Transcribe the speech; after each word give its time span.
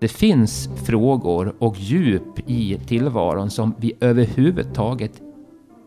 Det 0.00 0.08
finns 0.08 0.68
frågor 0.84 1.54
och 1.58 1.76
djup 1.78 2.50
i 2.50 2.78
tillvaron 2.86 3.50
som 3.50 3.74
vi 3.78 3.92
överhuvudtaget 4.00 5.22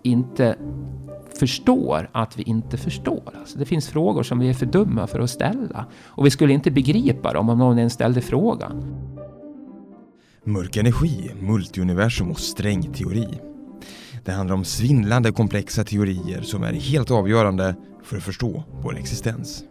inte 0.03 0.55
förstår 1.39 2.09
att 2.11 2.39
vi 2.39 2.43
inte 2.43 2.77
förstår. 2.77 3.33
Alltså 3.39 3.59
det 3.59 3.65
finns 3.65 3.87
frågor 3.87 4.23
som 4.23 4.39
vi 4.39 4.49
är 4.49 4.53
för 4.53 4.65
dumma 4.65 5.07
för 5.07 5.19
att 5.19 5.29
ställa. 5.29 5.85
Och 6.05 6.25
vi 6.25 6.29
skulle 6.29 6.53
inte 6.53 6.71
begripa 6.71 7.33
dem 7.33 7.49
om 7.49 7.57
någon 7.57 7.77
ens 7.77 7.93
ställde 7.93 8.21
frågan. 8.21 8.83
Mörk 10.43 10.77
energi, 10.77 11.31
multiuniversum 11.39 12.31
och 12.31 12.39
strängteori. 12.39 13.27
Det 14.25 14.31
handlar 14.31 14.55
om 14.55 14.65
svindlande 14.65 15.31
komplexa 15.31 15.83
teorier 15.83 16.41
som 16.41 16.63
är 16.63 16.73
helt 16.73 17.11
avgörande 17.11 17.75
för 18.03 18.17
att 18.17 18.23
förstå 18.23 18.63
vår 18.83 18.97
existens. 18.97 19.63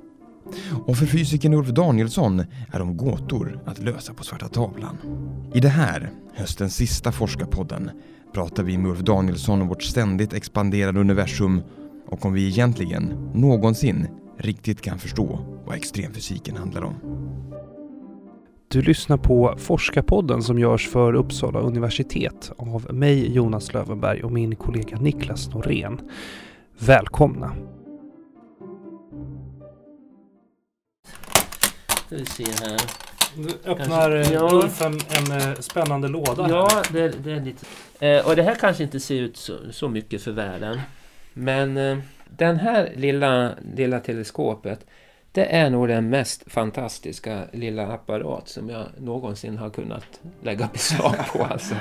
Och 0.86 0.96
för 0.96 1.06
fysikern 1.06 1.54
Ulf 1.54 1.68
Danielsson 1.68 2.44
är 2.72 2.78
de 2.78 2.96
gåtor 2.96 3.60
att 3.66 3.78
lösa 3.78 4.14
på 4.14 4.24
svarta 4.24 4.48
tavlan. 4.48 4.98
I 5.54 5.60
det 5.60 5.68
här, 5.68 6.10
höstens 6.34 6.76
sista 6.76 7.12
forskarpodden, 7.12 7.90
pratar 8.34 8.62
vi 8.62 8.78
med 8.78 8.90
Ulf 8.90 9.00
Danielsson 9.00 9.62
om 9.62 9.68
vårt 9.68 9.82
ständigt 9.82 10.32
expanderande 10.32 11.00
universum 11.00 11.62
och 12.08 12.26
om 12.26 12.32
vi 12.32 12.48
egentligen 12.48 13.30
någonsin 13.34 14.08
riktigt 14.38 14.80
kan 14.80 14.98
förstå 14.98 15.38
vad 15.66 15.76
extremfysiken 15.76 16.56
handlar 16.56 16.82
om. 16.82 16.94
Du 18.68 18.82
lyssnar 18.82 19.16
på 19.16 19.54
Forskarpodden 19.58 20.42
som 20.42 20.58
görs 20.58 20.88
för 20.88 21.14
Uppsala 21.14 21.60
universitet 21.60 22.52
av 22.56 22.94
mig 22.94 23.32
Jonas 23.32 23.72
Lövenberg 23.72 24.22
och 24.22 24.32
min 24.32 24.56
kollega 24.56 24.96
Niklas 24.96 25.48
Norén. 25.48 26.00
Välkomna! 26.78 27.52
Ska 32.12 32.18
vi 32.18 32.26
se 32.26 32.64
här. 32.64 32.80
Nu 33.36 33.48
öppnar 33.64 34.10
Kanske- 34.10 34.34
ja. 34.34 34.50
Ulf 34.52 34.82
en, 34.82 34.92
en 34.92 35.40
eh, 35.40 35.54
spännande 35.60 36.08
låda. 36.08 36.42
här. 36.42 36.50
Ja, 36.50 36.82
det, 36.92 37.08
det 37.24 37.32
är 37.32 37.40
lite... 37.40 37.66
Eh, 38.06 38.26
och 38.26 38.36
det 38.36 38.42
här 38.42 38.54
kanske 38.54 38.82
inte 38.82 39.00
ser 39.00 39.14
ut 39.20 39.36
så, 39.36 39.56
så 39.70 39.88
mycket 39.88 40.22
för 40.22 40.30
världen. 40.32 40.80
Men 41.32 41.76
eh, 41.76 41.98
den 42.28 42.56
här 42.56 42.92
lilla, 42.96 43.50
lilla 43.76 44.00
teleskopet 44.00 44.86
det 45.32 45.44
är 45.56 45.70
nog 45.70 45.88
den 45.88 46.10
mest 46.10 46.42
fantastiska 46.52 47.42
lilla 47.52 47.86
apparat 47.86 48.48
som 48.48 48.68
jag 48.70 48.86
någonsin 48.98 49.58
har 49.58 49.70
kunnat 49.70 50.20
lägga 50.42 50.66
beslag 50.72 51.14
på. 51.32 51.44
Alltså. 51.44 51.74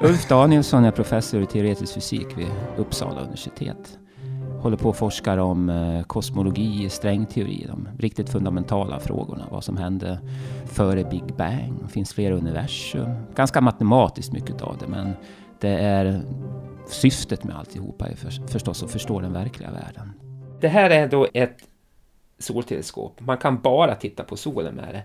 Ulf 0.00 0.28
Danielsson 0.28 0.84
är 0.84 0.90
professor 0.90 1.42
i 1.42 1.46
teoretisk 1.46 1.94
fysik 1.94 2.26
vid 2.36 2.48
Uppsala 2.76 3.20
universitet. 3.20 3.98
Håller 4.60 4.76
på 4.76 4.88
och 4.88 4.96
forskar 4.96 5.38
om 5.38 5.70
eh, 5.70 6.02
kosmologi, 6.02 6.88
strängteori, 6.90 7.66
de 7.68 7.88
riktigt 7.98 8.30
fundamentala 8.30 9.00
frågorna. 9.00 9.46
Vad 9.50 9.64
som 9.64 9.76
hände 9.76 10.20
före 10.66 11.04
Big 11.04 11.36
Bang. 11.36 11.74
Det 11.82 11.88
finns 11.88 12.14
flera 12.14 12.34
universum. 12.34 13.10
Ganska 13.34 13.60
matematiskt 13.60 14.32
mycket 14.32 14.62
av 14.62 14.78
det, 14.78 14.86
men 14.86 15.12
det 15.60 15.68
är 15.78 16.22
syftet 16.86 17.44
med 17.44 17.56
alltihopa 17.56 18.08
är 18.08 18.14
för, 18.16 18.48
förstås 18.48 18.82
att 18.82 18.90
förstå 18.90 19.20
den 19.20 19.32
verkliga 19.32 19.70
världen. 19.70 20.12
Det 20.60 20.68
här 20.68 20.90
är 20.90 21.08
då 21.08 21.26
ett 21.34 21.58
solteleskop. 22.38 23.20
Man 23.20 23.38
kan 23.38 23.60
bara 23.60 23.94
titta 23.94 24.24
på 24.24 24.36
solen 24.36 24.74
med 24.74 24.94
det. 24.94 25.02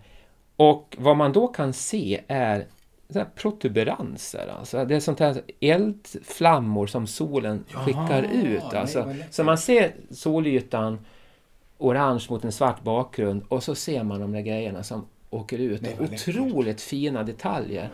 Och 0.55 0.97
vad 0.99 1.17
man 1.17 1.33
då 1.33 1.47
kan 1.47 1.73
se 1.73 2.21
är 2.27 2.65
så 3.13 3.19
här 3.19 3.27
protuberanser. 3.35 4.53
Alltså 4.59 4.85
det 4.85 4.95
är 4.95 4.99
sånt 4.99 5.19
här 5.19 5.41
eldflammor 5.59 6.87
som 6.87 7.07
solen 7.07 7.63
skickar 7.71 8.23
ut. 8.23 8.73
Alltså. 8.73 9.13
Så 9.31 9.43
man 9.43 9.57
ser 9.57 9.91
solytan 10.11 10.99
orange 11.77 12.25
mot 12.29 12.45
en 12.45 12.51
svart 12.51 12.83
bakgrund 12.83 13.43
och 13.49 13.63
så 13.63 13.75
ser 13.75 14.03
man 14.03 14.19
de 14.19 14.31
där 14.31 14.41
grejerna 14.41 14.83
som 14.83 15.05
åker 15.29 15.57
ut. 15.57 15.81
Otroligt 15.99 16.81
fina 16.81 17.23
detaljer. 17.23 17.89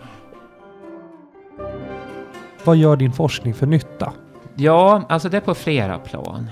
Vad 2.64 2.78
gör 2.78 2.96
din 2.96 3.12
forskning 3.12 3.54
för 3.54 3.66
nytta? 3.66 4.14
Ja, 4.56 5.06
alltså 5.10 5.30
det 5.30 5.38
är 5.38 5.42
på 5.42 5.56
flera 5.56 6.00
plan. 6.00 6.50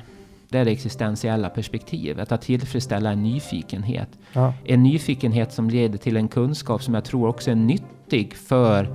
Det 0.49 0.57
är 0.57 0.65
det 0.65 0.71
existentiella 0.71 1.49
perspektivet, 1.49 2.31
att 2.31 2.41
tillfredsställa 2.41 3.11
en 3.11 3.23
nyfikenhet. 3.23 4.09
Ja. 4.33 4.53
En 4.65 4.83
nyfikenhet 4.83 5.53
som 5.53 5.69
leder 5.69 5.97
till 5.97 6.17
en 6.17 6.27
kunskap 6.27 6.83
som 6.83 6.93
jag 6.93 7.05
tror 7.05 7.27
också 7.27 7.51
är 7.51 7.55
nyttig 7.55 7.96
för 8.33 8.87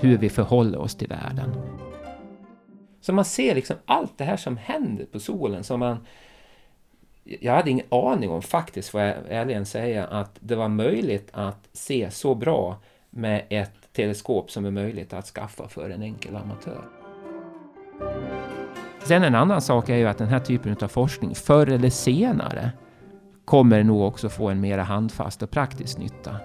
hur 0.00 0.18
vi 0.18 0.28
förhåller 0.28 0.78
oss 0.78 0.94
till 0.94 1.08
världen. 1.08 1.52
Så 3.00 3.12
man 3.12 3.24
ser 3.24 3.54
liksom 3.54 3.76
allt 3.84 4.18
det 4.18 4.24
här 4.24 4.36
som 4.36 4.56
händer 4.56 5.04
på 5.04 5.20
solen 5.20 5.64
som 5.64 5.80
man... 5.80 6.06
Jag 7.24 7.52
hade 7.52 7.70
ingen 7.70 7.86
aning 7.88 8.30
om 8.30 8.42
faktiskt, 8.42 8.88
får 8.88 9.00
jag 9.00 9.16
ärligen 9.28 9.66
säga, 9.66 10.06
att 10.06 10.36
det 10.40 10.56
var 10.56 10.68
möjligt 10.68 11.28
att 11.32 11.68
se 11.72 12.10
så 12.10 12.34
bra 12.34 12.76
med 13.10 13.46
ett 13.50 13.92
teleskop 13.92 14.50
som 14.50 14.64
är 14.64 14.70
möjligt 14.70 15.12
att 15.12 15.26
skaffa 15.26 15.68
för 15.68 15.90
en 15.90 16.02
enkel 16.02 16.36
amatör. 16.36 16.84
Sen 19.04 19.24
en 19.24 19.34
annan 19.34 19.60
sak 19.60 19.88
är 19.88 19.96
ju 19.96 20.06
att 20.06 20.18
den 20.18 20.28
här 20.28 20.40
typen 20.40 20.76
av 20.80 20.88
forskning 20.88 21.34
förr 21.34 21.66
eller 21.66 21.90
senare 21.90 22.70
kommer 23.44 23.84
nog 23.84 24.02
också 24.02 24.28
få 24.28 24.48
en 24.48 24.60
mer 24.60 24.78
handfast 24.78 25.42
och 25.42 25.50
praktisk 25.50 25.98
nytta. 25.98 26.36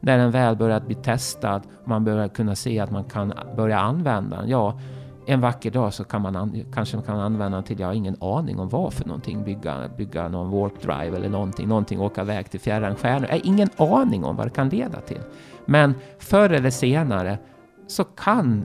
När 0.00 0.18
den 0.18 0.30
väl 0.30 0.56
börjat 0.56 0.86
bli 0.86 0.94
testad 0.94 1.62
och 1.82 1.88
man 1.88 2.04
börjar 2.04 2.28
kunna 2.28 2.54
se 2.54 2.80
att 2.80 2.90
man 2.90 3.04
kan 3.04 3.32
börja 3.56 3.78
använda 3.78 4.36
den. 4.36 4.48
Ja, 4.48 4.80
en 5.26 5.40
vacker 5.40 5.70
dag 5.70 5.94
så 5.94 6.04
kan 6.04 6.22
man 6.22 6.36
an, 6.36 6.64
kanske 6.74 6.96
man 6.96 7.04
kan 7.04 7.20
använda 7.20 7.56
den 7.56 7.64
till, 7.64 7.80
jag 7.80 7.86
har 7.86 7.94
ingen 7.94 8.16
aning 8.22 8.58
om 8.58 8.68
vad 8.68 8.92
för 8.92 9.04
någonting, 9.04 9.44
bygga, 9.44 9.88
bygga 9.96 10.28
någon 10.28 10.50
warp 10.50 10.82
drive 10.82 11.16
eller 11.16 11.28
någonting, 11.28 11.68
någonting 11.68 12.00
åka 12.00 12.22
iväg 12.22 12.50
till 12.50 12.60
fjärran 12.60 12.96
stjärnor. 12.96 13.28
Jag 13.28 13.36
har 13.36 13.46
ingen 13.46 13.68
aning 13.76 14.24
om 14.24 14.36
vad 14.36 14.46
det 14.46 14.50
kan 14.50 14.68
leda 14.68 15.00
till. 15.00 15.20
Men 15.64 15.94
förr 16.18 16.50
eller 16.50 16.70
senare 16.70 17.38
så 17.86 18.04
kan 18.04 18.64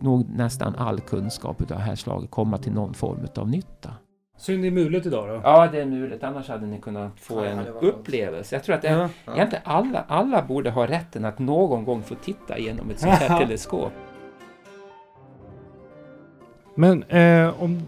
nog 0.00 0.28
nästan 0.28 0.74
all 0.74 1.00
kunskap 1.00 1.60
av 1.60 1.66
det 1.66 1.74
här 1.74 1.94
slaget 1.94 2.30
komma 2.30 2.58
till 2.58 2.72
någon 2.72 2.94
form 2.94 3.26
av 3.36 3.48
nytta. 3.48 3.90
Synd 4.38 4.62
det 4.62 4.66
är 4.68 4.70
mulet 4.72 5.06
idag 5.06 5.28
då. 5.28 5.40
Ja, 5.44 5.68
det 5.72 5.80
är 5.80 5.86
möjligt. 5.86 6.22
Annars 6.24 6.48
hade 6.48 6.66
ni 6.66 6.78
kunnat 6.80 7.12
få 7.20 7.40
en 7.40 7.66
upplevelse. 7.80 8.54
Jag 8.56 8.64
tror 8.64 8.74
att 8.76 8.82
det, 8.82 8.88
Ja. 9.24 9.34
egentligen 9.34 9.62
alla, 9.66 10.04
alla 10.08 10.42
borde 10.42 10.70
ha 10.70 10.86
rätten 10.86 11.24
att 11.24 11.38
någon 11.38 11.84
gång 11.84 12.02
få 12.02 12.14
titta 12.14 12.58
genom 12.58 12.90
ett 12.90 12.98
sånt 13.00 13.12
här 13.12 13.28
Ja. 13.40 13.46
teleskop. 13.46 13.92
Men 16.74 17.02
eh, 17.02 17.62
om 17.62 17.82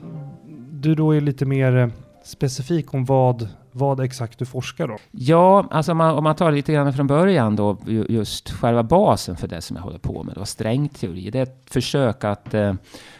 du 0.73 0.95
då 0.95 1.13
är 1.17 1.21
lite 1.21 1.47
mer 1.47 1.77
eh, 1.77 1.89
specifik 2.25 2.95
om 2.95 3.05
vad, 3.05 3.49
vad 3.73 4.01
exakt 4.01 4.39
du 4.39 4.47
forskar 4.47 4.91
om. 4.91 4.99
Ja, 5.11 5.67
alltså 5.71 5.93
om 5.93 5.99
man, 5.99 6.15
om 6.15 6.25
man 6.25 6.37
tar 6.37 6.53
lite 6.53 6.73
grann 6.73 6.93
från 6.93 7.07
början 7.07 7.57
då, 7.57 7.79
just 8.09 8.51
själva 8.51 8.83
basen 8.83 9.37
för 9.37 9.49
det 9.49 9.61
som 9.61 9.77
jag 9.77 9.83
håller 9.83 9.99
på 9.99 10.23
med, 10.23 10.35
då, 10.35 10.45
strängteori. 10.45 11.31
Det 11.31 11.39
är 11.39 11.43
ett 11.43 11.63
försök 11.71 12.25
att 12.25 12.55
eh, 12.55 12.75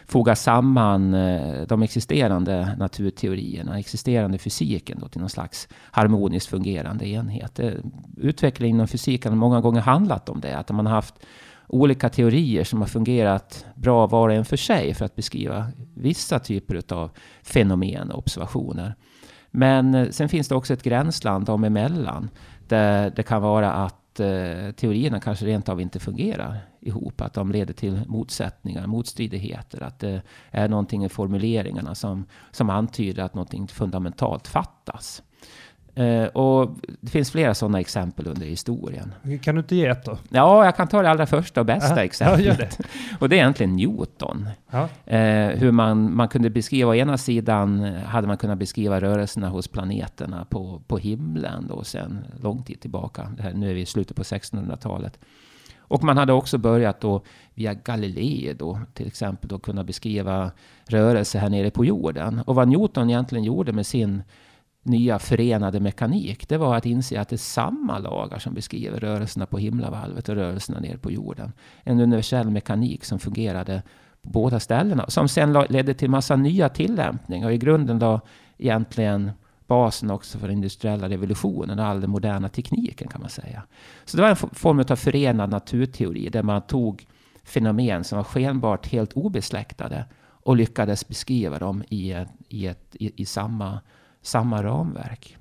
foga 0.05 0.35
samman 0.35 1.13
eh, 1.13 1.61
de 1.67 1.83
existerande 1.83 2.75
naturteorierna, 2.77 3.79
existerande 3.79 4.37
fysiken 4.37 4.97
då, 5.01 5.07
till 5.07 5.21
någon 5.21 5.29
slags 5.29 5.67
harmoniskt 5.91 6.49
fungerande 6.49 7.07
enhet. 7.07 7.59
Eh, 7.59 7.71
Utvecklingen 8.17 8.75
inom 8.75 8.87
fysiken 8.87 9.31
har 9.31 9.37
många 9.37 9.61
gånger 9.61 9.81
handlat 9.81 10.29
om 10.29 10.41
det, 10.41 10.57
att 10.57 10.69
man 10.69 10.85
har 10.85 10.93
haft 10.93 11.15
olika 11.69 12.09
teorier 12.09 12.63
som 12.63 12.79
har 12.79 12.87
fungerat 12.87 13.65
bra 13.75 14.07
var 14.07 14.29
och 14.29 14.35
en 14.35 14.45
för 14.45 14.57
sig 14.57 14.93
för 14.93 15.05
att 15.05 15.15
beskriva 15.15 15.67
vissa 15.93 16.39
typer 16.39 16.93
av 16.93 17.11
fenomen 17.43 18.11
och 18.11 18.19
observationer. 18.19 18.95
Men 19.51 19.95
eh, 19.95 20.09
sen 20.09 20.29
finns 20.29 20.47
det 20.47 20.55
också 20.55 20.73
ett 20.73 20.83
gränsland 20.83 21.45
dem 21.45 21.63
emellan. 21.63 22.29
Där 22.67 23.13
det 23.15 23.23
kan 23.23 23.41
vara 23.41 23.73
att 23.73 24.19
eh, 24.19 24.71
teorierna 24.75 25.19
kanske 25.19 25.45
rent 25.45 25.69
av 25.69 25.81
inte 25.81 25.99
fungerar 25.99 26.57
ihop. 26.79 27.21
Att 27.21 27.33
de 27.33 27.51
leder 27.51 27.73
till 27.73 28.01
motsättningar, 28.07 28.87
motstridigheter. 28.87 29.83
Att 29.83 29.99
det 29.99 30.21
är 30.51 30.67
någonting 30.67 31.05
i 31.05 31.09
formuleringarna 31.09 31.95
som, 31.95 32.25
som 32.51 32.69
antyder 32.69 33.23
att 33.23 33.33
någonting 33.33 33.67
fundamentalt 33.67 34.47
fattas. 34.47 35.23
Eh, 35.99 36.25
och 36.25 36.69
det 37.01 37.09
finns 37.11 37.31
flera 37.31 37.53
sådana 37.53 37.79
exempel 37.79 38.27
under 38.27 38.45
historien. 38.45 39.13
Kan 39.41 39.55
du 39.55 39.61
inte 39.61 39.75
ge 39.75 39.85
ett 39.85 40.05
då? 40.05 40.17
Ja, 40.29 40.65
jag 40.65 40.75
kan 40.75 40.87
ta 40.87 41.01
det 41.01 41.09
allra 41.09 41.25
första 41.25 41.59
och 41.59 41.65
bästa 41.65 41.95
Ja, 41.95 42.03
exemplet. 42.03 42.57
det. 42.77 42.85
Och 43.19 43.29
det 43.29 43.35
är 43.35 43.37
egentligen 43.37 43.75
Newton. 43.75 44.49
Eh, 45.05 45.19
hur 45.47 45.71
man, 45.71 46.15
man 46.15 46.27
kunde 46.27 46.49
beskriva, 46.49 46.89
å 46.91 46.95
ena 46.95 47.17
sidan 47.17 47.79
hade 48.05 48.27
man 48.27 48.37
kunnat 48.37 48.57
beskriva 48.57 49.01
rörelserna 49.01 49.49
hos 49.49 49.67
planeterna 49.67 50.45
på, 50.49 50.81
på 50.87 50.97
himlen 50.97 51.67
då 51.67 51.83
sen 51.83 52.19
lång 52.41 52.63
tid 52.63 52.79
tillbaka. 52.81 53.31
Här, 53.39 53.53
nu 53.53 53.69
är 53.69 53.73
vi 53.73 53.81
i 53.81 53.85
slutet 53.85 54.17
på 54.17 54.23
1600-talet. 54.23 55.19
Och 55.79 56.03
man 56.03 56.17
hade 56.17 56.33
också 56.33 56.57
börjat 56.57 57.01
då 57.01 57.21
via 57.53 57.73
Galilei 57.73 58.53
då 58.59 58.79
till 58.93 59.07
exempel 59.07 59.49
då 59.49 59.59
kunna 59.59 59.83
beskriva 59.83 60.51
rörelse 60.87 61.39
här 61.39 61.49
nere 61.49 61.71
på 61.71 61.85
jorden. 61.85 62.41
Och 62.45 62.55
vad 62.55 62.67
Newton 62.67 63.09
egentligen 63.09 63.43
gjorde 63.43 63.71
med 63.73 63.85
sin 63.85 64.23
nya 64.89 65.19
förenade 65.19 65.79
mekanik, 65.79 66.49
det 66.49 66.57
var 66.57 66.75
att 66.75 66.85
inse 66.85 67.21
att 67.21 67.29
det 67.29 67.35
är 67.35 67.37
samma 67.37 67.99
lagar 67.99 68.39
som 68.39 68.53
beskriver 68.53 68.99
rörelserna 68.99 69.45
på 69.45 69.57
himlavalvet 69.57 70.29
och 70.29 70.35
rörelserna 70.35 70.79
ner 70.79 70.97
på 70.97 71.11
jorden. 71.11 71.51
En 71.83 71.99
universell 71.99 72.49
mekanik 72.49 73.05
som 73.05 73.19
fungerade 73.19 73.81
på 74.21 74.29
båda 74.29 74.59
ställena. 74.59 75.05
Som 75.07 75.27
sen 75.27 75.53
ledde 75.53 75.93
till 75.93 76.09
massa 76.09 76.35
nya 76.35 76.69
tillämpningar 76.69 77.47
och 77.47 77.53
i 77.53 77.57
grunden 77.57 77.99
då 77.99 78.21
egentligen 78.57 79.31
basen 79.67 80.11
också 80.11 80.37
för 80.37 80.47
den 80.47 80.55
industriella 80.55 81.09
revolutionen 81.09 81.79
och 81.79 81.85
all 81.85 82.01
den 82.01 82.09
moderna 82.09 82.49
tekniken 82.49 83.07
kan 83.07 83.21
man 83.21 83.29
säga. 83.29 83.63
Så 84.05 84.17
det 84.17 84.23
var 84.23 84.29
en 84.29 84.35
form 84.35 84.79
av 84.79 84.95
förenad 84.95 85.49
naturteori 85.49 86.29
där 86.29 86.43
man 86.43 86.61
tog 86.61 87.05
fenomen 87.43 88.03
som 88.03 88.17
var 88.17 88.23
skenbart 88.23 88.87
helt 88.87 89.13
obesläktade 89.13 90.05
och 90.49 90.55
lyckades 90.55 91.07
beskriva 91.07 91.59
dem 91.59 91.83
i, 91.89 92.11
ett, 92.11 92.29
i, 92.49 92.67
ett, 92.67 92.95
i, 92.99 93.21
i 93.21 93.25
samma, 93.25 93.79
samma 94.21 94.63
ramverk. 94.63 95.37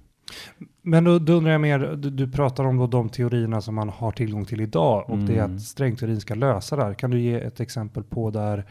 Men 0.83 1.05
då, 1.05 1.19
då 1.19 1.33
undrar 1.33 1.53
jag 1.53 1.61
mer, 1.61 1.79
du, 1.79 2.11
du, 2.11 2.33
pratar 2.33 2.65
om 2.65 2.91
de 2.91 3.09
teorierna 3.09 3.61
som 3.61 3.75
man 3.75 3.89
har 3.89 4.13
tillgång 4.13 4.45
till 4.45 4.61
idag 4.61 5.05
och 5.09 5.15
mm. 5.15 5.27
det 5.27 5.37
är 5.37 5.43
att 5.43 5.47
mm. 5.47 5.61
strängteorin 5.61 6.21
ska 6.21 6.35
lösa 6.35 6.77
det 6.77 6.85
här. 6.85 6.95
Kan 6.95 7.11
du 7.11 7.21
ge 7.21 7.35
ett 7.35 7.61
exempel 7.61 8.05
på 8.05 8.31
där 8.31 8.65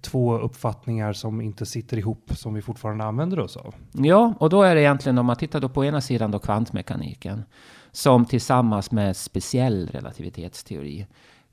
två 0.00 0.38
uppfattningar 0.38 1.12
som 1.12 1.40
inte 1.40 1.66
sitter 1.66 1.96
ihop 1.96 2.30
som 2.34 2.54
vi 2.54 2.62
fortfarande 2.62 3.04
använder 3.04 3.40
oss 3.40 3.56
av? 3.56 3.74
Ja, 3.92 4.34
och 4.40 4.50
då 4.50 4.62
är 4.62 4.74
det 4.74 4.80
egentligen 4.80 5.18
om 5.18 5.26
man 5.26 5.36
tittar 5.36 5.60
då 5.60 5.68
på 5.68 5.84
ena 5.84 6.00
sidan 6.00 6.30
då 6.30 6.38
kvantmekaniken 6.38 7.42
som 7.92 8.24
tillsammans 8.24 8.90
med 8.90 9.16
speciell 9.16 9.88
relativitetsteori 9.92 11.06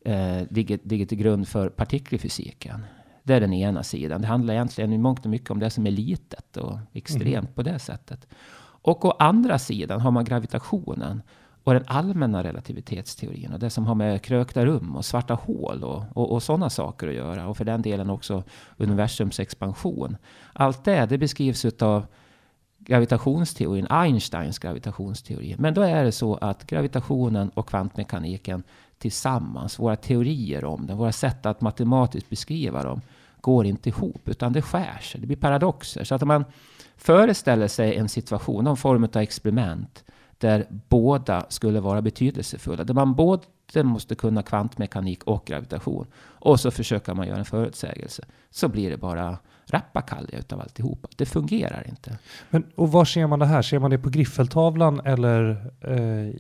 eh, 0.06 0.42
ligger, 0.50 0.80
ligger 0.84 1.06
till 1.06 1.18
grund 1.18 1.48
för 1.48 1.70
partikelfysiken. 1.70 2.86
Det 3.24 3.34
är 3.34 3.40
den 3.40 3.54
ena 3.54 3.84
sidan. 3.84 4.22
Det 4.22 4.28
handlar 4.28 4.54
egentligen 4.54 4.94
i 4.94 4.98
mångt 4.98 5.26
och 5.26 5.32
mycket 5.32 5.52
om 5.52 5.60
det 5.60 5.70
som 5.70 5.88
är 5.88 5.92
litet 5.92 6.58
och 6.58 6.80
extremt 6.94 7.26
mm. 7.26 7.54
på 7.54 7.64
det 7.64 7.80
sättet. 7.80 8.28
Och 8.84 9.06
å 9.06 9.12
andra 9.12 9.60
sidan 9.60 10.02
har 10.02 10.12
man 10.12 10.26
gravitationen 10.26 11.22
och 11.64 11.74
den 11.74 11.84
allmänna 11.88 12.44
relativitetsteorin 12.44 13.54
och 13.54 13.60
det 13.60 13.70
som 13.70 13.86
har 13.86 13.96
med 13.96 14.22
krökta 14.22 14.66
rum 14.66 14.96
och 14.96 15.06
svarta 15.06 15.34
hål 15.34 15.84
och, 15.84 16.04
och, 16.14 16.32
och 16.32 16.44
sådana 16.44 16.70
saker 16.70 17.08
att 17.08 17.14
göra. 17.14 17.48
Och 17.48 17.58
för 17.58 17.66
den 17.66 17.82
delen 17.82 18.10
också 18.10 18.44
universums 18.78 19.40
expansion. 19.40 20.18
Allt 20.54 20.84
det, 20.84 21.06
det 21.06 21.18
beskrivs 21.18 21.66
av 21.66 22.06
gravitationsteorin, 22.86 23.88
Einsteins 23.90 24.60
gravitationsteori. 24.60 25.56
Men 25.60 25.74
då 25.74 25.82
är 25.82 26.04
det 26.04 26.12
så 26.12 26.36
att 26.36 26.68
gravitationen 26.68 27.50
och 27.50 27.70
kvantmekaniken 27.70 28.64
tillsammans, 28.98 29.80
våra 29.80 29.96
teorier 29.96 30.66
om 30.66 30.88
den, 30.88 30.98
våra 30.98 31.12
sätt 31.12 31.46
att 31.46 31.62
matematiskt 31.62 32.30
beskriva 32.30 32.84
dem, 32.84 33.02
går 33.42 33.66
inte 33.66 33.90
ihop, 33.90 34.30
utan 34.30 34.54
det 34.54 34.62
skär 34.62 35.00
sig. 35.02 35.22
Det 35.22 35.28
blir 35.28 35.38
paradoxer. 35.38 36.04
Så 36.04 36.16
att 36.16 36.22
om 36.22 36.28
man 36.28 36.46
föreställer 36.98 37.68
sig 37.68 37.96
en 37.96 38.10
situation, 38.10 38.64
någon 38.64 38.78
form 38.78 39.04
av 39.04 39.18
experiment, 39.18 40.04
där 40.38 40.68
båda 40.70 41.46
skulle 41.50 41.80
vara 41.80 42.02
betydelsefulla, 42.02 42.84
där 42.84 42.94
man 42.94 43.16
både 43.16 43.44
måste 43.76 44.16
kunna 44.16 44.44
kvantmekanik 44.44 45.24
och 45.24 45.46
gravitation, 45.46 46.08
och 46.16 46.60
så 46.60 46.72
försöker 46.72 47.14
man 47.14 47.28
göra 47.28 47.38
en 47.38 47.46
förutsägelse, 47.46 48.26
så 48.50 48.68
blir 48.68 48.90
det 48.90 48.98
bara 48.98 49.38
rappakalja 49.74 50.40
utav 50.40 50.62
alltihopa. 50.62 51.08
Det 51.16 51.26
fungerar 51.26 51.86
inte. 51.90 52.18
Men, 52.50 52.64
och 52.76 52.92
var 52.92 53.06
ser 53.06 53.28
man 53.28 53.40
det 53.40 53.46
här? 53.46 53.62
Ser 53.62 53.80
man 53.80 53.92
det 53.92 53.98
på 53.98 54.10
griffeltavlan 54.10 55.02
eller 55.06 55.50
eh, 55.82 56.36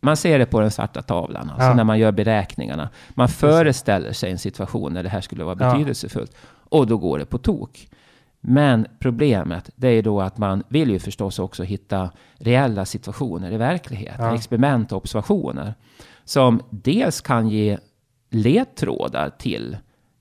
man 0.00 0.16
ser 0.16 0.38
det 0.38 0.46
på 0.46 0.60
den 0.60 0.70
svarta 0.70 1.02
tavlan, 1.02 1.50
alltså 1.50 1.68
ja. 1.68 1.74
när 1.74 1.84
man 1.84 1.98
gör 1.98 2.12
beräkningarna. 2.12 2.88
Man 3.14 3.28
föreställer 3.28 4.12
sig 4.12 4.30
en 4.30 4.38
situation 4.38 4.94
där 4.94 5.02
det 5.02 5.08
här 5.08 5.20
skulle 5.20 5.44
vara 5.44 5.54
betydelsefullt. 5.54 6.32
Ja. 6.34 6.78
Och 6.78 6.86
då 6.86 6.98
går 6.98 7.18
det 7.18 7.24
på 7.24 7.38
tok. 7.38 7.88
Men 8.40 8.86
problemet, 8.98 9.70
det 9.76 9.88
är 9.88 10.02
då 10.02 10.20
att 10.20 10.38
man 10.38 10.62
vill 10.68 10.90
ju 10.90 10.98
förstås 10.98 11.38
också 11.38 11.62
hitta 11.62 12.10
reella 12.38 12.84
situationer 12.84 13.52
i 13.52 13.56
verkligheten. 13.56 14.26
Ja. 14.26 14.34
Experiment 14.34 14.92
och 14.92 14.98
observationer. 14.98 15.74
Som 16.24 16.62
dels 16.70 17.20
kan 17.20 17.48
ge 17.48 17.78
ledtrådar 18.30 19.30
till 19.30 19.76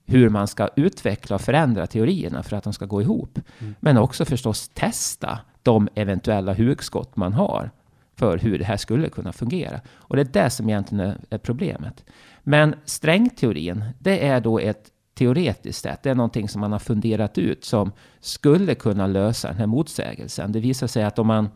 hur 0.06 0.30
man 0.30 0.48
ska 0.48 0.70
utveckla 0.76 1.36
och 1.36 1.42
förändra 1.42 1.88
teorierna 1.88 2.44
för 2.44 2.56
att 2.56 2.64
de 2.64 2.74
ska 2.74 2.86
gå 2.86 3.02
ihop. 3.02 3.40
Mm. 3.60 3.76
Men 3.80 3.98
också 3.98 4.26
förstås 4.26 4.70
testa 4.70 5.40
de 5.62 5.90
eventuella 5.96 6.54
hugskott 6.54 7.16
man 7.16 7.34
har 7.34 7.72
för 8.16 8.38
hur 8.38 8.60
det 8.60 8.66
här 8.66 8.78
skulle 8.78 9.10
kunna 9.10 9.34
fungera. 9.34 9.82
Och 9.92 10.16
det 10.16 10.22
är 10.22 10.44
det 10.44 10.50
som 10.50 10.70
egentligen 10.70 11.16
är 11.30 11.38
problemet. 11.38 12.06
Men 12.44 12.76
strängteorin, 12.86 13.84
det 14.00 14.28
är 14.28 14.42
då 14.42 14.60
ett 14.60 14.90
teoretiskt 15.14 15.82
sätt, 15.82 16.04
det 16.04 16.10
är 16.10 16.16
någonting 16.16 16.50
som 16.50 16.62
man 16.62 16.72
har 16.72 16.80
funderat 16.80 17.38
ut 17.38 17.66
som 17.66 17.92
skulle 18.20 18.76
kunna 18.76 19.08
lösa 19.08 19.48
den 19.48 19.58
här 19.58 19.68
motsägelsen. 19.68 20.52
Det 20.52 20.60
visar 20.60 20.88
sig 20.88 21.04
att 21.04 21.20
om 21.20 21.28
man 21.28 21.50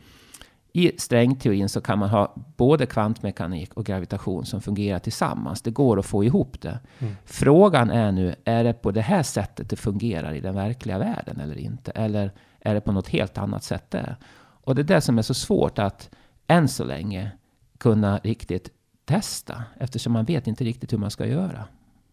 i 0.78 0.92
strängteorin 0.98 1.70
så 1.70 1.82
kan 1.82 2.00
man 2.00 2.10
ha 2.10 2.36
både 2.58 2.86
kvantmekanik 2.86 3.74
och 3.74 3.86
gravitation 3.86 4.46
som 4.46 4.62
fungerar 4.62 5.00
tillsammans. 5.00 5.62
Det 5.62 5.72
går 5.72 6.00
att 6.00 6.06
få 6.06 6.24
ihop 6.24 6.62
det. 6.62 6.80
Mm. 7.00 7.16
Frågan 7.26 7.90
är 7.90 8.12
nu, 8.12 8.36
är 8.46 8.64
det 8.64 8.74
på 8.74 8.92
det 8.92 9.02
här 9.02 9.24
sättet 9.24 9.70
det 9.70 9.76
fungerar 9.76 10.34
i 10.34 10.40
den 10.40 10.56
verkliga 10.56 10.98
världen 10.98 11.40
eller 11.40 11.58
inte? 11.58 11.92
Eller 11.92 12.32
är 12.60 12.74
det 12.74 12.82
på 12.82 12.92
något 12.92 13.08
helt 13.08 13.38
annat 13.38 13.64
sätt 13.64 13.92
där? 13.92 14.16
Och 14.38 14.76
det 14.76 14.82
är 14.82 14.84
det 14.84 15.02
som 15.02 15.18
är 15.18 15.22
så 15.22 15.34
svårt 15.34 15.80
att 15.80 16.10
än 16.48 16.68
så 16.68 16.84
länge 16.84 17.32
kunna 17.78 18.18
riktigt 18.24 18.70
testa 19.06 19.64
eftersom 19.80 20.14
man 20.14 20.26
vet 20.26 20.48
inte 20.48 20.64
riktigt 20.64 20.94
hur 20.94 20.98
man 20.98 21.12
ska 21.12 21.26
göra. 21.26 21.64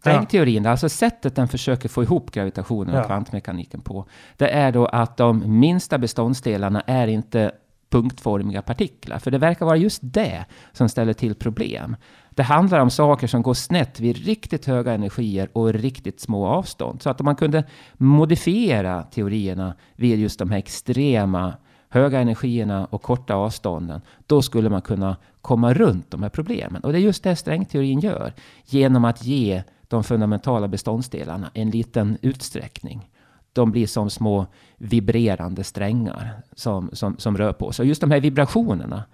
Strängteorin, 0.01 0.65
ja. 0.65 0.71
alltså 0.71 0.89
sättet 0.89 1.37
den 1.37 1.49
försöker 1.49 1.89
få 1.89 2.03
ihop 2.03 2.31
gravitationen 2.31 2.95
och 2.95 3.01
ja. 3.01 3.05
kvantmekaniken 3.05 3.81
på, 3.81 4.07
det 4.37 4.49
är 4.49 4.73
då 4.73 4.87
att 4.87 5.17
de 5.17 5.61
minsta 5.61 5.99
beståndsdelarna 5.99 6.81
är 6.81 7.07
inte 7.07 7.53
punktformiga 7.95 8.63
partiklar. 8.63 9.19
För 9.19 9.31
det 9.31 9.39
verkar 9.39 9.67
vara 9.67 9.77
just 9.77 10.01
det 10.03 10.45
som 10.73 10.89
ställer 10.89 11.13
till 11.13 11.35
problem. 11.35 11.97
Det 12.31 12.43
handlar 12.43 12.81
om 12.81 12.91
saker 12.91 13.27
som 13.27 13.43
går 13.43 13.55
snett 13.55 14.01
vid 14.01 14.17
riktigt 14.17 14.67
höga 14.67 14.93
energier 14.93 15.49
och 15.53 15.73
riktigt 15.73 16.21
små 16.21 16.47
avstånd. 16.47 17.03
Så 17.03 17.11
att 17.11 17.21
om 17.21 17.25
man 17.25 17.37
kunde 17.37 17.65
modifiera 17.95 19.03
teorierna 19.03 19.75
vid 19.97 20.19
just 20.19 20.39
de 20.39 20.51
här 20.51 20.59
extrema 20.59 21.55
höga 21.89 22.21
energierna 22.21 22.85
och 22.85 23.03
korta 23.03 23.35
avstånden, 23.35 24.01
då 24.27 24.43
skulle 24.43 24.71
man 24.71 24.83
kunna 24.83 25.17
komma 25.41 25.75
runt 25.75 26.11
de 26.11 26.23
här 26.23 26.31
problemen. 26.31 26.83
Och 26.83 26.93
det 26.93 26.99
är 26.99 27.03
just 27.03 27.23
det 27.23 27.37
strängteorin 27.37 28.01
gör, 28.01 28.33
genom 28.65 29.05
att 29.05 29.25
ge 29.25 29.63
de 29.89 30.05
fundamentala 30.05 30.69
beståndsdelarna 30.69 31.51
en 31.55 31.71
liten 31.71 32.19
utsträckning. 32.23 33.11
De 33.53 33.71
blir 33.71 33.87
som 33.87 34.11
små 34.11 34.47
vibrerande 34.85 35.65
strängar 35.65 36.43
som, 36.55 36.91
som, 36.93 37.19
som 37.19 37.37
rör 37.37 37.53
på 37.53 37.73
sig. 37.73 37.83
Och 37.83 37.87
just 37.87 38.01
de 38.01 38.11
här 38.11 38.21
vibrationerna, 38.21 39.05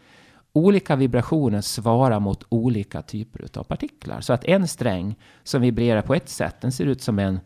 olika 0.52 0.96
vibrationer 0.96 1.60
svarar 1.60 2.20
mot 2.20 2.44
olika 2.48 3.02
typer 3.02 3.58
av 3.58 3.64
partiklar. 3.64 4.20
Så 4.20 4.32
att 4.32 4.44
en 4.44 4.68
sträng 4.68 5.16
som 5.42 5.62
vibrerar 5.62 6.02
på 6.02 6.14
ett 6.14 6.28
sätt, 6.28 6.60
den 6.60 6.72
ser 6.72 6.86
ut 6.86 7.02
som 7.02 7.18
en 7.18 7.40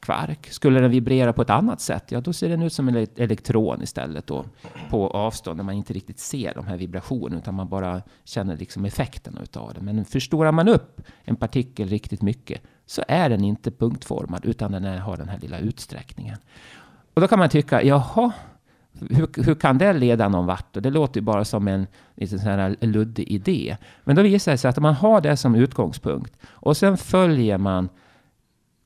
kvark. 0.00 0.46
Skulle 0.50 0.80
den 0.80 0.90
vibrera 0.90 1.32
på 1.32 1.42
ett 1.42 1.50
annat 1.50 1.80
sätt, 1.80 2.12
ja 2.12 2.20
då 2.20 2.32
ser 2.32 2.48
den 2.48 2.62
ut 2.62 2.72
som 2.72 2.88
en 2.88 3.06
elektron 3.16 3.82
istället 3.82 4.26
då, 4.26 4.44
på 4.90 5.10
avstånd 5.10 5.56
när 5.56 5.64
man 5.64 5.74
inte 5.74 5.92
riktigt 5.92 6.18
ser 6.18 6.54
de 6.54 6.66
här 6.66 6.76
vibrationerna 6.76 7.38
utan 7.38 7.54
man 7.54 7.68
bara 7.68 8.02
känner 8.24 8.56
liksom 8.56 8.84
effekterna 8.84 9.42
utav 9.42 9.74
det. 9.74 9.80
Men 9.80 10.04
förstorar 10.04 10.52
man 10.52 10.68
upp 10.68 11.02
en 11.24 11.36
partikel 11.36 11.88
riktigt 11.88 12.22
mycket 12.22 12.62
så 12.86 13.02
är 13.08 13.28
den 13.28 13.44
inte 13.44 13.70
punktformad 13.70 14.44
utan 14.44 14.72
den 14.72 14.84
är, 14.84 14.98
har 14.98 15.16
den 15.16 15.28
här 15.28 15.38
lilla 15.38 15.58
utsträckningen. 15.58 16.38
Och 17.18 17.22
då 17.22 17.28
kan 17.28 17.38
man 17.38 17.48
tycka, 17.48 17.82
jaha, 17.82 18.32
hur, 19.10 19.44
hur 19.44 19.54
kan 19.54 19.78
det 19.78 19.92
leda 19.92 20.28
någon 20.28 20.46
vart? 20.46 20.76
Och 20.76 20.82
det 20.82 20.90
låter 20.90 21.20
ju 21.20 21.24
bara 21.24 21.44
som 21.44 21.68
en 21.68 21.86
lite 22.14 22.38
sån 22.38 22.48
här 22.48 22.76
luddig 22.80 23.28
idé. 23.28 23.76
Men 24.04 24.16
då 24.16 24.22
visar 24.22 24.52
det 24.52 24.58
sig 24.58 24.68
att 24.68 24.78
om 24.78 24.82
man 24.82 24.94
har 24.94 25.20
det 25.20 25.36
som 25.36 25.54
utgångspunkt 25.54 26.36
och 26.48 26.76
sen 26.76 26.96
följer 26.96 27.58
man 27.58 27.88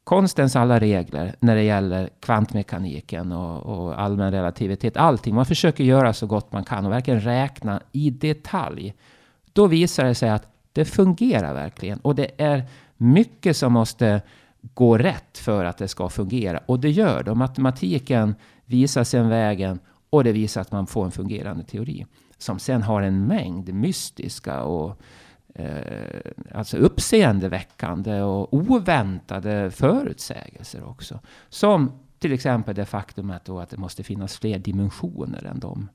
konstens 0.05 0.57
alla 0.57 0.81
regler 0.81 1.35
när 1.41 1.55
det 1.55 1.63
gäller 1.63 2.11
kvantmekaniken 2.21 3.33
och, 3.33 3.63
och 3.63 4.01
allmän 4.01 4.33
relativitet. 4.33 4.97
Allting. 4.97 5.35
Man 5.35 5.47
försöker 5.47 5.85
göra 5.85 6.13
så 6.13 6.27
gott 6.27 6.53
man 6.53 6.65
kan 6.65 6.87
och 6.87 6.93
verkligen 6.93 7.21
räkna 7.21 7.81
i 7.93 8.11
detalj. 8.11 8.95
Då 9.53 9.67
visar 9.67 10.05
det 10.05 10.15
sig 10.15 10.31
att 10.31 10.47
det 10.73 10.85
fungerar 10.85 11.55
verkligen. 11.55 11.99
Och 11.99 12.15
det 12.15 12.31
är 12.39 12.65
mycket 12.97 13.57
som 13.57 13.73
måste 13.73 14.23
gå 14.75 14.99
rätt 14.99 15.39
för 15.39 15.65
att 15.65 15.79
det 15.79 15.89
ska 15.89 16.09
fungera. 16.09 16.61
Och 16.67 16.81
det 16.81 16.91
gör 16.91 17.23
det. 17.23 17.35
Matematiken 17.35 18.35
visar 18.65 19.05
sen 19.05 19.29
vägen 19.29 19.79
och 20.11 20.25
det 20.25 20.33
visar 20.33 20.61
att 20.61 20.73
man 20.73 20.87
får 20.87 21.05
en 21.05 21.11
fungerande 21.11 21.65
teori. 21.65 22.07
Som 22.39 22.59
sen 22.59 22.83
har 22.83 23.03
en 23.03 23.27
mängd 23.27 23.75
mystiska 23.75 24.63
och 24.63 25.01
eh, 25.55 26.33
alltså 26.55 26.77
uppseendeväckande 26.77 28.23
och 28.23 28.55
oväntade 28.55 29.71
förutsägelser 29.71 30.85
också. 30.89 31.21
Som 31.49 31.93
till 32.19 32.33
exempel 32.33 32.75
det 32.75 32.85
faktumet 32.85 33.45
då 33.45 33.61
att 33.61 33.71
det 33.71 33.77
måste 33.77 34.03
finnas 34.03 34.37
fler 34.37 34.59
dimensioner 34.59 35.45
än 35.45 35.61
de 35.61 35.89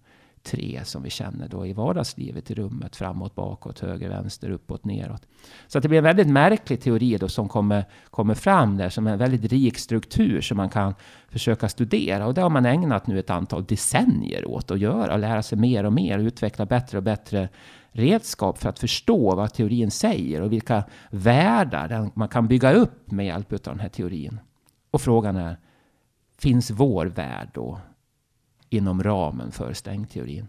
tre 0.47 0.81
som 0.83 1.03
vi 1.03 1.09
känner 1.09 1.47
då 1.47 1.65
i 1.65 1.73
vardagslivet 1.73 2.51
i 2.51 2.53
rummet. 2.53 2.95
Framåt, 2.95 3.35
bakåt, 3.35 3.79
höger, 3.79 4.09
vänster, 4.09 4.49
uppåt, 4.49 4.85
neråt. 4.85 5.21
Så 5.67 5.77
att 5.77 5.81
det 5.81 5.89
blir 5.89 5.97
en 5.97 6.03
väldigt 6.03 6.27
märklig 6.27 6.81
teori 6.81 7.17
då 7.17 7.29
som 7.29 7.49
kommer, 7.49 7.85
kommer 8.09 8.33
fram 8.33 8.77
där 8.77 8.89
som 8.89 9.07
en 9.07 9.17
väldigt 9.17 9.51
rik 9.51 9.77
struktur 9.77 10.41
som 10.41 10.57
man 10.57 10.69
kan 10.69 10.93
försöka 11.29 11.69
studera. 11.69 12.27
Och 12.27 12.33
det 12.33 12.41
har 12.41 12.49
man 12.49 12.65
ägnat 12.65 13.07
nu 13.07 13.19
ett 13.19 13.29
antal 13.29 13.65
decennier 13.65 14.47
åt 14.47 14.71
att 14.71 14.79
göra. 14.79 15.13
Och 15.13 15.19
lära 15.19 15.43
sig 15.43 15.57
mer 15.57 15.83
och 15.83 15.93
mer 15.93 16.17
och 16.17 16.23
utveckla 16.23 16.65
bättre 16.65 16.97
och 16.97 17.03
bättre 17.03 17.49
redskap 17.91 18.57
för 18.57 18.69
att 18.69 18.79
förstå 18.79 19.35
vad 19.35 19.53
teorin 19.53 19.91
säger 19.91 20.41
och 20.41 20.51
vilka 20.51 20.83
världar 21.11 22.09
man 22.13 22.27
kan 22.27 22.47
bygga 22.47 22.73
upp 22.73 23.11
med 23.11 23.25
hjälp 23.25 23.53
av 23.53 23.59
den 23.59 23.79
här 23.79 23.89
teorin. 23.89 24.39
Och 24.91 25.01
frågan 25.01 25.35
är, 25.35 25.57
finns 26.37 26.71
vår 26.71 27.05
värld 27.05 27.49
då 27.53 27.79
inom 28.69 29.03
ramen 29.03 29.51
för 29.51 29.73
strängteorin? 29.73 30.47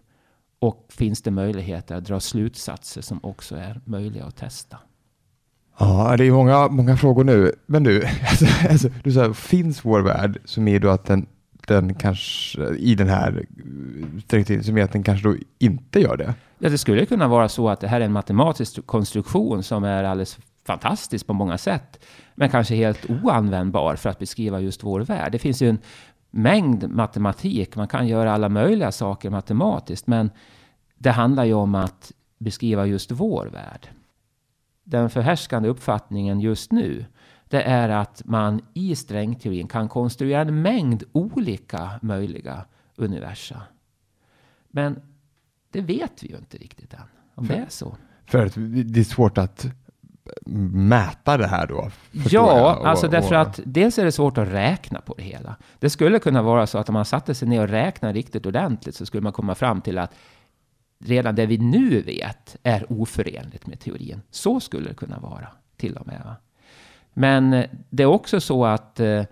Och 0.59 0.85
finns 0.89 1.21
det 1.21 1.31
möjligheter 1.31 1.95
att 1.95 2.05
dra 2.05 2.19
slutsatser 2.19 3.01
som 3.01 3.19
också 3.23 3.55
är 3.55 3.81
möjliga 3.85 4.25
att 4.25 4.35
testa? 4.35 4.77
Ja, 5.79 6.15
det 6.17 6.25
är 6.25 6.31
många, 6.31 6.67
många 6.67 6.97
frågor 6.97 7.23
nu. 7.23 7.51
Men 7.65 7.83
du, 7.83 8.05
alltså, 8.29 8.45
alltså, 8.69 8.89
du 9.03 9.11
sa, 9.11 9.33
finns 9.33 9.85
vår 9.85 10.01
värld 10.01 10.41
som 10.45 10.67
är 10.67 10.79
då 10.79 10.89
att 10.89 11.05
den, 11.05 11.25
den 11.67 11.93
kanske 11.93 12.75
i 12.75 12.95
den 12.95 13.09
här 13.09 13.45
som 14.63 14.77
är 14.77 14.83
att 14.83 14.91
den 14.91 15.03
kanske 15.03 15.29
då 15.29 15.35
inte 15.59 15.99
gör 15.99 16.17
det? 16.17 16.33
Ja, 16.59 16.69
det 16.69 16.77
skulle 16.77 17.05
kunna 17.05 17.27
vara 17.27 17.49
så 17.49 17.69
att 17.69 17.79
det 17.79 17.87
här 17.87 18.01
är 18.01 18.05
en 18.05 18.11
matematisk 18.11 18.85
konstruktion 18.85 19.63
som 19.63 19.83
är 19.83 20.03
alldeles 20.03 20.39
fantastisk 20.65 21.27
på 21.27 21.33
många 21.33 21.57
sätt, 21.57 21.99
men 22.35 22.49
kanske 22.49 22.75
helt 22.75 23.09
oanvändbar 23.09 23.95
för 23.95 24.09
att 24.09 24.19
beskriva 24.19 24.59
just 24.59 24.83
vår 24.83 25.01
värld. 25.01 25.31
Det 25.31 25.39
finns 25.39 25.61
ju 25.61 25.69
en 25.69 25.79
mängd 26.31 26.89
matematik. 26.89 27.75
Man 27.75 27.87
kan 27.87 28.07
göra 28.07 28.33
alla 28.33 28.49
möjliga 28.49 28.91
saker 28.91 29.29
matematiskt, 29.29 30.07
men 30.07 30.31
det 30.97 31.11
handlar 31.11 31.45
ju 31.45 31.53
om 31.53 31.75
att 31.75 32.11
beskriva 32.37 32.85
just 32.85 33.11
vår 33.11 33.45
värld. 33.45 33.89
Den 34.83 35.09
förhärskande 35.09 35.69
uppfattningen 35.69 36.39
just 36.39 36.71
nu, 36.71 37.05
det 37.47 37.61
är 37.63 37.89
att 37.89 38.21
man 38.25 38.61
i 38.73 38.95
strängteorin 38.95 39.67
kan 39.67 39.89
konstruera 39.89 40.41
en 40.41 40.61
mängd 40.61 41.03
olika 41.11 41.99
möjliga 42.01 42.65
universa. 42.95 43.61
Men 44.67 45.01
det 45.71 45.81
vet 45.81 46.23
vi 46.23 46.27
ju 46.27 46.37
inte 46.37 46.57
riktigt 46.57 46.93
än, 46.93 46.99
om 47.35 47.45
för, 47.45 47.53
det 47.53 47.59
är 47.59 47.69
så. 47.69 47.97
För 48.25 48.45
att 48.45 48.53
det 48.85 48.99
är 48.99 49.03
svårt 49.03 49.37
att 49.37 49.65
mäta 50.45 51.37
det 51.37 51.47
här 51.47 51.67
då? 51.67 51.91
Ja, 52.11 52.75
och, 52.77 52.87
alltså 52.87 53.07
därför 53.07 53.35
och... 53.35 53.41
att 53.41 53.59
dels 53.65 53.99
är 53.99 54.05
det 54.05 54.11
svårt 54.11 54.37
att 54.37 54.47
räkna 54.47 55.01
på 55.01 55.13
det 55.17 55.23
hela. 55.23 55.55
Det 55.79 55.89
skulle 55.89 56.19
kunna 56.19 56.41
vara 56.41 56.67
så 56.67 56.77
att 56.77 56.89
om 56.89 56.93
man 56.93 57.05
satte 57.05 57.35
sig 57.35 57.47
ner 57.47 57.61
och 57.61 57.69
räknade 57.69 58.13
riktigt 58.13 58.45
ordentligt 58.45 58.95
så 58.95 59.05
skulle 59.05 59.23
man 59.23 59.33
komma 59.33 59.55
fram 59.55 59.81
till 59.81 59.97
att 59.97 60.13
redan 61.03 61.35
det 61.35 61.45
vi 61.45 61.57
nu 61.57 62.01
vet 62.01 62.55
är 62.63 62.91
oförenligt 62.91 63.67
med 63.67 63.79
teorin. 63.79 64.21
Så 64.31 64.59
skulle 64.59 64.89
det 64.89 64.95
kunna 64.95 65.19
vara, 65.19 65.47
till 65.77 65.97
och 65.97 66.07
med. 66.07 66.21
Va? 66.25 66.35
Men 67.13 67.53
eh, 67.53 67.65
det 67.89 68.03
är 68.03 68.07
också 68.07 68.39
så 68.41 68.65
att 68.65 68.99
eh, 68.99 69.23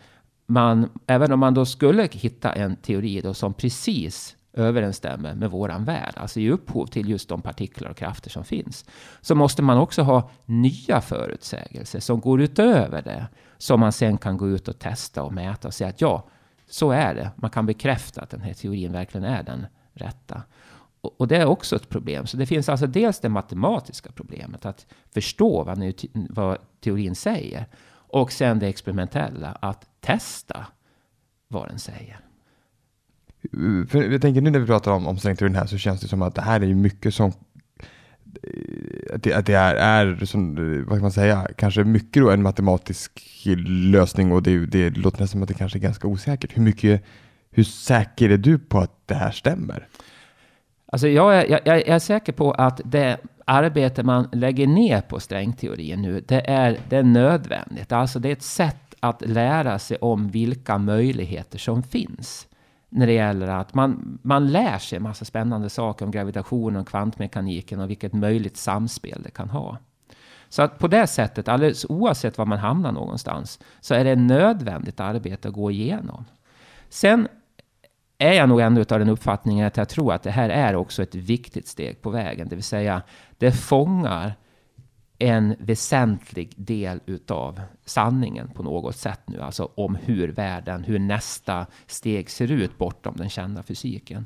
man, 0.46 0.90
även 1.08 1.32
om 1.32 1.40
man 1.40 1.54
då 1.54 1.66
skulle 1.66 2.10
hitta 2.12 2.54
en 2.54 2.76
teori 2.76 3.22
då 3.22 3.34
som 3.34 3.54
precis 3.54 4.37
överensstämmer 4.58 5.34
med 5.34 5.52
våran 5.52 5.86
värld, 5.86 6.14
alltså 6.16 6.40
ger 6.40 6.52
upphov 6.52 6.86
till 6.86 7.10
just 7.10 7.30
de 7.30 7.42
partiklar 7.42 7.90
och 7.90 7.98
krafter 7.98 8.30
som 8.30 8.44
finns, 8.44 8.86
så 9.22 9.36
måste 9.36 9.62
man 9.62 9.78
också 9.78 10.02
ha 10.02 10.30
nya 10.46 11.02
förutsägelser 11.02 12.00
som 12.00 12.20
går 12.20 12.42
utöver 12.42 13.02
det, 13.02 13.28
som 13.58 13.80
man 13.80 13.92
sen 13.92 14.18
kan 14.18 14.38
gå 14.38 14.50
ut 14.50 14.68
och 14.68 14.80
testa 14.80 15.24
och 15.24 15.34
mäta 15.34 15.68
och 15.68 15.74
säga 15.74 15.90
att 15.90 16.02
ja, 16.02 16.28
så 16.70 16.92
är 16.92 17.16
det. 17.16 17.32
Man 17.36 17.50
kan 17.50 17.66
bekräfta 17.66 18.22
att 18.22 18.30
den 18.30 18.42
här 18.42 18.54
teorin 18.54 18.92
verkligen 18.92 19.26
är 19.26 19.44
den 19.44 19.66
rätta. 19.94 20.42
Och, 21.02 21.22
och 21.22 21.28
det 21.28 21.38
är 21.38 21.46
också 21.46 21.76
ett 21.76 21.90
problem. 21.90 22.28
Så 22.28 22.38
det 22.38 22.46
finns 22.46 22.70
alltså 22.70 22.88
dels 22.88 23.20
det 23.20 23.30
matematiska 23.30 24.10
problemet, 24.12 24.66
att 24.66 24.86
förstå 25.14 25.64
vad, 25.64 25.78
nu, 25.78 25.94
vad 26.14 26.58
teorin 26.80 27.16
säger, 27.16 27.66
och 28.10 28.32
sen 28.32 28.60
det 28.60 28.68
experimentella, 28.68 29.52
att 29.62 29.88
testa 30.02 30.66
vad 31.48 31.68
den 31.68 31.80
säger. 31.80 32.27
För 33.90 34.12
jag 34.12 34.22
tänker 34.22 34.42
nu 34.42 34.50
när 34.50 34.60
vi 34.60 34.66
pratar 34.66 34.92
om, 34.92 35.08
om 35.08 35.18
strängteorin 35.18 35.56
här 35.56 35.66
så 35.66 35.78
känns 35.78 36.02
det 36.02 36.08
som 36.08 36.22
att 36.22 36.36
det 36.36 36.42
här 36.42 36.62
är 36.62 36.66
ju 36.66 36.76
mycket 36.76 37.14
som 37.14 37.32
att 39.14 39.24
det, 39.24 39.34
att 39.34 39.46
det 39.46 39.54
är, 39.54 39.76
är 39.76 40.26
som, 40.26 40.56
vad 40.88 40.98
kan 40.98 41.02
man 41.02 41.12
säga, 41.12 41.48
kanske 41.58 41.84
mycket 41.84 42.24
då 42.24 42.32
en 42.32 42.44
matematisk 42.44 43.22
lösning 43.92 44.32
och 44.32 44.44
det, 44.44 44.66
det 44.66 44.90
låter 44.90 45.22
nästan 45.22 45.28
som 45.28 45.42
att 45.42 45.48
det 45.48 45.54
kanske 45.54 45.78
är 45.78 45.82
ganska 45.82 46.08
osäkert. 46.08 46.58
Hur 46.58 46.62
mycket, 46.62 47.04
hur 47.52 47.64
säker 47.64 48.30
är 48.30 48.38
du 48.38 48.60
på 48.60 48.80
att 48.80 48.92
det 49.06 49.16
här 49.16 49.32
stämmer? 49.32 49.88
Alltså 50.86 51.08
jag 51.08 51.38
är, 51.38 51.52
jag, 51.52 51.62
jag 51.66 51.88
är 51.88 52.00
säker 52.00 52.34
på 52.34 52.52
att 52.52 52.82
det 52.86 53.18
arbete 53.46 54.04
man 54.04 54.30
lägger 54.32 54.68
ner 54.68 55.02
på 55.02 55.20
strängteorin 55.20 56.02
nu, 56.02 56.24
det 56.28 56.50
är, 56.50 56.78
det 56.90 56.98
är 56.98 57.04
nödvändigt. 57.04 57.92
Alltså 57.92 58.20
det 58.20 58.30
är 58.30 58.34
ett 58.34 58.42
sätt 58.42 58.96
att 59.00 59.22
lära 59.22 59.80
sig 59.80 59.98
om 59.98 60.28
vilka 60.28 60.78
möjligheter 60.78 61.58
som 61.58 61.84
finns 61.84 62.47
när 62.90 63.08
det 63.08 63.14
gäller 63.14 63.48
att 63.48 63.74
man, 63.74 64.20
man 64.22 64.52
lär 64.52 64.78
sig 64.78 64.96
en 64.96 65.04
massa 65.04 65.26
spännande 65.26 65.70
saker 65.70 66.06
om 66.06 66.12
gravitationen 66.12 66.82
och 66.82 66.88
kvantmekaniken 66.88 67.80
och 67.80 67.90
vilket 67.90 68.14
möjligt 68.14 68.58
samspel 68.58 69.22
det 69.24 69.32
kan 69.32 69.50
ha. 69.50 69.78
Så 70.50 70.62
att 70.62 70.80
på 70.80 70.88
det 70.88 71.08
sättet, 71.08 71.48
alldeles 71.48 71.86
oavsett 71.90 72.38
var 72.38 72.46
man 72.46 72.58
hamnar 72.58 72.92
någonstans, 72.92 73.60
så 73.80 73.94
är 73.94 74.04
det 74.04 74.12
ett 74.12 74.20
nödvändigt 74.20 75.00
arbete 75.00 75.48
att 75.48 75.54
gå 75.54 75.72
igenom. 75.72 76.26
Sen 76.90 77.28
är 78.18 78.34
jag 78.34 78.50
nog 78.50 78.62
ändå 78.62 78.82
av 78.82 79.00
den 79.00 79.10
uppfattningen 79.10 79.68
att 79.68 79.78
jag 79.78 79.90
tror 79.90 80.14
att 80.14 80.24
det 80.24 80.32
här 80.32 80.50
är 80.50 80.76
också 80.76 81.04
ett 81.04 81.16
viktigt 81.16 81.68
steg 81.68 82.02
på 82.02 82.10
vägen. 82.10 82.48
Det 82.50 82.56
vill 82.56 82.64
säga, 82.64 83.02
det 83.38 83.52
fångar 83.52 84.36
en 85.20 85.56
väsentlig 85.60 86.54
del 86.56 87.00
utav 87.06 87.62
sanningen 87.86 88.48
på 88.48 88.64
något 88.64 88.96
sätt 88.96 89.22
nu. 89.26 89.42
Alltså 89.42 89.72
om 89.76 89.96
hur 89.96 90.28
världen, 90.28 90.84
hur 90.84 91.00
nästa 91.00 91.66
steg 91.88 92.30
ser 92.30 92.52
ut 92.52 92.78
bortom 92.78 93.14
den 93.18 93.30
kända 93.30 93.64
fysiken. 93.64 94.26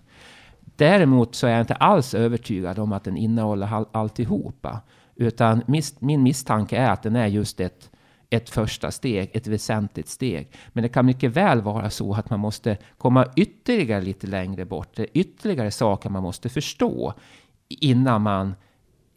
Däremot 0.60 1.36
så 1.36 1.48
är 1.48 1.52
jag 1.52 1.62
inte 1.62 1.76
alls 1.76 2.14
övertygad 2.14 2.80
om 2.80 2.94
att 2.94 3.04
den 3.04 3.18
innehåller 3.18 3.86
alltihopa. 3.92 4.82
Utan 5.16 5.64
mis 5.68 6.02
min 6.02 6.24
misstanke 6.24 6.78
är 6.78 6.90
att 6.90 7.04
den 7.04 7.16
är 7.16 7.28
just 7.28 7.60
ett, 7.60 7.90
ett 8.30 8.50
första 8.50 8.92
steg, 8.92 9.32
ett 9.34 9.48
väsentligt 9.48 10.08
steg. 10.08 10.52
Men 10.70 10.82
det 10.82 10.90
kan 10.90 11.06
mycket 11.06 11.32
väl 11.32 11.62
vara 11.62 11.90
så 11.90 12.14
att 12.14 12.30
man 12.30 12.40
måste 12.40 12.78
komma 12.98 13.28
ytterligare 13.36 14.02
lite 14.02 14.28
längre 14.28 14.66
bort. 14.66 14.96
Det 14.96 15.02
är 15.02 15.10
ytterligare 15.14 15.72
saker 15.72 16.10
man 16.10 16.24
måste 16.24 16.50
förstå 16.50 17.14
innan 17.68 18.22
man 18.22 18.56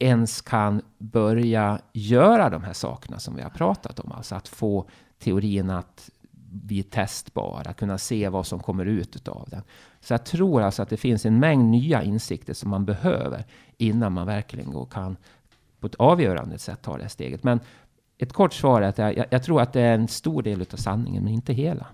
ens 0.04 0.40
kan 0.40 0.82
börja 0.98 1.80
göra 1.92 2.50
de 2.50 2.62
här 2.64 2.72
sakerna 2.72 3.18
som 3.18 3.36
vi 3.36 3.42
har 3.42 3.50
pratat 3.50 4.00
om. 4.00 4.12
Alltså 4.12 4.34
att 4.34 4.48
få 4.48 4.88
teorin 5.18 5.70
att 5.70 6.10
bli 6.50 6.82
testbar, 6.82 7.62
att 7.66 7.76
kunna 7.76 7.98
se 7.98 8.28
vad 8.28 8.46
som 8.46 8.60
kommer 8.60 8.86
ut 8.86 9.28
av 9.28 9.48
den. 9.50 9.62
Så 10.00 10.14
jag 10.14 10.24
tror 10.24 10.62
alltså 10.62 10.82
att 10.82 10.88
det 10.88 10.96
finns 10.96 11.26
en 11.26 11.40
mängd 11.40 11.64
nya 11.70 12.02
insikter 12.02 12.54
som 12.54 12.70
man 12.70 12.84
behöver 12.84 13.44
innan 13.76 14.12
man 14.12 14.26
verkligen 14.26 14.86
kan 14.86 15.16
på 15.80 15.86
ett 15.86 15.94
avgörande 15.94 16.58
sätt 16.58 16.82
ta 16.82 16.96
det 16.96 17.02
här 17.02 17.08
steget. 17.08 17.44
Men 17.44 17.60
ett 18.18 18.32
kort 18.32 18.52
svar 18.52 18.82
är 18.82 18.88
att 18.88 18.98
jag, 18.98 19.26
jag 19.30 19.42
tror 19.42 19.60
att 19.60 19.72
det 19.72 19.80
är 19.80 19.94
en 19.94 20.08
stor 20.08 20.42
del 20.42 20.60
av 20.60 20.76
sanningen, 20.76 21.24
men 21.24 21.32
inte 21.32 21.52
hela. 21.52 21.86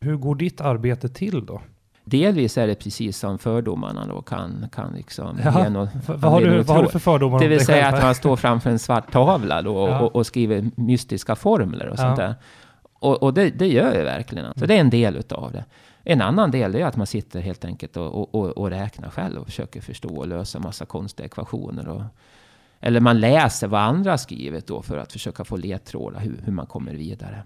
Hur 0.00 0.16
går 0.16 0.34
ditt 0.34 0.60
arbete 0.60 1.08
till 1.08 1.46
då? 1.46 1.60
Delvis 2.04 2.58
är 2.58 2.66
det 2.66 2.74
precis 2.74 3.18
som 3.18 3.38
fördomarna 3.38 4.06
då 4.06 4.22
kan, 4.22 4.68
kan 4.72 4.92
liksom 4.92 5.38
ja, 5.44 5.68
något, 5.68 5.88
vad, 6.06 6.32
har 6.32 6.40
du, 6.40 6.62
vad 6.62 6.76
har 6.76 6.82
du 6.82 6.88
för 6.88 6.98
fördomar 6.98 7.38
Det 7.38 7.48
vill 7.48 7.64
säga 7.64 7.88
att 7.88 8.02
man 8.02 8.14
står 8.14 8.36
framför 8.36 8.70
en 8.70 8.78
svart 8.78 9.12
tavla 9.12 9.62
då 9.62 9.88
ja. 9.88 10.00
och, 10.00 10.16
och, 10.16 10.26
skriver 10.26 10.70
mystiska 10.74 11.36
formler 11.36 11.88
och 11.88 11.98
sånt 11.98 12.18
ja. 12.18 12.24
där. 12.24 12.34
Och, 12.94 13.22
och 13.22 13.34
det, 13.34 13.50
det, 13.50 13.68
gör 13.68 13.94
jag 13.94 14.04
verkligen. 14.04 14.46
Alltså, 14.46 14.66
det 14.66 14.74
är 14.74 14.80
en 14.80 14.90
del 14.90 15.16
utav 15.16 15.52
det. 15.52 15.64
En 16.04 16.20
annan 16.20 16.50
del 16.50 16.74
är 16.74 16.84
att 16.84 16.96
man 16.96 17.06
sitter 17.06 17.40
helt 17.40 17.64
enkelt 17.64 17.96
och, 17.96 18.34
och, 18.34 18.48
och 18.50 18.70
räknar 18.70 19.10
själv 19.10 19.40
och 19.40 19.46
försöker 19.46 19.80
förstå 19.80 20.16
och 20.16 20.28
lösa 20.28 20.58
massa 20.58 20.86
konstiga 20.86 21.26
ekvationer. 21.26 21.88
Och, 21.88 22.02
eller 22.80 23.00
man 23.00 23.20
läser 23.20 23.66
vad 23.66 23.80
andra 23.80 24.18
skrivit 24.18 24.66
då 24.66 24.82
för 24.82 24.98
att 24.98 25.12
försöka 25.12 25.44
få 25.44 25.56
ledtrådar 25.56 26.20
hur, 26.20 26.40
hur 26.44 26.52
man 26.52 26.66
kommer 26.66 26.92
vidare. 26.92 27.42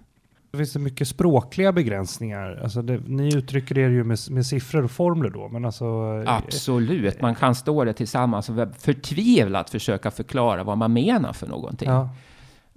Det 0.50 0.58
finns 0.58 0.72
det 0.72 0.78
mycket 0.78 1.08
språkliga 1.08 1.72
begränsningar? 1.72 2.60
Alltså 2.62 2.82
det, 2.82 3.00
ni 3.06 3.34
uttrycker 3.34 3.78
er 3.78 3.88
ju 3.88 4.04
med, 4.04 4.18
med 4.30 4.46
siffror 4.46 4.84
och 4.84 4.90
formler 4.90 5.30
då, 5.30 5.48
men 5.48 5.64
alltså... 5.64 5.84
Eh, 6.26 6.34
Absolut, 6.36 7.20
man 7.20 7.34
kan 7.34 7.54
stå 7.54 7.84
där 7.84 7.92
tillsammans 7.92 8.48
och 8.48 8.54
förtvivlat 8.78 9.70
försöka 9.70 10.10
förklara 10.10 10.64
vad 10.64 10.78
man 10.78 10.92
menar 10.92 11.32
för 11.32 11.46
någonting. 11.46 11.88
Ja. 11.88 12.08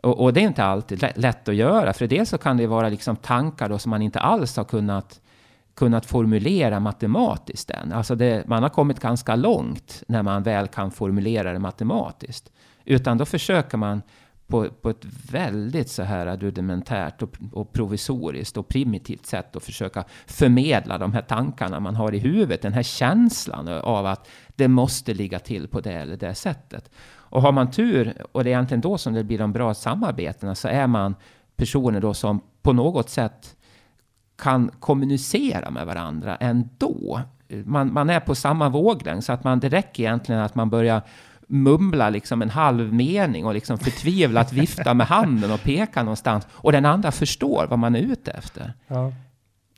Och, 0.04 0.24
och, 0.24 0.34
det 0.34 0.40
är 0.40 0.48
inte 0.48 0.64
alltid 0.64 1.06
lätt 1.16 1.50
att 1.50 1.56
göra, 1.56 1.94
för 1.94 2.08
dels 2.08 2.30
så 2.30 2.38
kan 2.38 2.58
det 2.58 2.68
vara 2.68 2.90
liksom 2.90 3.16
tankar 3.16 3.70
då 3.70 3.78
som 3.78 3.90
man 3.90 4.02
inte 4.02 4.20
alls 4.20 4.58
har 4.58 4.64
kunnat, 4.64 5.22
kunnat 5.74 6.06
formulera 6.06 6.80
matematiskt 6.80 7.72
än. 7.72 7.94
Alltså 7.94 8.16
det, 8.16 8.48
man 8.48 8.64
har 8.64 8.70
kommit 8.70 9.00
ganska 9.00 9.36
långt 9.36 10.04
när 10.08 10.24
man 10.24 10.44
väl 10.44 10.68
kan 10.68 10.92
formulera 10.92 11.54
det 11.54 11.60
matematiskt. 11.60 12.52
Utan 12.86 13.18
då 13.18 13.26
försöker 13.26 13.78
man 13.78 14.02
på, 14.50 14.70
på 14.82 14.90
ett 14.90 15.06
väldigt 15.32 15.90
så 15.90 16.04
här 16.04 16.38
rudimentärt 16.38 17.22
och, 17.22 17.38
och 17.52 17.74
provisoriskt 17.74 18.58
och 18.58 18.68
primitivt 18.68 19.26
sätt 19.26 19.56
att 19.56 19.64
försöka 19.64 20.04
förmedla 20.28 20.98
de 20.98 21.14
här 21.14 21.22
tankarna 21.22 21.80
man 21.80 21.96
har 21.96 22.14
i 22.14 22.20
huvudet, 22.20 22.62
den 22.62 22.74
här 22.74 22.84
känslan 22.84 23.68
av 23.68 24.06
att 24.06 24.28
det 24.56 24.68
måste 24.68 25.14
ligga 25.14 25.40
till 25.40 25.68
på 25.68 25.82
det 25.82 25.94
eller 25.94 26.18
det 26.18 26.36
sättet. 26.36 26.92
Och 27.10 27.42
har 27.42 27.52
man 27.52 27.72
tur, 27.72 28.26
och 28.32 28.44
det 28.44 28.50
är 28.50 28.52
egentligen 28.52 28.82
då 28.82 28.98
som 28.98 29.14
det 29.14 29.24
blir 29.24 29.38
de 29.38 29.54
bra 29.54 29.74
samarbetena, 29.74 30.56
så 30.56 30.68
är 30.68 30.88
man 30.88 31.16
personer 31.56 32.02
då 32.02 32.14
som 32.14 32.42
på 32.62 32.74
något 32.74 33.10
sätt 33.10 33.56
kan 34.38 34.72
kommunicera 34.80 35.70
med 35.70 35.86
varandra 35.86 36.36
ändå. 36.36 37.22
Man, 37.66 37.94
man 37.94 38.10
är 38.10 38.20
på 38.20 38.36
samma 38.36 38.70
våglängd, 38.70 39.24
så 39.24 39.34
att 39.34 39.44
man, 39.44 39.60
det 39.60 39.70
räcker 39.70 40.04
egentligen 40.04 40.42
att 40.42 40.56
man 40.56 40.70
börjar 40.70 41.02
mumla 41.50 42.10
liksom 42.10 42.42
en 42.42 42.50
halv 42.50 42.94
mening 42.94 43.46
och 43.46 43.54
liksom 43.54 43.78
förtvivlat 43.78 44.54
vifta 44.54 44.94
med 44.94 45.08
handen 45.08 45.52
och 45.52 45.64
peka 45.64 46.04
någonstans. 46.04 46.48
Och 46.52 46.72
den 46.72 46.86
andra 46.86 47.12
förstår 47.12 47.68
vad 47.70 47.80
man 47.80 47.96
är 47.96 48.00
ute 48.00 48.32
efter. 48.32 48.74
Ja. 48.88 49.14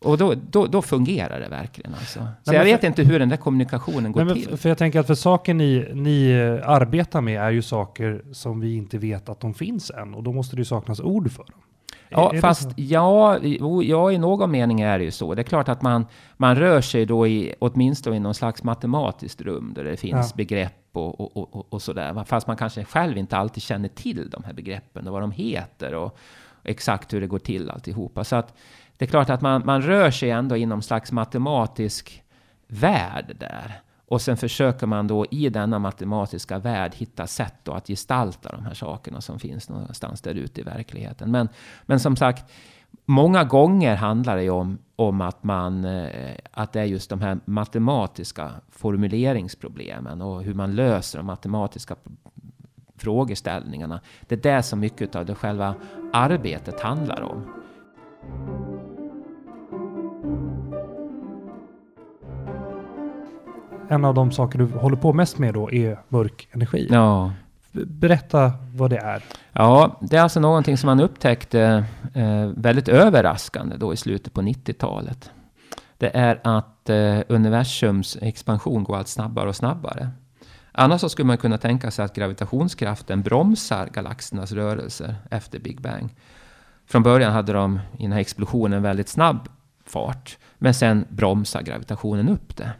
Och 0.03 0.17
då, 0.17 0.33
då, 0.51 0.65
då 0.65 0.81
fungerar 0.81 1.39
det 1.39 1.47
verkligen 1.47 1.93
alltså. 1.93 2.19
Så 2.19 2.51
Nej, 2.51 2.55
jag 2.57 2.63
vet 2.63 2.79
för- 2.79 2.87
inte 2.87 3.03
hur 3.03 3.19
den 3.19 3.29
där 3.29 3.37
kommunikationen 3.37 4.11
går 4.11 4.23
Nej, 4.25 4.43
till. 4.45 4.57
för 4.57 4.69
jag 4.69 4.77
tänker 4.77 4.99
att 4.99 5.07
för 5.07 5.15
saker 5.15 5.53
ni, 5.53 5.91
ni 5.93 6.29
eh, 6.31 6.69
arbetar 6.69 7.21
med 7.21 7.41
är 7.41 7.51
ju 7.51 7.61
saker 7.61 8.21
som 8.31 8.59
vi 8.59 8.75
inte 8.75 8.97
vet 8.97 9.29
att 9.29 9.39
de 9.39 9.53
finns 9.53 9.91
än 9.91 10.13
och 10.13 10.23
då 10.23 10.33
måste 10.33 10.55
det 10.55 10.59
ju 10.59 10.65
saknas 10.65 10.99
ord 10.99 11.31
för 11.31 11.43
dem. 11.43 11.61
Ja, 12.09 12.33
Är 12.33 12.41
fast 12.41 12.69
ja, 12.75 13.37
ja, 13.83 14.11
i 14.11 14.17
någon 14.17 14.51
mening 14.51 14.81
är 14.81 14.97
det 14.99 15.03
ju 15.05 15.11
så. 15.11 15.35
Det 15.35 15.41
är 15.41 15.43
klart 15.43 15.69
att 15.69 15.81
man, 15.81 16.05
man 16.37 16.55
rör 16.55 16.81
sig 16.81 17.05
då 17.05 17.27
i, 17.27 17.53
åtminstone 17.59 18.15
i 18.15 18.19
någon 18.19 18.33
slags 18.33 18.63
matematiskt 18.63 19.41
rum 19.41 19.71
där 19.75 19.83
det 19.83 19.97
finns 19.97 20.27
Ja. 20.29 20.35
begrepp 20.35 20.73
begrepp 20.93 21.19
och, 21.19 21.37
och- 21.37 21.55
och, 21.55 21.73
och 21.73 21.81
sådär. 21.81 22.23
Fast 22.25 22.47
man 22.47 22.57
kanske 22.57 22.83
själv 22.83 23.17
inte 23.17 23.37
alltid 23.37 23.63
känner 23.63 23.89
till 23.89 24.29
de 24.29 24.43
här 24.43 24.53
begreppen 24.53 25.07
och 25.07 25.13
vad 25.13 25.21
de 25.21 25.31
heter 25.31 25.93
och 25.93 26.17
exakt 26.63 27.13
hur 27.13 27.21
det 27.21 27.27
går 27.27 27.39
till 27.39 27.69
alltihopa. 27.69 28.23
Så 28.23 28.35
att 28.35 28.53
det 28.97 29.05
är 29.05 29.09
klart 29.09 29.29
att 29.29 29.41
man, 29.41 29.61
man 29.65 29.81
rör 29.81 30.11
sig 30.11 30.29
ändå 30.31 30.55
inom 30.57 30.81
slags 30.81 31.11
matematisk 31.11 32.23
värld 32.67 33.35
där. 33.39 33.81
Och 34.07 34.21
sen 34.21 34.37
försöker 34.37 34.87
man 34.87 35.07
då 35.07 35.25
i 35.31 35.49
denna 35.49 35.79
matematiska 35.79 36.59
värld 36.59 36.93
hitta 36.95 37.27
sätt 37.27 37.55
då 37.63 37.71
att 37.73 37.87
gestalta 37.87 38.51
de 38.51 38.65
här 38.65 38.73
sakerna 38.73 39.21
som 39.21 39.39
finns 39.39 39.69
någonstans 39.69 40.21
där 40.21 40.35
ute 40.35 40.61
i 40.61 40.63
verkligheten. 40.63 41.31
Men, 41.31 41.49
men 41.85 41.99
som 41.99 42.15
sagt, 42.15 42.51
många 43.05 43.43
gånger 43.43 43.95
handlar 43.95 44.35
det 44.35 44.43
ju 44.43 44.49
om, 44.49 44.77
om 44.95 45.21
att, 45.21 45.43
man, 45.43 45.85
eh, 45.85 46.35
att 46.51 46.73
det 46.73 46.79
är 46.79 46.85
just 46.85 47.09
de 47.09 47.21
här 47.21 47.39
matematiska 47.45 48.51
formuleringsproblemen 48.69 50.21
och 50.21 50.43
hur 50.43 50.53
man 50.53 50.75
löser 50.75 51.19
de 51.19 51.25
matematiska 51.25 51.95
frågeställningarna. 52.97 53.99
Det 54.27 54.35
är 54.45 54.55
det 54.55 54.63
som 54.63 54.79
mycket 54.79 55.15
av 55.15 55.25
det 55.25 55.35
själva 55.35 55.75
arbetet 56.13 56.79
handlar 56.79 57.21
om. 57.21 57.43
En 63.89 64.05
av 64.05 64.13
de 64.13 64.31
saker 64.31 64.59
du 64.59 64.65
håller 64.65 64.97
på 64.97 65.13
mest 65.13 65.37
med 65.37 65.53
då 65.53 65.71
är 65.71 65.99
mörk 66.07 66.47
energi. 66.51 66.87
Ja. 66.91 67.31
Berätta 67.71 68.53
vad 68.75 68.89
det 68.89 68.97
är. 68.97 69.23
Ja, 69.51 69.99
det 70.01 70.17
är 70.17 70.21
alltså 70.21 70.39
någonting 70.39 70.77
som 70.77 70.87
man 70.87 70.99
upptäckte 70.99 71.85
eh, 72.13 72.45
väldigt 72.55 72.87
överraskande 72.87 73.77
då 73.77 73.93
i 73.93 73.97
slutet 73.97 74.33
på 74.33 74.41
90-talet. 74.41 75.31
Det 75.97 76.11
är 76.17 76.39
att 76.43 76.89
eh, 76.89 77.19
universums 77.27 78.17
expansion 78.21 78.83
går 78.83 78.97
allt 78.97 79.07
snabbare 79.07 79.49
och 79.49 79.55
snabbare. 79.55 80.09
Annars 80.71 81.01
så 81.01 81.09
skulle 81.09 81.25
man 81.25 81.37
kunna 81.37 81.57
tänka 81.57 81.91
sig 81.91 82.05
att 82.05 82.15
gravitationskraften 82.15 83.21
bromsar 83.21 83.87
galaxernas 83.93 84.51
rörelser 84.51 85.15
efter 85.31 85.59
Big 85.59 85.81
Bang. 85.81 86.15
Från 86.85 87.03
början 87.03 87.33
hade 87.33 87.53
de 87.53 87.79
i 87.97 88.03
den 88.03 88.11
här 88.11 88.19
explosionen 88.19 88.83
väldigt 88.83 89.09
snabb 89.09 89.49
fart, 89.85 90.37
men 90.57 90.73
sen 90.73 91.05
bromsar 91.09 91.61
gravitationen 91.61 92.29
upp 92.29 92.57
det. 92.57 92.71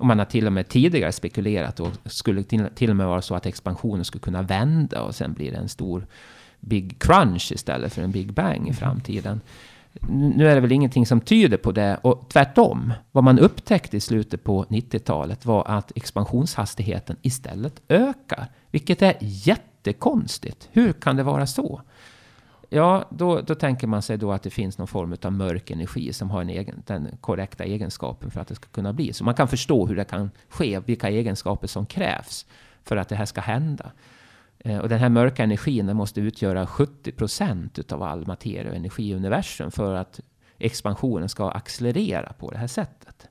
Och 0.00 0.06
man 0.06 0.18
har 0.18 0.26
till 0.26 0.46
och 0.46 0.52
med 0.52 0.68
tidigare 0.68 1.12
spekulerat 1.12 1.80
och 1.80 1.90
skulle 2.04 2.42
till, 2.42 2.66
till 2.74 2.90
och 2.90 2.96
med 2.96 3.06
vara 3.06 3.22
så 3.22 3.34
att 3.34 3.46
expansionen 3.46 4.04
skulle 4.04 4.22
kunna 4.22 4.42
vända 4.42 5.02
och 5.02 5.14
sen 5.14 5.32
blir 5.32 5.50
det 5.50 5.56
en 5.56 5.68
stor 5.68 6.06
Big 6.60 6.98
Crunch 6.98 7.52
istället 7.52 7.92
för 7.92 8.02
en 8.02 8.10
Big 8.10 8.32
Bang 8.32 8.68
i 8.68 8.72
framtiden. 8.72 9.40
Nu 10.10 10.48
är 10.48 10.54
det 10.54 10.60
väl 10.60 10.72
ingenting 10.72 11.06
som 11.06 11.20
tyder 11.20 11.56
på 11.56 11.72
det 11.72 11.98
och 12.02 12.28
tvärtom. 12.28 12.92
Vad 13.12 13.24
man 13.24 13.38
upptäckte 13.38 13.96
i 13.96 14.00
slutet 14.00 14.44
på 14.44 14.64
90-talet 14.64 15.46
var 15.46 15.64
att 15.68 15.92
expansionshastigheten 15.96 17.16
istället 17.22 17.82
ökar, 17.88 18.46
vilket 18.70 19.02
är 19.02 19.16
jättekonstigt. 19.20 20.68
Hur 20.72 20.92
kan 20.92 21.16
det 21.16 21.22
vara 21.22 21.46
så? 21.46 21.80
Ja, 22.72 23.04
då, 23.10 23.40
då 23.40 23.54
tänker 23.54 23.86
man 23.86 24.02
sig 24.02 24.16
då 24.16 24.32
att 24.32 24.42
det 24.42 24.50
finns 24.50 24.78
någon 24.78 24.86
form 24.86 25.16
av 25.22 25.32
mörk 25.32 25.70
energi 25.70 26.12
som 26.12 26.30
har 26.30 26.40
en 26.40 26.48
egen, 26.48 26.82
den 26.86 27.16
korrekta 27.20 27.64
egenskapen 27.64 28.30
för 28.30 28.40
att 28.40 28.48
det 28.48 28.54
ska 28.54 28.68
kunna 28.68 28.92
bli 28.92 29.12
så. 29.12 29.24
Man 29.24 29.34
kan 29.34 29.48
förstå 29.48 29.86
hur 29.86 29.96
det 29.96 30.04
kan 30.04 30.30
ske, 30.48 30.80
vilka 30.80 31.08
egenskaper 31.08 31.66
som 31.66 31.86
krävs 31.86 32.46
för 32.84 32.96
att 32.96 33.08
det 33.08 33.16
här 33.16 33.24
ska 33.24 33.40
hända. 33.40 33.92
Eh, 34.58 34.78
och 34.78 34.88
den 34.88 34.98
här 34.98 35.08
mörka 35.08 35.42
energin 35.42 35.86
den 35.86 35.96
måste 35.96 36.20
utgöra 36.20 36.66
70 36.66 37.12
procent 37.12 37.92
av 37.92 38.02
all 38.02 38.26
materia 38.26 38.70
och 38.70 38.76
energi 38.76 39.10
i 39.10 39.14
universum 39.14 39.70
för 39.70 39.94
att 39.94 40.20
expansionen 40.58 41.28
ska 41.28 41.50
accelerera 41.50 42.32
på 42.32 42.50
det 42.50 42.58
här 42.58 42.66
sättet. 42.66 43.29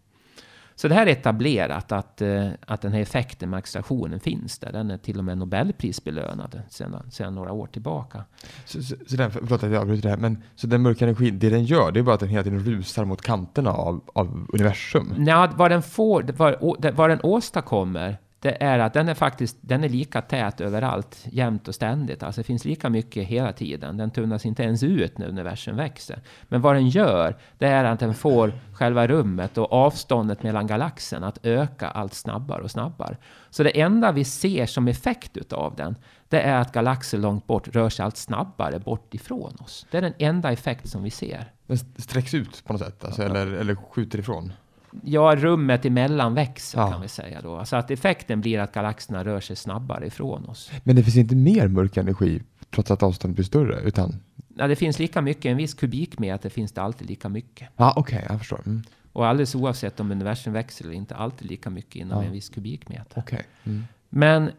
Så 0.79 0.87
det 0.87 0.95
här 0.95 1.07
är 1.07 1.11
etablerat 1.11 1.91
att, 1.91 2.21
eh, 2.21 2.47
att 2.65 2.81
den 2.81 2.93
här 2.93 3.01
effekten 3.01 3.49
med 3.49 3.57
accelerationen 3.57 4.19
finns 4.19 4.59
där. 4.59 4.71
Den 4.71 4.91
är 4.91 4.97
till 4.97 5.17
och 5.17 5.23
med 5.23 5.37
Nobelprisbelönad 5.37 6.61
sedan, 6.69 7.11
sedan 7.11 7.35
några 7.35 7.51
år 7.51 7.67
tillbaka. 7.67 8.23
Så, 8.65 8.83
så, 8.83 8.95
så 9.07 9.15
den, 9.15 9.31
förlåt 9.31 9.63
att 9.63 9.71
jag 9.71 9.81
avbryter 9.81 10.01
det 10.01 10.09
här, 10.09 10.17
men 10.17 10.43
så 10.55 10.67
den 10.67 10.81
mörka 10.81 11.05
energin, 11.05 11.39
det 11.39 11.49
den 11.49 11.65
gör, 11.65 11.91
det 11.91 11.99
är 11.99 12.03
bara 12.03 12.13
att 12.15 12.19
den 12.19 12.29
hela 12.29 12.43
tiden 12.43 12.65
rusar 12.65 13.05
mot 13.05 13.21
kanterna 13.21 13.71
av, 13.71 14.01
av 14.13 14.47
universum. 14.53 15.13
Nja, 15.17 15.53
vad 15.55 15.71
den 15.71 15.81
får, 15.81 16.25
vad, 16.37 16.95
vad 16.95 17.09
den 17.09 17.19
åstadkommer, 17.23 18.17
det 18.41 18.63
är 18.63 18.79
att 18.79 18.93
den 18.93 19.09
är 19.09 19.13
faktiskt 19.13 19.57
den 19.61 19.83
är 19.83 19.89
lika 19.89 20.21
tät 20.21 20.61
överallt, 20.61 21.25
jämt 21.31 21.67
och 21.67 21.75
ständigt. 21.75 22.23
Alltså 22.23 22.41
det 22.41 22.45
finns 22.45 22.65
lika 22.65 22.89
mycket 22.89 23.27
hela 23.27 23.53
tiden. 23.53 23.97
Den 23.97 24.11
tunnas 24.11 24.45
inte 24.45 24.63
ens 24.63 24.83
ut 24.83 25.17
när 25.17 25.27
universum 25.27 25.75
växer. 25.75 26.21
Men 26.43 26.61
vad 26.61 26.75
den 26.75 26.89
gör, 26.89 27.37
det 27.57 27.67
är 27.67 27.83
att 27.83 27.99
den 27.99 28.13
får 28.13 28.53
själva 28.73 29.07
rummet 29.07 29.57
och 29.57 29.73
avståndet 29.73 30.43
mellan 30.43 30.67
galaxerna 30.67 31.27
att 31.27 31.45
öka 31.45 31.87
allt 31.87 32.13
snabbare 32.13 32.61
och 32.61 32.71
snabbare. 32.71 33.17
Så 33.49 33.63
det 33.63 33.81
enda 33.81 34.11
vi 34.11 34.23
ser 34.23 34.65
som 34.65 34.87
effekt 34.87 35.37
utav 35.37 35.75
den, 35.75 35.95
det 36.27 36.41
är 36.41 36.55
att 36.55 36.71
galaxer 36.71 37.17
långt 37.17 37.47
bort 37.47 37.67
rör 37.67 37.89
sig 37.89 38.05
allt 38.05 38.17
snabbare 38.17 38.79
bort 38.79 39.13
ifrån 39.13 39.55
oss. 39.59 39.85
Det 39.91 39.97
är 39.97 40.01
den 40.01 40.13
enda 40.17 40.51
effekt 40.51 40.89
som 40.89 41.03
vi 41.03 41.09
ser. 41.09 41.51
Den 41.67 41.77
sträcks 41.77 42.33
ut 42.33 42.63
på 42.65 42.73
något 42.73 42.81
sätt, 42.81 43.05
alltså, 43.05 43.23
eller, 43.23 43.47
eller 43.47 43.75
skjuter 43.75 44.19
ifrån. 44.19 44.53
Ja, 45.03 45.35
rummet 45.37 45.85
emellan 45.85 46.33
växer 46.33 46.79
Ja. 46.79 46.91
kan 46.91 47.01
vi 47.01 47.07
säga 47.07 47.41
då. 47.41 47.65
Så 47.65 47.75
att 47.75 47.91
effekten 47.91 48.41
blir 48.41 48.59
att 48.59 48.71
galaxerna 48.73 49.23
rör 49.25 49.39
sig 49.39 49.55
snabbare 49.55 50.05
ifrån 50.07 50.45
oss. 50.45 50.71
Men 50.83 50.95
det 50.95 51.03
finns 51.03 51.15
inte 51.17 51.35
mer 51.35 51.67
mörk 51.67 51.97
energi 51.97 52.41
trots 52.69 52.91
att 52.91 53.03
avståndet 53.03 53.35
blir 53.35 53.45
större, 53.45 53.81
utan... 53.81 54.15
Ja, 54.55 54.67
det 54.67 54.75
finns 54.75 54.99
lika 54.99 55.21
mycket, 55.21 55.45
en 55.45 55.57
viss 55.57 55.73
kubikmeter 55.73 56.49
finns 56.49 56.71
det 56.71 56.81
alltid 56.81 57.09
lika 57.09 57.29
mycket. 57.29 57.69
Ja, 57.75 57.93
okej, 57.95 58.25
jag 58.29 58.39
förstår. 58.39 58.61
Mm. 58.65 58.83
Och 59.13 59.27
alldeles 59.27 59.55
oavsett 59.55 59.99
om 59.99 60.11
universum 60.11 60.53
växer 60.53 60.85
eller 60.85 60.93
inte, 60.95 61.15
alltid 61.15 61.49
lika 61.49 61.69
mycket 61.69 61.95
inom 61.95 62.21
Ja. 62.21 62.25
en 62.27 62.31
viss 62.31 62.49
kubikmeter. 62.49 63.19
Okej. 63.19 63.45
Mm. 63.63 63.83
Men 64.09 64.51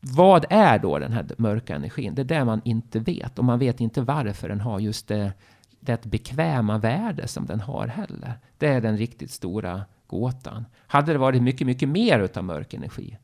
vad 0.00 0.44
är 0.50 0.78
då 0.78 0.98
den 0.98 1.12
här 1.12 1.26
mörka 1.38 1.74
energin? 1.74 2.14
Det 2.14 2.22
är 2.22 2.24
det 2.24 2.44
man 2.44 2.60
inte 2.64 2.98
vet. 2.98 3.38
Och 3.38 3.44
man 3.44 3.58
vet 3.58 3.80
inte 3.80 4.00
varför 4.00 4.48
den 4.48 4.60
har 4.60 4.80
just 4.80 5.08
det, 5.08 5.32
det 5.84 6.04
bekväma 6.04 6.78
värde 6.78 7.28
som 7.28 7.46
den 7.46 7.60
har 7.60 7.86
heller. 7.86 8.34
Det 8.58 8.66
är 8.66 8.80
den 8.80 8.96
riktigt 8.96 9.30
stora 9.30 9.84
gåtan. 10.06 10.64
Hade 10.86 11.12
det 11.12 11.18
varit 11.18 11.42
mycket, 11.42 11.66
mycket 11.66 11.88
mer 11.88 12.20
utav 12.20 12.44
mörk 12.44 12.74
energi, 12.74 13.18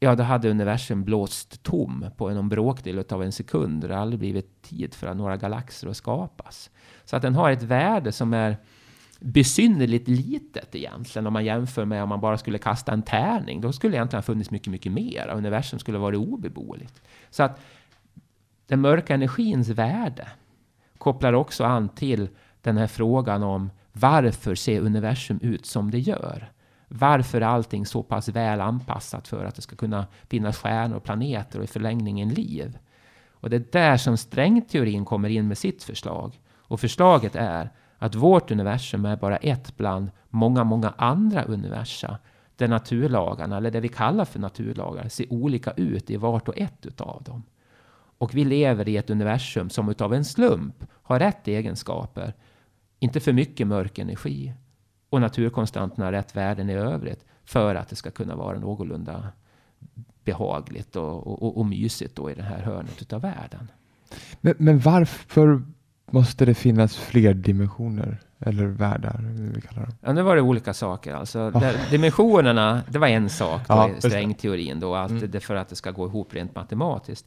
ja, 0.00 0.14
då 0.14 0.22
hade 0.22 0.50
universum 0.50 1.04
blåst 1.04 1.62
tom 1.62 2.06
på 2.16 2.28
en 2.28 2.48
bråkdel 2.48 3.04
av 3.10 3.22
en 3.22 3.32
sekund. 3.32 3.82
Det 3.82 3.88
hade 3.88 3.98
aldrig 3.98 4.18
blivit 4.18 4.62
tid 4.62 4.94
för 4.94 5.14
några 5.14 5.36
galaxer 5.36 5.88
att 5.88 5.96
skapas. 5.96 6.70
Så 7.04 7.16
att 7.16 7.22
den 7.22 7.34
har 7.34 7.50
ett 7.50 7.62
värde 7.62 8.12
som 8.12 8.34
är 8.34 8.56
besynnerligt 9.20 10.08
litet 10.08 10.74
egentligen 10.74 11.26
om 11.26 11.32
man 11.32 11.44
jämför 11.44 11.84
med 11.84 12.02
om 12.02 12.08
man 12.08 12.20
bara 12.20 12.38
skulle 12.38 12.58
kasta 12.58 12.92
en 12.92 13.02
tärning. 13.02 13.60
Då 13.60 13.72
skulle 13.72 13.92
det 13.92 13.96
egentligen 13.96 14.18
ha 14.18 14.22
funnits 14.22 14.50
mycket, 14.50 14.68
mycket 14.68 14.92
mer. 14.92 15.28
Universum 15.28 15.78
skulle 15.78 15.98
varit 15.98 16.18
obeboeligt. 16.18 17.02
Så 17.30 17.42
att 17.42 17.60
den 18.66 18.80
mörka 18.80 19.14
energins 19.14 19.68
värde 19.68 20.28
kopplar 20.98 21.32
också 21.32 21.64
an 21.64 21.88
till 21.88 22.28
den 22.62 22.76
här 22.76 22.86
frågan 22.86 23.42
om 23.42 23.70
varför 23.92 24.54
ser 24.54 24.80
universum 24.80 25.38
ut 25.42 25.66
som 25.66 25.90
det 25.90 25.98
gör? 25.98 26.52
Varför 26.88 27.40
är 27.40 27.46
allting 27.46 27.86
så 27.86 28.02
pass 28.02 28.28
väl 28.28 28.60
anpassat 28.60 29.28
för 29.28 29.44
att 29.44 29.54
det 29.54 29.62
ska 29.62 29.76
kunna 29.76 30.06
finnas 30.28 30.58
stjärnor, 30.58 30.96
och 30.96 31.04
planeter 31.04 31.58
och 31.58 31.64
i 31.64 31.68
förlängningen 31.68 32.28
liv? 32.28 32.78
Och 33.30 33.50
det 33.50 33.56
är 33.56 33.64
där 33.72 33.96
som 33.96 34.16
strängteorin 34.16 35.04
kommer 35.04 35.28
in 35.28 35.48
med 35.48 35.58
sitt 35.58 35.82
förslag. 35.82 36.40
Och 36.56 36.80
förslaget 36.80 37.36
är 37.36 37.70
att 37.98 38.14
vårt 38.14 38.50
universum 38.50 39.04
är 39.04 39.16
bara 39.16 39.36
ett 39.36 39.76
bland 39.76 40.10
många, 40.28 40.64
många 40.64 40.94
andra 40.96 41.42
universa 41.42 42.18
där 42.56 42.68
naturlagarna, 42.68 43.56
eller 43.56 43.70
det 43.70 43.80
vi 43.80 43.88
kallar 43.88 44.24
för 44.24 44.38
naturlagar, 44.38 45.08
ser 45.08 45.32
olika 45.32 45.70
ut 45.70 46.10
i 46.10 46.16
vart 46.16 46.48
och 46.48 46.58
ett 46.58 46.86
utav 46.86 47.22
dem. 47.22 47.42
Och 48.24 48.34
vi 48.34 48.44
lever 48.44 48.88
i 48.88 48.96
ett 48.96 49.10
universum 49.10 49.70
som 49.70 49.88
utav 49.88 50.14
en 50.14 50.24
slump 50.24 50.84
har 51.02 51.18
rätt 51.18 51.48
egenskaper. 51.48 52.34
Inte 52.98 53.20
för 53.20 53.32
mycket 53.32 53.66
mörk 53.66 53.98
energi. 53.98 54.52
Och 55.10 55.20
naturkonstanterna 55.20 56.04
har 56.06 56.12
rätt 56.12 56.36
värden 56.36 56.70
i 56.70 56.74
övrigt. 56.74 57.24
För 57.44 57.74
att 57.74 57.88
det 57.88 57.96
ska 57.96 58.10
kunna 58.10 58.36
vara 58.36 58.58
någorlunda 58.58 59.28
behagligt 60.24 60.96
och, 60.96 61.42
och, 61.42 61.58
och 61.58 61.66
mysigt 61.66 62.16
då 62.16 62.30
i 62.30 62.34
det 62.34 62.42
här 62.42 62.58
hörnet 62.62 63.02
utav 63.02 63.20
världen. 63.20 63.70
Men, 64.40 64.54
men 64.58 64.78
varför 64.78 65.62
måste 66.10 66.44
det 66.44 66.54
finnas 66.54 66.96
fler 66.96 67.34
dimensioner? 67.34 68.18
Eller 68.38 68.66
världar, 68.66 69.18
hur 69.18 69.52
vi 69.54 69.60
kallar 69.60 69.82
dem. 69.82 69.94
Ja, 70.00 70.12
nu 70.12 70.22
var 70.22 70.36
det 70.36 70.42
olika 70.42 70.74
saker. 70.74 71.14
Alltså, 71.14 71.50
där, 71.50 71.90
dimensionerna, 71.90 72.82
det 72.90 72.98
var 72.98 73.08
en 73.08 73.30
sak 73.30 73.60
då, 73.68 73.74
Ja, 73.74 73.90
i 73.90 74.00
strängteorin. 74.00 74.80
Då, 74.80 74.94
att 74.94 75.10
Mm. 75.10 75.30
det 75.30 75.40
för 75.40 75.54
att 75.54 75.68
det 75.68 75.76
ska 75.76 75.90
gå 75.90 76.06
ihop 76.06 76.34
rent 76.34 76.54
matematiskt 76.54 77.26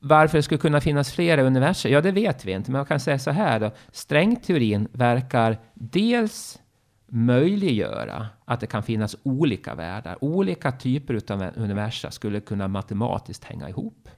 varför 0.00 0.38
det 0.38 0.42
skulle 0.42 0.58
kunna 0.58 0.80
finnas 0.80 1.12
flera 1.12 1.42
universum? 1.42 1.92
Ja, 1.92 2.00
det 2.00 2.12
vet 2.12 2.44
vi 2.44 2.52
inte, 2.52 2.70
men 2.70 2.78
jag 2.78 2.88
kan 2.88 3.00
säga 3.00 3.18
så 3.18 3.30
här 3.30 3.60
då. 3.60 3.70
Strängteorin 3.92 4.88
verkar 4.92 5.58
dels 5.74 6.58
möjliggöra 7.06 8.26
att 8.44 8.60
det 8.60 8.66
kan 8.66 8.82
finnas 8.82 9.16
olika 9.22 9.74
världar. 9.74 10.24
Olika 10.24 10.72
typer 10.72 11.32
av 11.32 11.50
universum 11.56 12.10
skulle 12.10 12.40
kunna 12.40 12.68
matematiskt 12.68 13.44
hänga 13.44 13.68
ihop. 13.68 14.08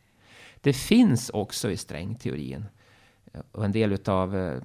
Det 0.60 0.72
finns 0.72 1.30
också 1.30 1.70
i 1.70 1.76
strängteorin 1.76 2.64
eh, 3.32 3.40
och 3.52 3.64
en 3.64 3.72
del 3.72 3.98
av 4.06 4.60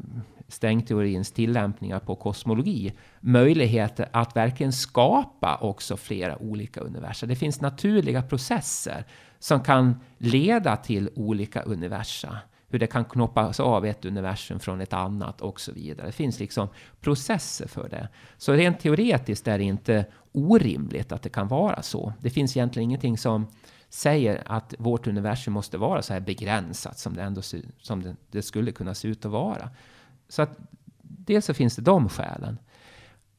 strängteorins 0.48 1.32
tillämpningar 1.32 2.00
på 2.00 2.16
kosmologi 2.16 2.94
möjligheter 3.20 4.10
att 4.12 4.36
verkligen 4.36 4.74
skapa 4.74 5.58
också 5.62 5.98
flera 5.98 6.38
olika 6.38 6.82
universum. 6.82 7.30
Det 7.30 7.36
finns 7.36 7.62
naturliga 7.62 8.22
processer 8.22 9.06
som 9.40 9.62
kan 9.62 10.00
leda 10.18 10.76
till 10.76 11.10
olika 11.16 11.62
universum. 11.62 12.36
Hur 12.70 12.80
det 12.80 12.88
kan 12.88 13.06
knoppas 13.06 13.60
av 13.60 13.86
ett 13.86 14.06
universum 14.06 14.60
från 14.60 14.82
ett 14.82 14.94
annat 14.94 15.42
och 15.42 15.60
så 15.60 15.72
vidare. 15.72 16.08
Det 16.08 16.12
finns 16.12 16.40
liksom 16.40 16.68
processer 17.02 17.68
för 17.68 17.90
det. 17.90 18.10
Så 18.38 18.54
rent 18.54 18.80
teoretiskt 18.80 19.48
är 19.48 19.58
det 19.58 19.64
inte 19.64 20.06
orimligt 20.32 21.12
att 21.12 21.22
det 21.22 21.30
kan 21.30 21.48
vara 21.48 21.82
så. 21.82 22.14
Det 22.20 22.30
finns 22.30 22.58
egentligen 22.58 22.90
ingenting 22.90 23.18
som 23.18 23.48
säger 23.90 24.44
att 24.46 24.74
vårt 24.80 25.08
universum 25.08 25.54
måste 25.54 25.78
vara 25.78 26.02
så 26.02 26.14
här 26.14 26.20
begränsat 26.20 27.00
som 27.00 27.16
det 27.16 27.22
ändå 27.22 27.42
som 27.82 28.04
det, 28.04 28.16
det 28.32 28.42
skulle 28.42 28.72
kunna 28.72 28.96
se 28.96 29.08
ut 29.08 29.26
att 29.26 29.32
vara. 29.32 29.70
Så 30.30 30.42
att 30.42 30.58
dels 31.02 31.46
så 31.46 31.54
finns 31.54 31.76
det 31.76 31.82
de 31.82 32.10
skälen. 32.10 32.58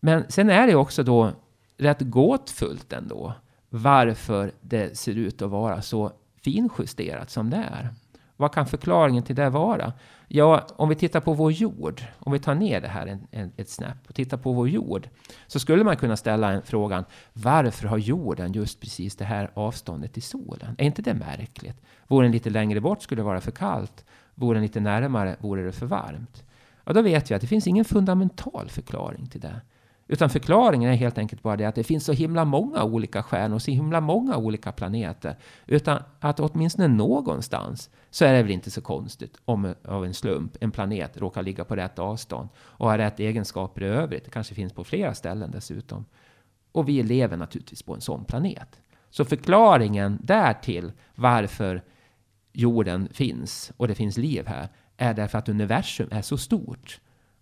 Men 0.00 0.24
sen 0.28 0.50
är 0.50 0.66
det 0.66 0.74
också 0.74 1.02
då 1.02 1.32
rätt 1.76 2.00
gåtfullt 2.00 2.92
ändå 2.92 3.34
varför 3.70 4.52
det 4.60 4.98
ser 4.98 5.14
ut 5.14 5.42
att 5.42 5.50
vara 5.50 5.82
så 5.82 6.12
finjusterat 6.44 7.30
som 7.30 7.50
det 7.50 7.56
är. 7.56 7.94
Vad 8.36 8.54
kan 8.54 8.66
förklaringen 8.66 9.22
till 9.22 9.36
det 9.36 9.50
vara? 9.50 9.92
Ja, 10.28 10.66
om 10.76 10.88
vi 10.88 10.94
tittar 10.94 11.20
på 11.20 11.32
vår 11.32 11.52
jord, 11.52 12.02
om 12.18 12.32
vi 12.32 12.38
tar 12.38 12.54
ner 12.54 12.80
det 12.80 12.88
här 12.88 13.06
en, 13.06 13.26
en, 13.30 13.52
ett 13.56 13.68
snäpp 13.68 14.08
och 14.08 14.14
tittar 14.14 14.36
på 14.36 14.52
vår 14.52 14.68
jord, 14.68 15.08
så 15.46 15.58
skulle 15.58 15.84
man 15.84 15.96
kunna 15.96 16.16
ställa 16.16 16.52
en 16.52 16.62
frågan, 16.62 17.04
varför 17.32 17.88
har 17.88 17.98
jorden 17.98 18.52
just 18.52 18.80
precis 18.80 19.16
det 19.16 19.24
här 19.24 19.50
avståndet 19.54 20.12
till 20.12 20.22
solen? 20.22 20.74
Är 20.78 20.84
inte 20.84 21.02
det 21.02 21.14
märkligt? 21.14 21.76
Vore 22.06 22.24
den 22.24 22.32
lite 22.32 22.50
längre 22.50 22.80
bort 22.80 23.02
skulle 23.02 23.20
det 23.20 23.26
vara 23.26 23.40
för 23.40 23.50
kallt, 23.50 24.04
vore 24.34 24.56
den 24.56 24.62
lite 24.62 24.80
närmare 24.80 25.36
vore 25.40 25.62
det 25.62 25.72
för 25.72 25.86
varmt. 25.86 26.44
Ja, 26.88 26.94
då 26.94 27.02
vet 27.02 27.30
vi 27.30 27.34
att 27.34 27.40
det 27.40 27.46
finns 27.46 27.66
ingen 27.66 27.84
fundamental 27.84 28.68
förklaring 28.68 29.26
till 29.26 29.40
det. 29.40 29.60
Utan 30.06 30.30
förklaringen 30.30 30.92
är 30.92 30.96
helt 30.96 31.18
enkelt 31.18 31.42
bara 31.42 31.56
det 31.56 31.64
att 31.64 31.74
det 31.74 31.84
finns 31.84 32.04
så 32.04 32.12
himla 32.12 32.44
många 32.44 32.84
olika 32.84 33.22
stjärnor 33.22 33.54
och 33.54 33.62
så 33.62 33.70
himla 33.70 34.00
många 34.00 34.36
olika 34.36 34.72
planeter. 34.72 35.36
Utan 35.66 36.02
att 36.20 36.40
åtminstone 36.40 36.88
någonstans 36.88 37.90
så 38.10 38.24
är 38.24 38.32
det 38.32 38.42
väl 38.42 38.52
inte 38.52 38.70
så 38.70 38.80
konstigt 38.80 39.36
om 39.44 39.74
av 39.84 40.04
en 40.04 40.14
slump 40.14 40.56
en 40.60 40.70
planet 40.70 41.16
råkar 41.16 41.42
ligga 41.42 41.64
på 41.64 41.76
rätt 41.76 41.98
avstånd 41.98 42.48
och 42.58 42.88
har 42.88 42.98
rätt 42.98 43.20
egenskaper 43.20 43.82
i 43.82 43.86
övrigt. 43.86 44.24
Det 44.24 44.30
kanske 44.30 44.54
finns 44.54 44.72
på 44.72 44.84
flera 44.84 45.14
ställen 45.14 45.50
dessutom. 45.50 46.04
Och 46.72 46.88
vi 46.88 47.02
lever 47.02 47.36
naturligtvis 47.36 47.82
på 47.82 47.94
en 47.94 48.00
sån 48.00 48.24
planet. 48.24 48.80
Så 49.10 49.24
förklaringen 49.24 50.18
därtill 50.22 50.92
varför 51.14 51.82
jorden 52.52 53.08
finns 53.12 53.72
och 53.76 53.88
det 53.88 53.94
finns 53.94 54.16
liv 54.16 54.46
här 54.46 54.68
är 54.98 55.14
därför 55.14 55.38
att 55.38 55.48
universum 55.48 56.08
är 56.10 56.22
så 56.22 56.38
stort 56.38 57.00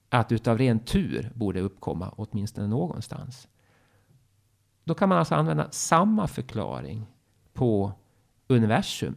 att 0.08 0.32
utav 0.32 0.58
ren 0.58 0.78
tur 0.78 1.32
borde 1.34 1.60
uppkomma 1.60 2.14
åtminstone 2.16 2.66
någonstans. 2.66 3.48
Då 4.84 4.94
kan 4.94 5.08
man 5.08 5.18
alltså 5.18 5.34
använda 5.34 5.70
samma 5.70 6.26
förklaring 6.26 7.06
på 7.52 7.92
universum 8.46 9.16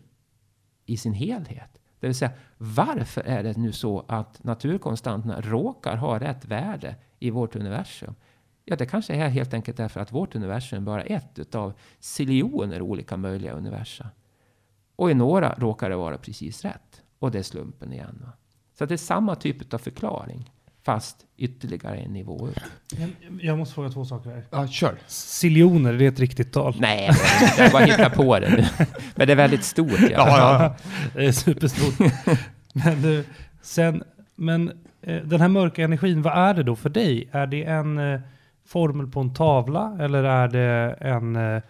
i 0.86 0.97
sin 0.97 1.13
helhet. 1.13 1.82
Det 1.99 2.08
vill 2.08 2.15
säga, 2.15 2.32
varför 2.58 3.21
är 3.21 3.43
det 3.43 3.58
nu 3.58 3.71
så 3.71 4.06
att 4.08 4.43
naturkonstanterna 4.43 5.41
råkar 5.41 5.97
ha 5.97 6.19
rätt 6.19 6.45
värde 6.45 6.95
i 7.19 7.30
vårt 7.30 7.56
universum? 7.56 8.15
Ja, 8.65 8.75
det 8.75 8.86
kanske 8.86 9.13
är 9.15 9.30
helt 9.30 9.54
enkelt 9.54 9.78
därför 9.78 9.99
att 9.99 10.12
vårt 10.12 10.36
universum 10.36 10.86
bara 10.86 11.04
är 11.04 11.15
ett 11.15 11.39
utav 11.39 11.73
siljoner 11.99 12.82
olika 12.82 13.17
möjliga 13.17 13.54
universa. 13.54 14.10
Och 14.95 15.12
i 15.12 15.13
några 15.13 15.54
råkar 15.54 15.89
det 15.89 15.95
vara 15.95 16.17
precis 16.17 16.65
rätt. 16.65 17.04
Och 17.19 17.32
det 17.32 17.39
är 17.39 17.43
slumpen 17.43 17.93
igen. 17.93 18.25
Så 18.77 18.86
det 18.86 18.95
är 18.95 18.97
samma 18.97 19.36
typ 19.36 19.73
av 19.73 19.77
förklaring 19.77 20.51
fast 20.84 21.25
ytterligare 21.38 21.95
en 21.95 22.13
nivå 22.13 22.47
upp. 22.47 22.60
Jag 23.41 23.58
måste 23.58 23.75
fråga 23.75 23.89
två 23.89 24.05
saker 24.05 24.29
här. 24.29 24.43
Ja, 24.49 24.67
kör. 24.67 24.95
Siljoner, 25.08 25.93
är 25.93 25.97
det 25.97 26.05
ett 26.05 26.19
riktigt 26.19 26.53
tal? 26.53 26.75
Nej, 26.79 27.10
jag 27.58 27.71
bara 27.71 27.86
hittar 27.86 28.10
på 28.10 28.39
det 28.39 28.49
nu. 28.49 28.86
Men 29.15 29.27
det 29.27 29.34
är 29.34 29.38
väldigt 29.38 29.63
stort. 29.63 29.99
Ja, 29.99 30.10
ja, 30.10 30.63
ja. 30.63 30.75
Det 31.13 31.25
är 31.25 31.32
superstort. 31.32 32.12
men 32.73 33.01
du, 33.01 33.23
sen, 33.62 34.03
men 34.36 34.71
eh, 35.01 35.23
den 35.23 35.41
här 35.41 35.47
mörka 35.47 35.84
energin, 35.84 36.21
vad 36.21 36.34
är 36.34 36.53
det 36.53 36.63
då 36.63 36.75
för 36.75 36.89
dig? 36.89 37.29
Är 37.32 37.47
det 37.47 37.63
en 37.63 37.97
eh, 37.97 38.19
formel 38.65 39.08
på 39.08 39.19
en 39.19 39.34
tavla 39.34 39.97
eller 39.99 40.23
är 40.23 40.47
det 40.47 40.97
en 40.99 41.36
eh, 41.36 41.62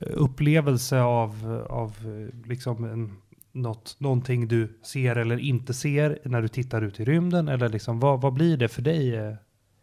upplevelse 0.00 1.00
av, 1.00 1.64
av 1.70 1.96
liksom 2.44 2.84
en 2.84 3.16
något, 3.52 3.96
någonting 3.98 4.48
du 4.48 4.78
ser 4.82 5.16
eller 5.16 5.38
inte 5.38 5.74
ser 5.74 6.18
när 6.24 6.42
du 6.42 6.48
tittar 6.48 6.82
ut 6.82 7.00
i 7.00 7.04
rymden? 7.04 7.48
Eller 7.48 7.68
liksom, 7.68 8.00
vad, 8.00 8.20
vad 8.20 8.32
blir 8.32 8.56
det 8.56 8.68
för 8.68 8.82
dig? 8.82 9.16
Eh, 9.16 9.34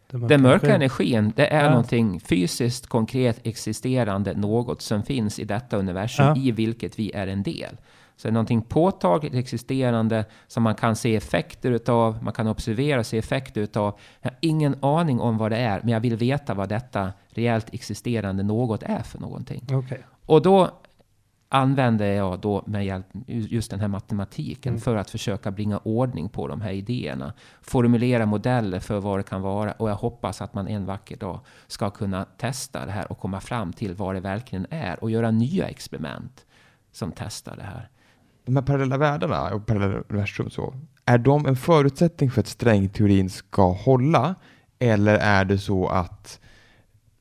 den 0.10 0.20
mörka, 0.20 0.34
den 0.34 0.42
mörka 0.42 0.76
energin, 0.76 1.34
det 1.36 1.48
är 1.48 1.64
ja. 1.64 1.70
någonting 1.70 2.20
fysiskt, 2.20 2.88
konkret, 2.88 3.40
existerande, 3.44 4.34
något 4.34 4.82
som 4.82 5.04
finns 5.04 5.40
i 5.40 5.44
detta 5.44 5.78
universum, 5.78 6.26
ja. 6.26 6.38
i 6.38 6.52
vilket 6.52 7.00
vi 7.00 7.12
är 7.12 7.28
en 7.28 7.44
del. 7.44 7.78
Så 8.18 8.28
det 8.28 8.30
är 8.30 8.34
någonting 8.34 8.62
påtagligt 8.62 9.34
existerande 9.34 10.26
som 10.48 10.64
man 10.64 10.76
kan 10.76 10.96
se 10.96 11.16
effekter 11.16 11.72
utav, 11.72 12.24
man 12.24 12.34
kan 12.34 12.48
observera 12.48 13.00
och 13.00 13.06
se 13.06 13.18
effekter 13.18 13.62
utav. 13.62 14.00
Jag 14.22 14.30
har 14.32 14.38
ingen 14.42 14.76
aning 14.84 15.20
om 15.20 15.38
vad 15.38 15.52
det 15.52 15.58
är, 15.58 15.80
men 15.84 15.90
jag 15.90 16.00
vill 16.00 16.16
veta 16.16 16.54
vad 16.54 16.70
detta 16.70 17.14
reellt 17.30 17.74
existerande 17.74 18.44
något 18.44 18.84
är 18.84 19.04
för 19.04 19.20
någonting. 19.20 19.64
Okay. 19.72 20.00
Och 20.26 20.42
då 20.42 20.70
använder 21.50 22.06
jag 22.06 22.40
då 22.40 22.64
med 22.66 22.86
hjälp 22.86 23.06
just 23.28 23.72
den 23.72 23.80
här 23.80 23.88
matematiken 23.88 24.74
mm. 24.74 24.82
för 24.82 24.96
att 24.96 25.10
försöka 25.10 25.52
bringa 25.52 25.78
ordning 25.78 26.30
på 26.30 26.48
de 26.48 26.62
här 26.62 26.72
idéerna. 26.72 27.34
Formulera 27.62 28.26
modeller 28.26 28.80
för 28.80 29.00
vad 29.00 29.20
det 29.20 29.24
kan 29.24 29.42
vara 29.42 29.72
och 29.72 29.90
jag 29.90 29.96
hoppas 29.96 30.42
att 30.42 30.54
man 30.54 30.68
en 30.68 30.86
vacker 30.86 31.18
dag 31.18 31.40
ska 31.68 31.90
kunna 31.90 32.26
testa 32.26 32.86
det 32.86 32.92
här 32.92 33.12
och 33.12 33.20
komma 33.20 33.40
fram 33.40 33.74
till 33.74 33.94
vad 33.94 34.16
det 34.16 34.20
verkligen 34.20 34.68
är 34.70 35.04
och 35.04 35.12
göra 35.12 35.32
nya 35.32 35.68
experiment 35.68 36.46
som 36.92 37.12
testar 37.12 37.56
det 37.56 37.64
här. 37.64 37.90
De 38.46 38.56
här 38.56 38.64
parallella 38.64 38.98
världarna 38.98 39.54
och 39.54 39.66
parallella 39.66 40.04
universum 40.10 40.50
så, 40.50 40.74
är 41.06 41.18
de 41.18 41.46
en 41.46 41.56
förutsättning 41.56 42.32
för 42.32 42.42
att 42.42 42.48
strängteorin 42.48 43.30
ska 43.30 43.72
hålla? 43.72 44.36
Eller 44.80 45.16
är 45.16 45.46
det 45.46 45.58
så 45.58 45.88
att 45.88 46.40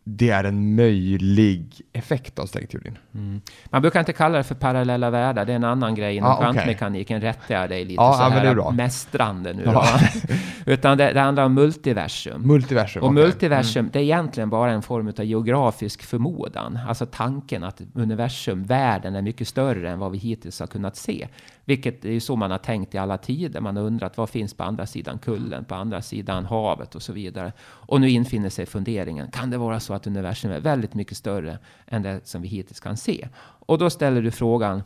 det 0.08 0.30
är 0.30 0.44
en 0.44 0.74
möjlig 0.74 1.80
effekt 1.92 2.38
av 2.38 2.46
strängteorin. 2.46 2.98
Mm. 3.14 3.40
Man 3.64 3.82
brukar 3.82 4.00
inte 4.00 4.12
kalla 4.12 4.38
det 4.38 4.44
för 4.44 4.54
parallella 4.54 5.10
världar, 5.10 5.44
det 5.44 5.52
är 5.52 5.56
en 5.56 5.64
annan 5.64 5.94
grej 5.94 6.16
inom 6.16 6.30
ah, 6.30 6.36
kvantmekaniken, 6.36 7.16
okay. 7.16 7.28
rättar 7.28 7.54
jag 7.54 7.68
dig 7.68 7.84
lite 7.84 8.02
ah, 8.02 8.12
så 8.12 8.22
ja, 8.22 8.28
här 8.28 8.72
mästrande 8.72 9.52
nu 9.52 9.64
då. 9.64 9.84
Utan 10.72 10.98
det, 10.98 11.12
det, 11.12 11.20
handlar 11.20 11.44
om 11.44 11.54
multiversum. 11.54 12.42
Multiversum, 12.42 13.02
Och 13.02 13.10
okay. 13.10 13.24
multiversum, 13.24 13.80
mm. 13.80 13.90
det 13.92 13.98
är 13.98 14.02
egentligen 14.02 14.50
bara 14.50 14.72
en 14.72 14.82
form 14.82 15.08
av 15.18 15.24
geografisk 15.24 16.02
förmodan. 16.02 16.78
Alltså 16.88 17.06
tanken 17.06 17.64
att 17.64 17.80
universum, 17.94 18.64
världen, 18.64 19.14
är 19.14 19.22
mycket 19.22 19.48
större 19.48 19.90
än 19.90 19.98
vad 19.98 20.12
vi 20.12 20.18
hittills 20.18 20.60
har 20.60 20.66
kunnat 20.66 20.96
se. 20.96 21.28
Vilket 21.64 22.04
är 22.04 22.10
ju 22.10 22.20
så 22.20 22.36
man 22.36 22.50
har 22.50 22.58
tänkt 22.58 22.94
i 22.94 22.98
alla 22.98 23.18
tider. 23.18 23.60
Man 23.60 23.76
har 23.76 23.82
undrat 23.82 24.16
vad 24.16 24.30
finns 24.30 24.54
på 24.54 24.62
andra 24.64 24.86
sidan 24.86 25.18
kullen, 25.18 25.64
på 25.64 25.74
andra 25.74 26.02
sidan 26.02 26.44
havet 26.44 26.94
och 26.94 27.02
så 27.02 27.12
vidare. 27.12 27.52
Och 27.62 28.00
nu 28.00 28.10
infinner 28.10 28.48
sig 28.48 28.66
funderingen, 28.66 29.30
kan 29.30 29.50
det 29.50 29.58
vara 29.58 29.80
så 29.80 29.95
att 29.96 30.06
universum 30.06 30.50
är 30.50 30.60
väldigt 30.60 30.94
mycket 30.94 31.16
större 31.16 31.58
än 31.86 32.02
det 32.02 32.20
som 32.24 32.42
vi 32.42 32.48
hittills 32.48 32.80
kan 32.80 32.96
se? 32.96 33.28
Och 33.38 33.78
då 33.78 33.90
ställer 33.90 34.22
du 34.22 34.30
frågan, 34.30 34.82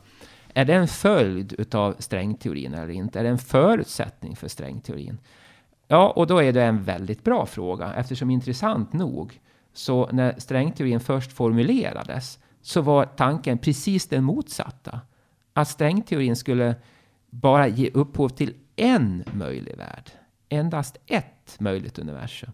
är 0.54 0.64
det 0.64 0.74
en 0.74 0.88
följd 0.88 1.54
utav 1.58 1.94
strängteorin 1.98 2.74
eller 2.74 2.90
inte? 2.90 3.18
Är 3.18 3.22
det 3.22 3.30
en 3.30 3.38
förutsättning 3.38 4.36
för 4.36 4.48
strängteorin? 4.48 5.18
Ja, 5.88 6.10
och 6.10 6.26
då 6.26 6.42
är 6.42 6.52
det 6.52 6.62
en 6.62 6.82
väldigt 6.82 7.24
bra 7.24 7.46
fråga 7.46 7.94
eftersom 7.94 8.30
intressant 8.30 8.92
nog 8.92 9.40
så 9.72 10.08
när 10.12 10.34
strängteorin 10.38 11.00
först 11.00 11.32
formulerades 11.32 12.38
så 12.62 12.80
var 12.80 13.04
tanken 13.04 13.58
precis 13.58 14.06
den 14.06 14.24
motsatta 14.24 15.00
att 15.52 15.68
strängteorin 15.68 16.36
skulle 16.36 16.74
bara 17.30 17.68
ge 17.68 17.90
upphov 17.94 18.28
till 18.28 18.54
en 18.76 19.24
möjlig 19.32 19.76
värld. 19.76 20.10
Endast 20.48 20.96
ett 21.06 21.56
möjligt 21.58 21.98
universum. 21.98 22.50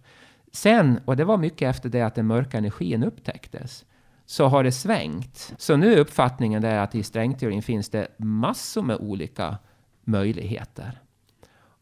Sen, 0.53 1.01
och 1.05 1.17
det 1.17 1.25
var 1.25 1.37
mycket 1.37 1.71
efter 1.71 1.89
det 1.89 2.03
att 2.03 2.15
den 2.15 2.27
mörka 2.27 2.59
energin 2.59 3.03
upptäcktes, 3.03 3.85
så 4.27 4.47
har 4.47 4.65
det 4.65 4.73
svängt. 4.73 5.55
Så 5.59 5.77
nu 5.77 5.95
är 5.95 5.99
uppfattningen 5.99 6.63
där 6.63 6.79
att 6.79 6.95
i 6.95 7.03
strängteorin 7.03 7.63
finns 7.63 7.89
det 7.89 8.09
massor 8.17 8.83
med 8.83 8.97
olika 8.97 9.59
möjligheter. 10.05 11.01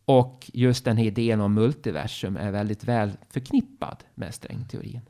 Och 0.05 0.51
just 0.53 0.85
den 0.85 0.97
här 0.97 1.05
idén 1.05 1.41
om 1.41 1.55
multiversum 1.55 2.37
är 2.37 2.51
väldigt 2.51 2.85
väl 2.85 3.13
förknippad 3.31 4.05
med 4.15 4.35
strängteorin. 4.35 5.01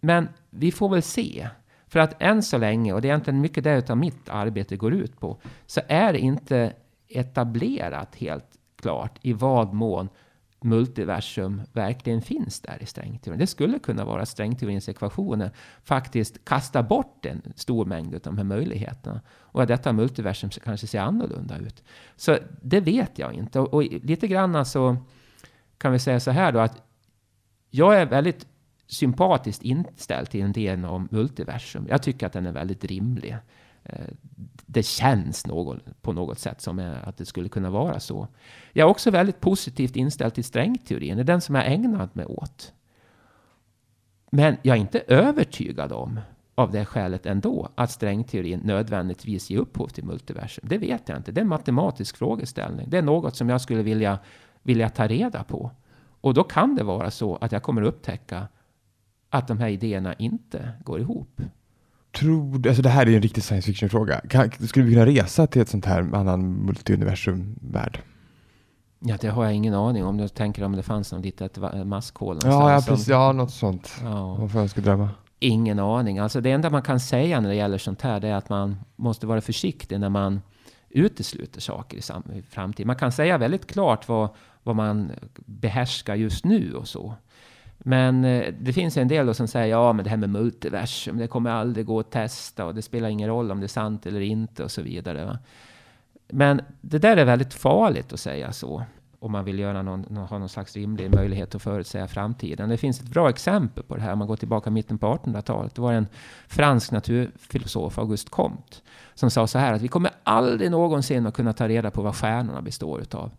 Men 0.00 0.28
vi 0.50 0.72
får 0.72 0.88
väl 0.88 1.02
se. 1.02 1.48
För 1.86 1.98
att 1.98 2.22
än 2.22 2.42
så 2.42 2.58
länge, 2.58 2.92
och 2.92 3.02
det 3.02 3.08
är 3.08 3.10
egentligen 3.10 3.40
mycket 3.40 3.64
det 3.64 3.90
av 3.90 3.96
mitt 3.96 4.28
arbete 4.28 4.76
går 4.76 4.94
ut 4.94 5.20
på, 5.20 5.38
så 5.66 5.80
är 5.88 6.12
det 6.12 6.18
inte 6.18 6.72
etablerat 7.08 8.14
helt 8.16 8.58
klart 8.76 9.18
i 9.22 9.32
vad 9.32 9.72
mån 9.72 10.08
multiversum 10.64 11.62
verkligen 11.72 12.22
finns 12.22 12.60
där 12.60 12.82
i 12.82 12.86
strängteorin. 12.86 13.40
Det 13.40 13.46
skulle 13.46 13.78
kunna 13.78 14.04
vara 14.04 14.22
att 14.22 14.28
strängteorins 14.28 14.88
ekvationer 14.88 15.50
faktiskt 15.82 16.44
kastar 16.44 16.82
bort 16.82 17.26
en 17.26 17.42
stor 17.56 17.84
mängd 17.84 18.14
av 18.14 18.20
de 18.20 18.36
här 18.38 18.44
möjligheterna. 18.44 19.20
Och 19.28 19.62
att 19.62 19.68
detta 19.68 19.92
multiversum 19.92 20.50
kanske 20.64 20.86
ser 20.86 21.00
annorlunda 21.00 21.58
ut. 21.58 21.82
Så 22.16 22.38
det 22.62 22.80
vet 22.80 23.18
jag 23.18 23.32
inte. 23.34 23.60
Och, 23.60 23.74
och 23.74 23.82
lite 23.82 24.28
grann 24.28 24.66
så 24.66 24.96
kan 25.78 25.92
vi 25.92 25.98
säga 25.98 26.20
så 26.20 26.30
här 26.30 26.52
då 26.52 26.58
att 26.58 26.82
jag 27.70 28.00
är 28.00 28.06
väldigt 28.06 28.46
sympatiskt 28.86 29.62
inställd 29.62 30.30
till 30.30 30.42
en 30.42 30.52
del 30.52 30.84
om 30.84 31.08
multiversum. 31.10 31.86
Jag 31.88 32.02
tycker 32.02 32.26
att 32.26 32.32
den 32.32 32.46
är 32.46 32.52
väldigt 32.52 32.84
rimlig. 32.84 33.36
Eh, 33.84 34.06
det 34.66 34.82
känns 34.82 35.46
någon, 35.46 35.80
på 36.00 36.12
något 36.12 36.38
sätt 36.38 36.60
som 36.60 36.96
att 37.04 37.16
det 37.16 37.24
skulle 37.24 37.48
kunna 37.48 37.70
vara 37.70 38.00
så. 38.00 38.28
Jag 38.72 38.86
är 38.86 38.90
också 38.90 39.10
väldigt 39.10 39.40
positivt 39.40 39.96
inställd 39.96 40.34
till 40.34 40.44
strängteorin. 40.44 41.16
Det 41.16 41.22
är 41.22 41.24
den 41.24 41.40
som 41.40 41.54
jag 41.54 41.72
ägnat 41.72 42.14
mig 42.14 42.26
åt. 42.26 42.72
Men 44.30 44.56
jag 44.62 44.76
är 44.76 44.80
inte 44.80 44.98
övertygad 44.98 45.92
om, 45.92 46.20
av 46.54 46.70
det 46.70 46.84
skälet 46.84 47.26
ändå, 47.26 47.68
att 47.74 47.90
strängteorin 47.90 48.60
nödvändigtvis 48.64 49.50
ger 49.50 49.58
upphov 49.58 49.88
till 49.88 50.04
multiversum. 50.04 50.64
Det 50.68 50.78
vet 50.78 51.08
jag 51.08 51.18
inte. 51.18 51.32
Det 51.32 51.40
är 51.40 51.42
en 51.42 51.48
matematisk 51.48 52.16
frågeställning. 52.16 52.90
Det 52.90 52.98
är 52.98 53.02
något 53.02 53.36
som 53.36 53.48
jag 53.48 53.60
skulle 53.60 53.82
vilja, 53.82 54.18
vilja 54.62 54.88
ta 54.88 55.06
reda 55.06 55.44
på. 55.44 55.70
Och 56.20 56.34
då 56.34 56.44
kan 56.44 56.74
det 56.74 56.84
vara 56.84 57.10
så 57.10 57.36
att 57.36 57.52
jag 57.52 57.62
kommer 57.62 57.82
upptäcka 57.82 58.48
att 59.30 59.48
de 59.48 59.58
här 59.58 59.68
idéerna 59.68 60.14
inte 60.14 60.72
går 60.84 61.00
ihop. 61.00 61.40
Tror 62.12 62.66
alltså 62.66 62.82
det 62.82 62.88
här 62.88 63.08
är 63.08 63.16
en 63.16 63.22
riktig 63.22 63.44
science 63.44 63.66
fiction-fråga. 63.66 64.20
Skulle 64.68 64.86
vi 64.86 64.92
kunna 64.92 65.06
resa 65.06 65.46
till 65.46 65.62
ett 65.62 65.68
sånt 65.68 65.84
här 65.84 66.14
annan 66.14 66.52
multiuniversum-värld? 66.52 68.00
Ja, 69.04 69.16
det 69.20 69.28
har 69.28 69.44
jag 69.44 69.54
ingen 69.54 69.74
aning 69.74 70.04
om. 70.04 70.18
Jag 70.18 70.34
tänker 70.34 70.64
om 70.64 70.76
det 70.76 70.82
fanns 70.82 71.12
något 71.12 71.24
litet 71.24 71.58
maskhål. 71.84 72.38
Ja, 72.42 72.72
ja, 72.72 72.82
precis. 72.86 73.08
Ja, 73.08 73.32
något 73.32 73.50
sånt. 73.50 73.94
Ja. 74.02 74.48
Får 74.48 74.60
önska 74.60 74.80
drömma. 74.80 75.08
Ingen 75.38 75.78
aning. 75.78 76.18
Alltså 76.18 76.40
det 76.40 76.50
enda 76.50 76.70
man 76.70 76.82
kan 76.82 77.00
säga 77.00 77.40
när 77.40 77.48
det 77.48 77.54
gäller 77.54 77.78
sånt 77.78 78.02
här, 78.02 78.24
är 78.24 78.34
att 78.34 78.48
man 78.48 78.76
måste 78.96 79.26
vara 79.26 79.40
försiktig 79.40 80.00
när 80.00 80.08
man 80.08 80.40
utesluter 80.88 81.60
saker 81.60 81.96
i, 81.96 82.38
i 82.38 82.42
framtiden. 82.42 82.86
Man 82.86 82.96
kan 82.96 83.12
säga 83.12 83.38
väldigt 83.38 83.66
klart 83.66 84.08
vad, 84.08 84.28
vad 84.62 84.76
man 84.76 85.10
behärskar 85.36 86.14
just 86.14 86.44
nu 86.44 86.74
och 86.74 86.88
så. 86.88 87.14
Men 87.84 88.24
eh, 88.24 88.54
det 88.60 88.72
finns 88.72 88.96
en 88.96 89.08
del 89.08 89.34
som 89.34 89.48
säger 89.48 89.66
ja, 89.66 89.92
men 89.92 90.04
det 90.04 90.10
här 90.10 90.16
med 90.16 90.30
multiversum, 90.30 91.18
det 91.18 91.26
kommer 91.26 91.50
aldrig 91.50 91.86
gå 91.86 92.00
att 92.00 92.10
testa 92.10 92.66
och 92.66 92.74
det 92.74 92.82
spelar 92.82 93.08
ingen 93.08 93.28
roll 93.28 93.50
om 93.50 93.60
det 93.60 93.66
är 93.66 93.68
sant 93.68 94.06
eller 94.06 94.20
inte 94.20 94.64
och 94.64 94.70
så 94.70 94.82
vidare. 94.82 95.24
Va? 95.24 95.38
Men 96.28 96.60
det 96.80 96.98
där 96.98 97.16
är 97.16 97.24
väldigt 97.24 97.54
farligt 97.54 98.12
att 98.12 98.20
säga 98.20 98.52
så. 98.52 98.84
Om 99.18 99.32
man 99.32 99.44
vill 99.44 99.58
göra 99.58 99.82
någon, 99.82 100.16
ha 100.16 100.38
någon 100.38 100.48
slags 100.48 100.76
rimlig 100.76 101.14
möjlighet 101.14 101.54
att 101.54 101.62
förutsäga 101.62 102.08
framtiden. 102.08 102.68
Det 102.68 102.76
finns 102.76 103.00
ett 103.00 103.06
bra 103.08 103.28
exempel 103.28 103.84
på 103.84 103.96
det 103.96 104.02
här. 104.02 104.12
Om 104.12 104.18
man 104.18 104.28
går 104.28 104.36
tillbaka 104.36 104.70
mitten 104.70 104.98
på 104.98 105.06
1800-talet. 105.06 105.74
Det 105.74 105.82
var 105.82 105.92
en 105.92 106.06
fransk 106.46 106.90
naturfilosof, 106.90 107.98
Auguste 107.98 108.30
Comte, 108.30 108.76
som 109.14 109.30
sa 109.30 109.46
så 109.46 109.58
här 109.58 109.72
att 109.72 109.82
vi 109.82 109.88
kommer 109.88 110.10
aldrig 110.22 110.70
någonsin 110.70 111.26
att 111.26 111.34
kunna 111.34 111.52
ta 111.52 111.68
reda 111.68 111.90
på 111.90 112.02
vad 112.02 112.16
stjärnorna 112.16 112.62
består 112.62 113.00
utav. 113.00 113.30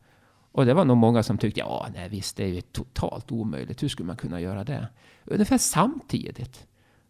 Och 0.53 0.65
det 0.65 0.73
var 0.73 0.85
nog 0.85 0.97
många 0.97 1.23
som 1.23 1.37
tyckte, 1.37 1.59
ja, 1.59 1.87
nej 1.93 2.09
visst, 2.09 2.37
det 2.37 2.43
är 2.43 2.47
ju 2.47 2.61
totalt 2.61 3.31
omöjligt. 3.31 3.83
Hur 3.83 3.87
skulle 3.87 4.07
man 4.07 4.17
kunna 4.17 4.41
göra 4.41 4.63
det? 4.63 4.87
Ungefär 5.25 5.57
samtidigt 5.57 6.67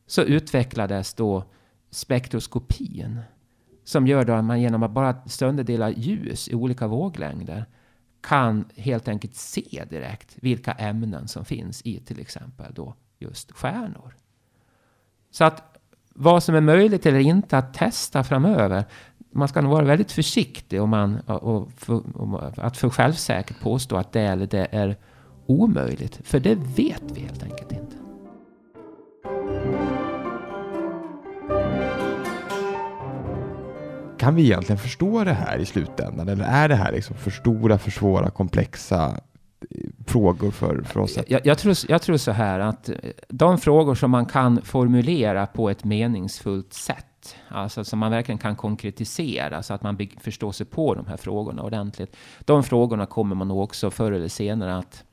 så 0.07 0.21
utvecklades 0.21 1.13
då 1.13 1.43
spektroskopin. 1.89 3.19
Som 3.83 4.07
gör 4.07 4.25
då 4.25 4.33
att 4.33 4.45
man 4.45 4.61
genom 4.61 4.83
att 4.83 4.91
bara 4.91 5.15
sönderdela 5.25 5.89
ljus 5.89 6.49
i 6.49 6.55
olika 6.55 6.87
våglängder 6.87 7.65
kan 8.21 8.65
helt 8.75 9.07
enkelt 9.07 9.35
se 9.35 9.85
direkt 9.89 10.35
vilka 10.41 10.71
ämnen 10.71 11.27
som 11.27 11.45
finns 11.45 11.81
i 11.81 11.99
till 11.99 12.19
exempel 12.19 12.73
då 12.73 12.95
just 13.19 13.51
stjärnor. 13.51 14.15
Så 15.31 15.43
att 15.43 15.77
vad 16.09 16.43
som 16.43 16.55
är 16.55 16.61
möjligt 16.61 17.05
eller 17.05 17.19
inte 17.19 17.57
att 17.57 17.73
testa 17.73 18.23
framöver, 18.23 18.85
man 19.33 19.47
ska 19.47 19.61
nog 19.61 19.71
vara 19.71 19.85
väldigt 19.85 20.11
försiktig 20.11 20.81
om 20.81 20.89
man, 20.89 21.19
och 21.19 21.71
för, 21.77 22.01
om 22.21 22.35
att 22.57 22.77
för 22.77 22.89
självsäkert 22.89 23.59
påstå 23.59 23.95
att 23.95 24.11
det 24.11 24.21
eller 24.21 24.47
det 24.47 24.67
är 24.71 24.95
omöjligt. 25.45 26.19
För 26.23 26.39
det 26.39 26.55
vet 26.55 27.03
vi 27.13 27.21
helt 27.21 27.43
enkelt 27.43 27.71
inte. 27.71 27.95
Kan 34.17 34.35
vi 34.35 34.43
egentligen 34.43 34.79
förstå 34.79 35.23
det 35.23 35.33
här 35.33 35.57
i 35.57 35.65
slutändan? 35.65 36.29
Eller 36.29 36.45
är 36.45 36.69
det 36.69 36.75
här 36.75 36.91
liksom 36.91 37.15
för 37.15 37.31
stora, 37.31 37.77
för 37.77 37.91
svåra, 37.91 38.29
komplexa 38.29 39.05
eh, 39.69 39.89
frågor 40.07 40.51
för, 40.51 40.81
för 40.81 40.99
oss? 40.99 41.19
Jag, 41.27 41.45
jag, 41.45 41.57
tror, 41.57 41.75
jag 41.87 42.01
tror 42.01 42.17
så 42.17 42.31
här 42.31 42.59
att 42.59 42.89
de 43.27 43.57
frågor 43.57 43.95
som 43.95 44.11
man 44.11 44.25
kan 44.25 44.61
formulera 44.61 45.45
på 45.45 45.69
ett 45.69 45.83
meningsfullt 45.83 46.73
sätt 46.73 47.05
alltså 47.47 47.83
som 47.83 47.99
man 47.99 48.11
verkligen 48.11 48.39
kan 48.39 48.55
konkretisera 48.55 49.63
så 49.63 49.73
att 49.73 49.83
man 49.83 49.97
förstår 50.21 50.51
sig 50.51 50.65
på 50.65 50.95
de 50.95 51.07
här 51.07 51.17
frågorna 51.17 51.63
ordentligt. 51.63 52.15
De 52.39 52.63
frågorna 52.63 53.05
kommer 53.05 53.35
man 53.35 53.47
nog 53.47 53.59
också 53.59 53.91
förr 53.91 54.11
eller 54.11 54.27
senare 54.27 54.77
att, 54.77 55.03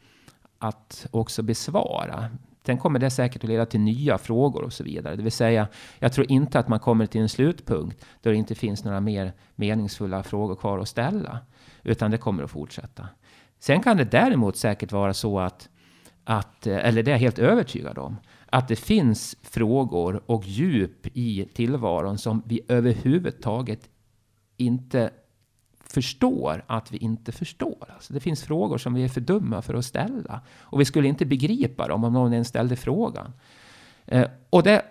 att 0.59 1.07
också 1.11 1.43
besvara. 1.43 2.31
Sen 2.67 2.79
kommer 2.79 2.99
det 2.99 3.11
säkert 3.11 3.45
att 3.45 3.51
leda 3.51 3.67
till 3.67 3.81
nya 3.81 4.19
frågor 4.19 4.63
och 4.63 4.73
så 4.73 4.85
vidare. 4.85 5.17
Det 5.17 5.23
vill 5.23 5.33
säga, 5.33 5.69
jag 5.99 6.13
tror 6.13 6.33
inte 6.33 6.59
att 6.59 6.69
man 6.69 6.81
kommer 6.81 7.07
till 7.07 7.21
en 7.21 7.29
slutpunkt 7.29 8.05
där 8.23 8.31
det 8.31 8.37
inte 8.37 8.55
finns 8.55 8.85
några 8.85 9.01
mer 9.01 9.33
meningsfulla 9.55 10.23
frågor 10.23 10.55
kvar 10.57 10.79
att 10.79 10.89
ställa. 10.89 11.39
Utan 11.83 12.11
det 12.11 12.19
kommer 12.19 12.43
att 12.43 12.51
fortsätta. 12.51 13.09
Sen 13.59 13.83
kan 13.83 13.97
det 13.97 14.05
däremot 14.05 14.57
säkert 14.57 14.93
vara 14.93 15.15
så 15.15 15.41
att, 15.41 15.69
att 16.25 16.67
eh, 16.67 16.87
eller 16.87 17.03
det 17.03 17.11
är 17.11 17.15
jag 17.15 17.21
helt 17.21 17.39
övertygad 17.39 17.99
om, 17.99 18.17
att 18.51 18.69
det 18.69 18.77
finns 18.77 19.37
frågor 19.43 20.23
och 20.27 20.45
djup 20.47 21.07
i 21.17 21.49
tillvaron 21.55 22.19
som 22.19 22.43
vi 22.47 22.61
överhuvudtaget 22.69 23.89
inte 24.57 25.11
förstår 25.93 26.65
att 26.67 26.93
vi 26.93 26.99
inte 26.99 27.33
förstår. 27.33 27.91
Alltså 27.95 28.13
det 28.13 28.21
finns 28.21 28.43
frågor 28.43 28.79
som 28.79 28.95
vi 28.95 29.05
är 29.05 29.09
för 29.09 29.21
dumma 29.21 29.63
för 29.63 29.75
att 29.75 29.85
ställa. 29.85 30.41
Och 30.59 30.81
vi 30.81 30.85
skulle 30.85 31.09
inte 31.09 31.27
begripa 31.27 31.89
dem 31.89 32.05
om 32.05 32.13
någon 32.13 32.33
ens 32.33 32.49
ställde 32.49 32.77
frågan. 32.77 33.33
Eh, 34.07 34.27
och 34.51 34.63
det 34.63 34.83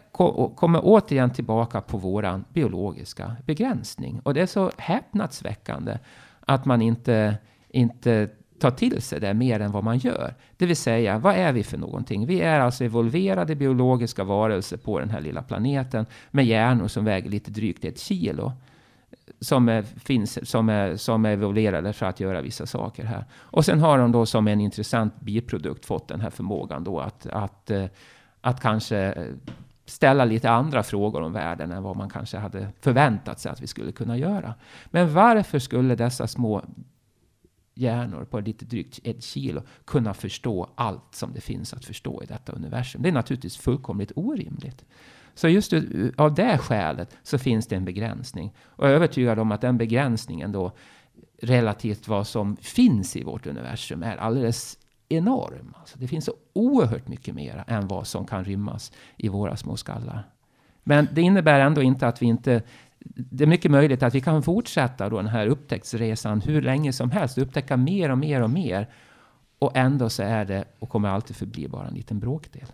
kommer 0.56 0.80
återigen 0.84 1.34
tillbaka 1.34 1.82
på 1.82 1.98
våran 1.98 2.46
biologiska 2.54 3.36
begränsning. 3.46 4.20
Och 4.24 4.34
det 4.34 4.42
är 4.42 4.46
så 4.46 4.72
häpnadsväckande 4.78 5.98
att 6.40 6.66
man 6.66 6.82
inte, 6.82 7.38
inte 7.70 8.30
ta 8.60 8.72
till 8.72 9.02
sig 9.02 9.20
det 9.20 9.34
mer 9.34 9.60
än 9.60 9.72
vad 9.72 9.84
man 9.84 9.98
gör. 9.98 10.34
Det 10.58 10.66
vill 10.66 10.78
säga, 10.78 11.18
vad 11.18 11.36
är 11.36 11.54
vi 11.54 11.64
för 11.64 11.78
någonting? 11.78 12.26
Vi 12.26 12.42
är 12.42 12.60
alltså 12.60 12.84
evolverade 12.84 13.56
biologiska 13.56 14.24
varelser 14.24 14.78
på 14.78 15.00
den 15.00 15.10
här 15.10 15.22
lilla 15.22 15.42
planeten 15.42 16.06
med 16.32 16.46
hjärnor 16.46 16.88
som 16.88 17.06
väger 17.06 17.30
lite 17.30 17.52
drygt 17.52 17.86
ett 17.86 18.00
kilo. 18.00 18.52
Som 19.40 19.70
är, 19.70 19.82
finns, 19.82 20.50
som, 20.50 20.70
är, 20.70 20.96
som 20.96 21.26
är 21.26 21.32
evolverade 21.32 21.94
för 21.94 22.06
att 22.06 22.20
göra 22.20 22.42
vissa 22.42 22.66
saker 22.66 23.04
här. 23.04 23.26
Och 23.34 23.66
sen 23.66 23.80
har 23.80 23.98
de 23.98 24.12
då 24.12 24.26
som 24.26 24.48
en 24.48 24.62
intressant 24.62 25.20
biprodukt 25.20 25.86
fått 25.86 26.08
den 26.08 26.22
här 26.22 26.30
förmågan 26.30 26.84
då 26.84 27.00
att, 27.00 27.28
att, 27.28 27.72
eh, 27.72 27.86
att 28.42 28.62
kanske 28.62 28.98
eh, 28.98 29.24
ställa 29.86 30.26
lite 30.26 30.50
andra 30.50 30.84
frågor 30.84 31.22
om 31.22 31.34
världen 31.34 31.72
än 31.72 31.84
vad 31.84 31.96
man 31.96 32.10
kanske 32.10 32.38
hade 32.38 32.68
förväntat 32.82 33.40
sig 33.40 33.52
att 33.52 33.62
vi 33.62 33.68
skulle 33.68 33.92
kunna 33.92 34.18
göra. 34.18 34.54
Men 34.86 35.14
varför 35.14 35.60
skulle 35.60 35.96
dessa 35.96 36.28
små 36.28 36.62
hjärnor 37.80 38.26
på 38.26 38.40
lite 38.40 38.66
drygt 38.66 39.00
ett 39.04 39.24
kilo 39.24 39.62
kunna 39.86 40.14
förstå 40.14 40.70
allt 40.76 41.16
som 41.16 41.34
det 41.34 41.42
finns 41.42 41.74
att 41.74 41.86
förstå 41.86 42.24
i 42.24 42.26
detta 42.26 42.52
universum. 42.52 43.02
Det 43.02 43.10
är 43.10 43.14
naturligtvis 43.14 43.58
fullkomligt 43.58 44.12
orimligt. 44.16 44.86
Så 45.34 45.48
just 45.48 45.74
av 46.18 46.34
det 46.34 46.58
skälet 46.58 47.18
så 47.24 47.38
finns 47.38 47.68
det 47.68 47.76
en 47.76 47.86
begränsning. 47.86 48.54
Och 48.64 48.86
jag 48.86 48.92
är 48.92 48.96
övertygad 48.96 49.40
om 49.40 49.52
att 49.52 49.62
den 49.62 49.78
begränsningen 49.78 50.52
då 50.52 50.72
relativt 51.42 52.08
vad 52.08 52.28
som 52.28 52.56
finns 52.56 53.16
i 53.16 53.24
vårt 53.24 53.48
universum 53.48 54.04
är 54.04 54.18
alldeles 54.18 54.78
enorm. 55.10 55.74
Alltså 55.80 56.00
det 56.00 56.08
finns 56.08 56.26
så 56.26 56.34
oerhört 56.54 57.08
mycket 57.08 57.36
mer 57.36 57.64
än 57.68 57.88
vad 57.88 58.08
som 58.08 58.26
kan 58.26 58.44
rymmas 58.44 58.92
i 59.18 59.30
våra 59.30 59.58
små 59.58 59.78
skallar. 59.78 60.30
Men 60.84 61.08
det 61.12 61.22
innebär 61.22 61.60
ändå 61.60 61.82
inte 61.82 62.08
att 62.08 62.22
vi 62.22 62.26
inte 62.26 62.62
det 63.06 63.44
är 63.44 63.48
mycket 63.48 63.72
möjligt 63.72 64.04
att 64.04 64.16
vi 64.16 64.22
kan 64.22 64.44
fortsätta 64.44 65.10
då 65.10 65.18
den 65.18 65.28
här 65.28 65.48
upptäcktsresan 65.48 66.42
hur 66.42 66.62
länge 66.62 66.94
som 66.94 67.12
helst, 67.12 67.38
upptäcka 67.38 67.78
mer 67.78 68.12
och 68.12 68.18
mer 68.18 68.42
och 68.42 68.50
mer. 68.50 68.88
Och 69.60 69.78
ändå 69.78 70.10
så 70.10 70.24
är 70.24 70.46
det 70.46 70.64
och 70.80 70.90
kommer 70.90 71.10
alltid 71.10 71.36
förbli 71.36 71.68
bara 71.68 71.88
en 71.88 71.94
liten 71.94 72.20
bråkdel. 72.20 72.66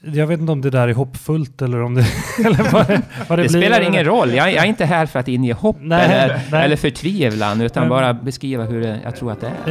Jag 0.00 0.26
vet 0.26 0.40
inte 0.40 0.52
om 0.52 0.60
det 0.60 0.70
där 0.70 0.88
är 0.88 0.94
hoppfullt 0.94 1.62
eller 1.62 1.82
om 1.82 1.94
det... 1.94 2.06
eller 2.44 2.72
vad 2.72 2.86
det, 2.86 3.02
vad 3.28 3.38
det, 3.38 3.42
det 3.42 3.48
blir, 3.48 3.60
spelar 3.60 3.80
ingen 3.80 4.04
roll. 4.04 4.34
Jag, 4.34 4.52
jag, 4.52 4.64
är 4.64 4.68
inte 4.68 4.84
här 4.84 5.06
för 5.06 5.18
att 5.18 5.28
inge 5.28 5.52
hopp 5.52 5.76
nej, 5.80 6.04
eller, 6.04 6.40
nej. 6.50 6.64
eller 6.64 6.76
förtvivlan, 6.76 7.60
utan 7.60 7.82
men, 7.82 7.88
bara 7.88 8.14
beskriva 8.14 8.64
hur 8.64 8.80
det, 8.80 9.00
jag 9.04 9.16
tror 9.16 9.32
att 9.32 9.40
det 9.40 9.52
är. 9.64 9.70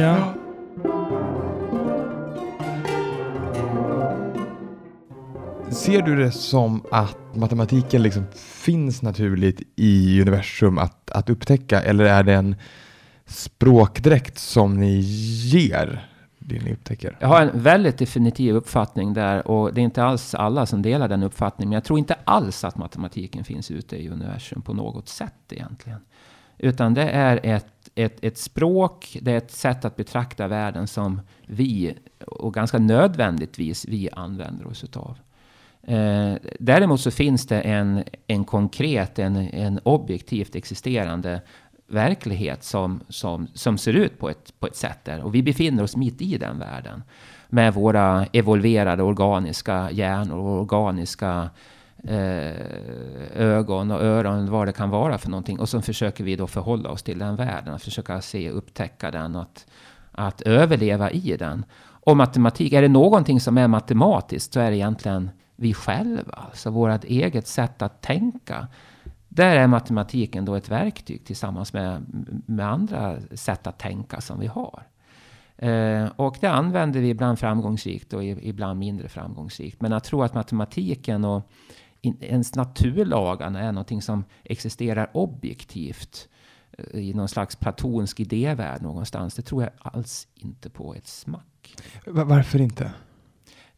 Ser 5.70 6.02
du 6.02 6.16
det 6.16 6.32
som 6.32 6.82
att 6.90 7.16
matematiken 7.34 8.02
liksom 8.02 8.24
finns 8.36 9.02
naturligt 9.02 9.62
i 9.76 10.20
universum 10.20 10.78
att, 10.78 11.10
att 11.10 11.30
upptäcka 11.30 11.82
eller 11.82 12.04
är 12.04 12.22
det 12.22 12.34
en 12.34 12.56
språkdräkt 13.26 14.38
som 14.38 14.80
ni 14.80 14.98
ger 15.50 16.08
det 16.38 16.64
ni 16.64 16.72
upptäcker? 16.72 17.16
Jag 17.20 17.28
har 17.28 17.42
en 17.42 17.62
väldigt 17.62 17.98
definitiv 17.98 18.54
uppfattning 18.54 19.14
där 19.14 19.48
och 19.48 19.74
det 19.74 19.80
är 19.80 19.82
inte 19.82 20.04
alls 20.04 20.34
alla 20.34 20.66
som 20.66 20.82
delar 20.82 21.08
den 21.08 21.22
uppfattningen. 21.22 21.68
Men 21.68 21.74
jag 21.74 21.84
tror 21.84 21.98
inte 21.98 22.16
alls 22.24 22.64
att 22.64 22.76
matematiken 22.76 23.44
finns 23.44 23.70
ute 23.70 23.96
i 23.96 24.08
universum 24.08 24.62
på 24.62 24.74
något 24.74 25.08
sätt 25.08 25.52
egentligen. 25.52 26.00
Utan 26.58 26.94
det 26.94 27.08
är 27.08 27.40
ett, 27.42 27.90
ett, 27.94 28.24
ett 28.24 28.38
språk, 28.38 29.18
det 29.22 29.32
är 29.32 29.36
ett 29.36 29.52
sätt 29.52 29.84
att 29.84 29.96
betrakta 29.96 30.48
världen 30.48 30.86
som 30.86 31.20
vi, 31.46 31.94
och 32.26 32.54
ganska 32.54 32.78
nödvändigtvis 32.78 33.86
vi 33.88 34.10
använder 34.12 34.66
oss 34.66 34.84
utav. 34.84 35.18
Eh, 35.90 36.34
däremot 36.58 37.00
så 37.00 37.10
finns 37.10 37.46
det 37.46 37.60
en, 37.60 38.04
en 38.26 38.44
konkret, 38.44 39.18
en, 39.18 39.36
en 39.36 39.80
objektivt 39.82 40.54
existerande 40.54 41.40
verklighet 41.86 42.64
som, 42.64 43.00
som, 43.08 43.46
som 43.54 43.78
ser 43.78 43.92
ut 43.92 44.18
på 44.18 44.30
ett, 44.30 44.60
på 44.60 44.66
ett 44.66 44.76
sätt 44.76 44.98
där. 45.04 45.22
Och 45.22 45.34
vi 45.34 45.42
befinner 45.42 45.82
oss 45.82 45.96
mitt 45.96 46.22
i 46.22 46.38
den 46.38 46.58
världen. 46.58 47.02
Med 47.48 47.74
våra 47.74 48.26
evolverade 48.32 49.02
organiska 49.02 49.90
hjärnor 49.90 50.38
och 50.38 50.60
organiska 50.60 51.50
eh, 52.04 52.54
ögon 53.34 53.90
och 53.90 54.02
öron, 54.02 54.50
vad 54.50 54.68
det 54.68 54.72
kan 54.72 54.90
vara 54.90 55.18
för 55.18 55.30
någonting. 55.30 55.58
Och 55.58 55.68
så 55.68 55.82
försöker 55.82 56.24
vi 56.24 56.36
då 56.36 56.46
förhålla 56.46 56.90
oss 56.90 57.02
till 57.02 57.18
den 57.18 57.36
världen, 57.36 57.74
att 57.74 57.82
försöka 57.82 58.20
se, 58.20 58.50
upptäcka 58.50 59.10
den, 59.10 59.36
att, 59.36 59.66
att 60.12 60.40
överleva 60.40 61.10
i 61.10 61.36
den. 61.36 61.64
Och 61.82 62.16
matematik, 62.16 62.72
är 62.72 62.82
det 62.82 62.88
någonting 62.88 63.40
som 63.40 63.58
är 63.58 63.68
matematiskt 63.68 64.52
så 64.52 64.60
är 64.60 64.70
det 64.70 64.76
egentligen 64.76 65.30
vi 65.60 65.74
själva, 65.74 66.32
alltså 66.32 66.70
vårt 66.70 67.04
eget 67.04 67.46
sätt 67.46 67.82
att 67.82 68.02
tänka. 68.02 68.68
Där 69.28 69.56
är 69.56 69.66
matematiken 69.66 70.44
då 70.44 70.54
ett 70.54 70.68
verktyg 70.68 71.24
tillsammans 71.24 71.72
med, 71.72 72.02
med 72.46 72.66
andra 72.66 73.20
sätt 73.34 73.66
att 73.66 73.78
tänka 73.78 74.20
som 74.20 74.40
vi 74.40 74.46
har. 74.46 74.82
Eh, 75.56 76.06
och 76.16 76.36
det 76.40 76.46
använder 76.46 77.00
vi 77.00 77.08
ibland 77.08 77.38
framgångsrikt 77.38 78.12
och 78.12 78.24
ibland 78.24 78.78
mindre 78.78 79.08
framgångsrikt. 79.08 79.80
Men 79.80 79.92
att 79.92 80.04
tro 80.04 80.22
att 80.22 80.34
matematiken 80.34 81.24
och 81.24 81.50
in, 82.00 82.16
ens 82.20 82.54
naturlagarna 82.54 83.60
är 83.60 83.72
någonting 83.72 84.02
som 84.02 84.24
existerar 84.44 85.10
objektivt 85.12 86.28
eh, 86.78 87.00
i 87.00 87.14
någon 87.14 87.28
slags 87.28 87.56
platonsk 87.56 88.20
idévärld 88.20 88.82
någonstans. 88.82 89.34
Det 89.34 89.42
tror 89.42 89.62
jag 89.62 89.72
alls 89.78 90.28
inte 90.34 90.70
på 90.70 90.94
ett 90.94 91.06
smack. 91.06 91.76
Varför 92.06 92.60
inte? 92.60 92.92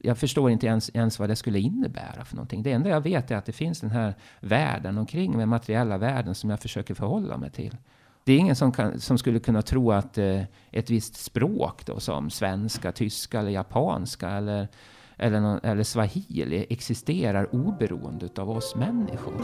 Jag 0.02 0.18
förstår 0.18 0.50
inte 0.50 0.66
ens, 0.66 0.90
ens 0.94 1.18
vad 1.18 1.28
det 1.28 1.36
skulle 1.36 1.60
innebära 1.60 2.24
för 2.24 2.36
någonting. 2.36 2.62
Det 2.62 2.72
enda 2.72 2.90
jag 2.90 3.00
vet 3.00 3.30
är 3.30 3.36
att 3.36 3.44
det 3.44 3.52
finns 3.52 3.80
den 3.80 3.90
här 3.90 4.14
världen 4.40 4.98
omkring 4.98 5.36
mig, 5.36 5.46
materiella 5.46 5.98
världen 5.98 6.34
som 6.34 6.50
jag 6.50 6.60
försöker 6.60 6.94
förhålla 6.94 7.36
mig 7.36 7.50
till. 7.50 7.76
Det 8.24 8.32
är 8.32 8.38
ingen 8.38 8.56
som, 8.56 8.72
kan, 8.72 9.00
som 9.00 9.18
skulle 9.18 9.38
kunna 9.38 9.62
tro 9.62 9.92
att 9.92 10.18
eh, 10.18 10.42
ett 10.70 10.90
visst 10.90 11.16
språk 11.16 11.86
då, 11.86 12.00
som 12.00 12.30
svenska, 12.30 12.92
tyska 12.92 13.40
eller 13.40 13.50
japanska 13.50 14.30
eller, 14.30 14.68
eller, 15.16 15.40
någon, 15.40 15.60
eller 15.62 15.82
swahili 15.82 16.66
existerar 16.70 17.54
oberoende 17.54 18.28
av 18.36 18.50
oss 18.50 18.74
människor. 18.76 19.34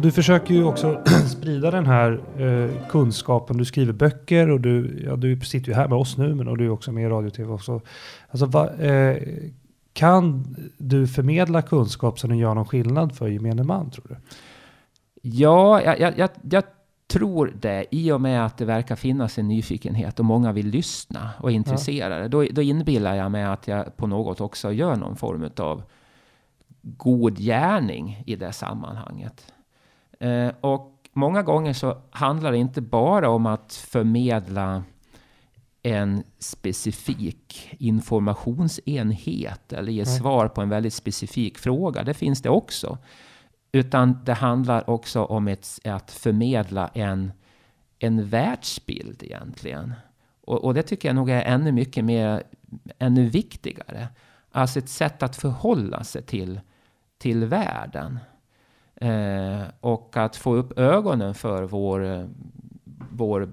Du 0.00 0.12
försöker 0.12 0.54
ju 0.54 0.64
också 0.64 1.02
sprida 1.28 1.70
den 1.70 1.86
här 1.86 2.20
eh, 2.38 2.88
kunskapen. 2.88 3.56
Du 3.56 3.64
skriver 3.64 3.92
böcker 3.92 4.50
och 4.50 4.60
du, 4.60 5.02
ja, 5.06 5.16
du 5.16 5.40
sitter 5.40 5.68
ju 5.68 5.74
här 5.74 5.88
med 5.88 5.98
oss 5.98 6.16
nu, 6.16 6.34
men 6.34 6.48
och 6.48 6.58
du 6.58 6.64
är 6.64 6.70
också 6.70 6.92
med 6.92 7.04
i 7.04 7.08
radio 7.08 7.28
och 7.28 7.34
tv 7.34 7.52
också. 7.52 7.80
Alltså, 8.30 8.46
va, 8.46 8.70
eh, 8.70 9.22
kan 9.92 10.56
du 10.78 11.06
förmedla 11.06 11.62
kunskap 11.62 12.18
som 12.18 12.36
gör 12.36 12.54
någon 12.54 12.66
skillnad 12.66 13.16
för 13.16 13.28
gemene 13.28 13.62
man, 13.62 13.90
tror 13.90 14.04
du? 14.08 14.16
Ja, 15.22 15.82
jag, 15.82 16.14
jag, 16.18 16.30
jag, 16.42 16.64
tror 17.12 17.52
det. 17.60 17.86
I 17.90 18.12
och 18.12 18.20
med 18.20 18.46
att 18.46 18.58
det 18.58 18.64
verkar 18.64 18.96
finnas 18.96 19.38
en 19.38 19.48
nyfikenhet 19.48 20.18
och 20.18 20.24
många 20.24 20.52
vill 20.52 20.66
lyssna 20.66 21.30
och 21.38 21.50
är 21.50 21.54
intresserade. 21.54 22.22
Ja. 22.22 22.28
Då, 22.28 22.44
då 22.50 22.62
inbillar 22.62 23.14
jag 23.14 23.30
mig 23.30 23.44
att 23.44 23.68
jag 23.68 23.96
på 23.96 24.06
något 24.06 24.40
också 24.40 24.72
gör 24.72 24.96
någon 24.96 25.16
form 25.16 25.50
av 25.56 25.82
god 26.82 27.38
gärning 27.38 28.22
i 28.26 28.36
det 28.36 28.52
sammanhanget. 28.52 29.52
Eh, 30.18 30.50
och 30.60 31.08
många 31.12 31.42
gånger 31.42 31.72
så 31.72 32.02
handlar 32.10 32.52
det 32.52 32.58
inte 32.58 32.80
bara 32.80 33.30
om 33.30 33.46
att 33.46 33.74
förmedla 33.74 34.82
en 35.82 36.22
specifik 36.38 37.76
informationsenhet 37.78 39.72
eller 39.72 39.92
ge 39.92 40.06
svar 40.06 40.48
på 40.48 40.60
en 40.60 40.68
väldigt 40.68 40.94
specifik 40.94 41.58
fråga. 41.58 42.02
Det 42.02 42.14
finns 42.14 42.42
det 42.42 42.48
också. 42.50 42.98
Utan 43.72 44.24
det 44.24 44.34
handlar 44.34 44.90
också 44.90 45.24
om 45.24 45.48
ett, 45.48 45.78
att 45.84 46.10
förmedla 46.10 46.88
en, 46.94 47.32
en 47.98 48.28
världsbild 48.28 49.22
egentligen. 49.22 49.94
Och, 50.40 50.64
och 50.64 50.74
det 50.74 50.82
tycker 50.82 51.08
jag 51.08 51.16
nog 51.16 51.30
är 51.30 51.42
ännu 51.42 51.72
mycket 51.72 52.04
mer, 52.04 52.42
ännu 52.98 53.26
viktigare. 53.28 54.08
Alltså 54.52 54.78
ett 54.78 54.88
sätt 54.88 55.22
att 55.22 55.36
förhålla 55.36 56.04
sig 56.04 56.22
till, 56.22 56.60
till 57.18 57.44
världen. 57.44 58.18
Eh, 59.00 59.62
och 59.80 60.16
att 60.16 60.36
få 60.36 60.54
upp 60.54 60.78
ögonen 60.78 61.34
för 61.34 61.62
vår, 61.62 62.04
eh, 62.04 62.24
vår 63.10 63.48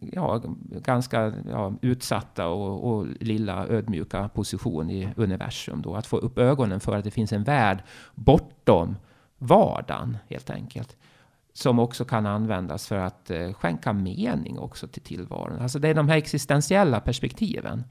ja, 0.00 0.42
ganska 0.70 1.32
ja, 1.50 1.72
utsatta 1.82 2.48
och, 2.48 2.90
och, 2.90 3.06
lilla 3.20 3.66
ödmjuka 3.66 4.28
position 4.28 4.90
i 4.90 5.08
universum. 5.16 5.82
Då. 5.82 5.94
Att 5.94 6.06
få 6.06 6.16
upp 6.16 6.38
ögonen 6.38 6.80
för 6.80 6.96
att 6.96 7.04
det 7.04 7.10
finns 7.10 7.32
en 7.32 7.44
värld 7.44 7.82
bortom 8.14 8.96
vardagen, 9.38 10.18
helt 10.28 10.50
enkelt. 10.50 10.96
Som 11.52 11.78
också 11.78 12.04
kan 12.04 12.26
användas 12.26 12.88
för 12.88 12.96
att 12.96 13.30
eh, 13.30 13.52
skänka 13.52 13.92
mening 13.92 14.58
också 14.58 14.88
till 14.88 15.02
tillvaron. 15.02 15.58
Alltså 15.58 15.78
det 15.78 15.88
är 15.88 15.94
de 15.94 16.08
här 16.08 16.16
existentiella 16.16 17.00
perspektiven. 17.00 17.84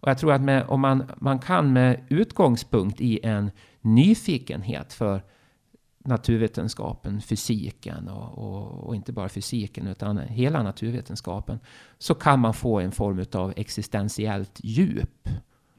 Och 0.00 0.08
jag 0.08 0.18
tror 0.18 0.32
att 0.32 0.40
med, 0.40 0.64
om 0.68 0.80
man, 0.80 1.10
man 1.16 1.38
kan 1.38 1.72
med 1.72 2.00
utgångspunkt 2.08 3.00
i 3.00 3.20
en 3.22 3.50
nyfikenhet 3.80 4.92
för 4.92 5.22
naturvetenskapen, 6.08 7.20
fysiken 7.20 8.08
och, 8.08 8.38
och, 8.38 8.84
och, 8.86 8.96
inte 8.96 9.12
bara 9.12 9.28
fysiken 9.28 9.86
utan 9.86 10.18
hela 10.18 10.62
naturvetenskapen. 10.62 11.60
Så 11.98 12.14
kan 12.14 12.40
man 12.40 12.54
få 12.54 12.80
en 12.80 12.92
form 12.92 13.24
av 13.32 13.52
existentiellt 13.56 14.60
djup 14.62 15.28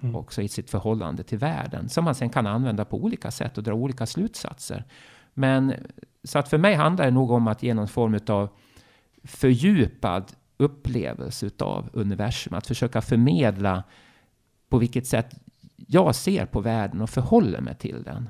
mm. 0.02 0.16
också 0.16 0.42
i 0.42 0.48
sitt 0.48 0.70
förhållande 0.70 1.24
till 1.24 1.38
världen. 1.38 1.90
Som 1.90 2.06
man 2.06 2.16
sen 2.16 2.30
kan 2.30 2.48
använda 2.48 2.86
på 2.86 3.04
olika 3.04 3.32
sätt 3.32 3.58
och 3.58 3.64
dra 3.64 3.74
olika 3.74 4.06
slutsatser. 4.06 4.86
Men 5.34 5.74
så 6.24 6.40
att 6.40 6.50
för 6.50 6.58
mig 6.58 6.76
handlar 6.76 7.06
det 7.06 7.12
nog 7.12 7.32
om 7.32 7.48
att 7.48 7.64
ge 7.64 7.74
någon 7.74 7.88
form 7.88 8.20
av 8.28 8.50
fördjupad 9.24 10.32
upplevelse 10.58 11.50
av 11.60 11.90
universum. 11.94 12.54
Att 12.54 12.68
försöka 12.68 13.02
förmedla 13.02 13.84
på 14.70 14.78
vilket 14.78 15.08
sätt 15.08 15.36
jag 15.76 16.16
ser 16.16 16.46
på 16.46 16.62
världen 16.62 17.02
och 17.02 17.10
förhåller 17.10 17.62
mig 17.62 17.76
till 17.76 18.04
den. 18.04 18.30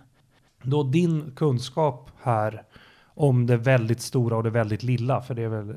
Då 0.63 0.84
din 0.84 1.32
kunskap 1.36 2.12
här 2.21 2.63
om 3.19 3.45
det 3.45 3.58
väldigt 3.58 4.02
stora 4.02 4.38
och 4.38 4.43
det 4.43 4.49
väldigt 4.49 4.84
lilla, 4.84 5.21
för 5.21 5.34
det 5.34 5.43
är 5.43 5.47
väl 5.47 5.69
eh, 5.69 5.75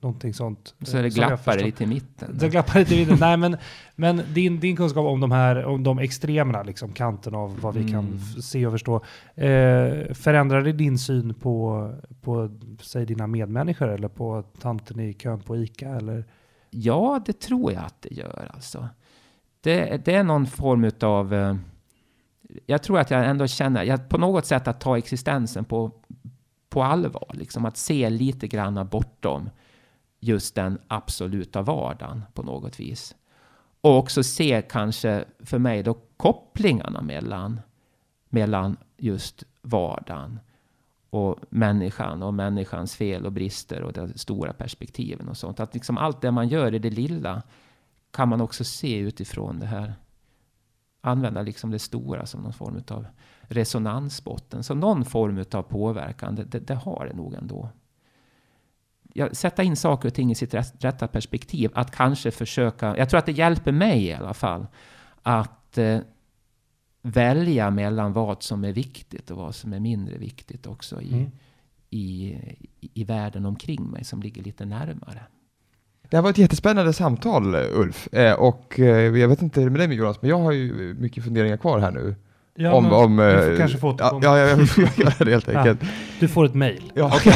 någonting 0.00 0.34
sånt. 0.34 0.74
Så 0.82 0.96
det 0.96 1.08
glappar 1.08 1.58
lite 1.58 1.84
i 1.84 1.86
mitten? 1.86 2.38
Det 2.38 2.48
glappar 2.48 2.78
lite 2.78 2.94
i 2.94 2.98
mitten. 2.98 3.18
Nej, 3.20 3.36
men, 3.36 3.56
men 3.96 4.22
din, 4.34 4.60
din 4.60 4.76
kunskap 4.76 5.06
om 5.06 5.20
de 5.20 5.30
här, 5.30 5.64
om 5.64 5.82
de 5.82 5.98
extremerna, 5.98 6.62
liksom 6.62 6.92
kanten 6.92 7.34
av 7.34 7.60
vad 7.60 7.74
vi 7.74 7.80
mm. 7.80 7.92
kan 7.92 8.18
se 8.42 8.66
och 8.66 8.72
förstå, 8.72 8.96
eh, 9.34 10.14
förändrar 10.14 10.62
det 10.62 10.72
din 10.72 10.98
syn 10.98 11.34
på, 11.34 11.90
på, 12.20 12.50
säg 12.80 13.06
dina 13.06 13.26
medmänniskor 13.26 13.88
eller 13.88 14.08
på 14.08 14.44
tanten 14.60 15.00
i 15.00 15.14
kön 15.14 15.40
på 15.40 15.56
ICA 15.56 15.88
eller? 15.88 16.24
Ja, 16.70 17.22
det 17.26 17.40
tror 17.40 17.72
jag 17.72 17.84
att 17.84 18.02
det 18.02 18.14
gör 18.14 18.50
alltså 18.54 18.88
det, 19.62 20.04
det 20.04 20.14
är 20.14 20.24
någon 20.24 20.46
form 20.46 20.90
av... 21.00 21.34
Eh, 21.34 21.56
jag 22.66 22.82
tror 22.82 22.98
att 22.98 23.10
jag 23.10 23.26
ändå 23.26 23.46
känner, 23.46 23.84
jag, 23.84 24.08
på 24.08 24.18
något 24.18 24.46
sätt 24.46 24.68
att 24.68 24.80
ta 24.80 24.98
existensen 24.98 25.64
på, 25.64 25.90
på 26.68 26.82
allvar. 26.82 27.30
Liksom 27.32 27.64
att 27.64 27.76
se 27.76 28.10
lite 28.10 28.46
grann 28.46 28.88
bortom 28.90 29.50
just 30.20 30.54
den 30.54 30.78
absoluta 30.88 31.62
vardagen 31.62 32.22
på 32.34 32.42
något 32.42 32.80
vis. 32.80 33.14
Och 33.80 33.98
också 33.98 34.22
se 34.22 34.62
kanske 34.70 35.24
för 35.40 35.58
mig 35.58 35.82
då 35.82 35.94
kopplingarna 36.16 37.02
mellan, 37.02 37.60
mellan 38.28 38.76
just 38.96 39.44
vardagen 39.62 40.40
och 41.10 41.38
människan 41.48 42.22
och 42.22 42.34
människans 42.34 42.96
fel 42.96 43.26
och 43.26 43.32
brister 43.32 43.82
och 43.82 43.92
de 43.92 44.12
stora 44.18 44.52
perspektiven 44.52 45.28
och 45.28 45.36
sånt. 45.36 45.60
Att 45.60 45.74
liksom 45.74 45.98
allt 45.98 46.20
det 46.20 46.30
man 46.30 46.48
gör 46.48 46.74
i 46.74 46.78
det 46.78 46.90
lilla 46.90 47.42
kan 48.12 48.28
man 48.28 48.40
också 48.40 48.64
se 48.64 48.98
utifrån 48.98 49.58
det 49.58 49.66
här. 49.66 49.94
Använda 51.00 51.42
liksom 51.42 51.70
det 51.70 51.78
stora 51.78 52.26
som 52.26 52.42
någon 52.42 52.52
form 52.52 52.82
av 52.88 53.06
resonansbotten. 53.40 54.64
Så 54.64 54.74
någon 54.74 55.04
form 55.04 55.44
av 55.52 55.62
påverkan, 55.62 56.34
det, 56.34 56.44
det, 56.44 56.58
det 56.58 56.74
har 56.74 57.06
det 57.06 57.16
nog 57.16 57.34
ändå. 57.34 57.68
ja, 59.14 59.34
sätta 59.34 59.62
in 59.62 59.76
saker 59.76 60.08
och 60.08 60.14
ting 60.14 60.30
i 60.30 60.34
sitt 60.34 60.54
rätta 60.54 61.08
perspektiv. 61.08 61.70
Att 61.74 61.90
kanske 61.90 62.30
försöka, 62.30 62.96
jag 62.96 63.10
tror 63.10 63.18
att 63.18 63.26
det 63.26 63.32
hjälper 63.32 63.72
mig 63.72 64.04
i 64.04 64.12
alla 64.12 64.34
fall, 64.34 64.66
att 65.22 65.78
eh, 65.78 66.00
välja 67.02 67.70
mellan 67.70 68.12
vad 68.12 68.42
som 68.42 68.64
är 68.64 68.72
viktigt 68.72 69.30
och 69.30 69.36
vad 69.36 69.54
som 69.54 69.72
är 69.72 69.80
mindre 69.80 70.18
viktigt 70.18 70.66
också 70.66 71.00
i, 71.00 71.12
mm. 71.12 71.30
i, 71.90 72.32
i, 72.80 72.90
i 72.94 73.04
världen 73.04 73.46
omkring 73.46 73.90
mig 73.90 74.04
som 74.04 74.22
ligger 74.22 74.42
lite 74.42 74.64
närmare. 74.64 75.26
Det 76.12 76.16
här 76.16 76.22
var 76.22 76.30
ett 76.30 76.38
jättespännande 76.38 76.92
samtal 76.92 77.54
Ulf. 77.54 78.14
Eh, 78.14 78.32
och 78.32 78.80
eh, 78.80 79.18
jag 79.18 79.28
vet 79.28 79.42
inte 79.42 79.60
med 79.60 79.88
dig 79.88 79.96
Jonas, 79.96 80.22
men 80.22 80.30
jag 80.30 80.38
har 80.38 80.52
ju 80.52 80.94
mycket 80.98 81.24
funderingar 81.24 81.56
kvar 81.56 81.78
här 81.78 81.90
nu. 81.90 82.14
Ja, 82.56 82.72
om, 82.72 82.92
om, 82.92 83.16
du 83.16 83.22
får 83.22 83.52
eh, 83.52 83.58
kanske 83.58 83.78
få 83.78 83.88
återkomma. 83.88 84.20
Ja, 84.24 84.38
ja, 84.38 84.46
jag 84.46 84.68
får 84.68 84.84
göra 84.96 85.14
det 85.18 85.30
helt 85.30 85.48
enkelt. 85.48 85.78
Ja, 85.82 85.88
du 86.20 86.28
får 86.28 86.44
ett 86.44 86.54
mejl. 86.54 86.92
Ja, 86.94 87.16
okay. 87.16 87.32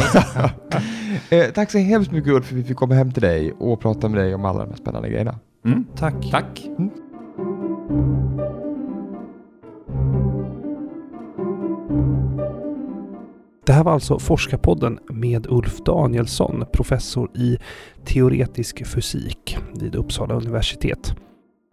eh, 1.38 1.50
tack 1.50 1.70
så 1.70 1.78
hemskt 1.78 2.12
mycket 2.12 2.32
Ulf 2.32 2.46
för 2.46 2.54
att 2.54 2.60
vi 2.60 2.64
fick 2.64 2.76
komma 2.76 2.94
hem 2.94 3.12
till 3.12 3.22
dig 3.22 3.52
och 3.52 3.80
prata 3.80 4.08
med 4.08 4.20
dig 4.20 4.34
om 4.34 4.44
alla 4.44 4.58
de 4.58 4.68
här 4.68 4.76
spännande 4.76 5.08
grejerna. 5.08 5.38
Mm. 5.64 5.84
Tack. 5.96 6.30
Tack. 6.30 6.66
Mm. 6.78 8.25
Det 13.66 13.72
här 13.72 13.84
var 13.84 13.92
alltså 13.92 14.18
Forskarpodden 14.18 14.98
med 15.08 15.46
Ulf 15.46 15.78
Danielsson, 15.84 16.64
professor 16.72 17.30
i 17.34 17.58
teoretisk 18.04 18.86
fysik 18.86 19.58
vid 19.74 19.94
Uppsala 19.94 20.34
universitet. 20.34 21.14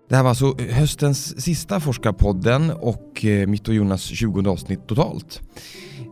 Det 0.10 0.16
här 0.16 0.24
var 0.24 0.30
alltså 0.30 0.56
höstens 0.70 1.42
sista 1.42 1.80
Forskarpodden 1.80 2.72
och 2.72 3.26
eh, 3.26 3.48
mitt 3.48 3.68
och 3.68 3.74
Jonas 3.74 4.02
20 4.02 4.50
avsnitt 4.50 4.88
totalt. 4.88 5.42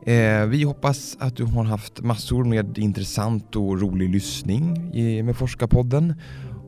Eh, 0.05 0.45
vi 0.45 0.63
hoppas 0.63 1.17
att 1.19 1.35
du 1.35 1.45
har 1.45 1.63
haft 1.63 2.01
massor 2.01 2.43
med 2.43 2.77
intressant 2.77 3.55
och 3.55 3.81
rolig 3.81 4.09
lyssning 4.09 4.91
med 5.25 5.37
Forskarpodden. 5.37 6.13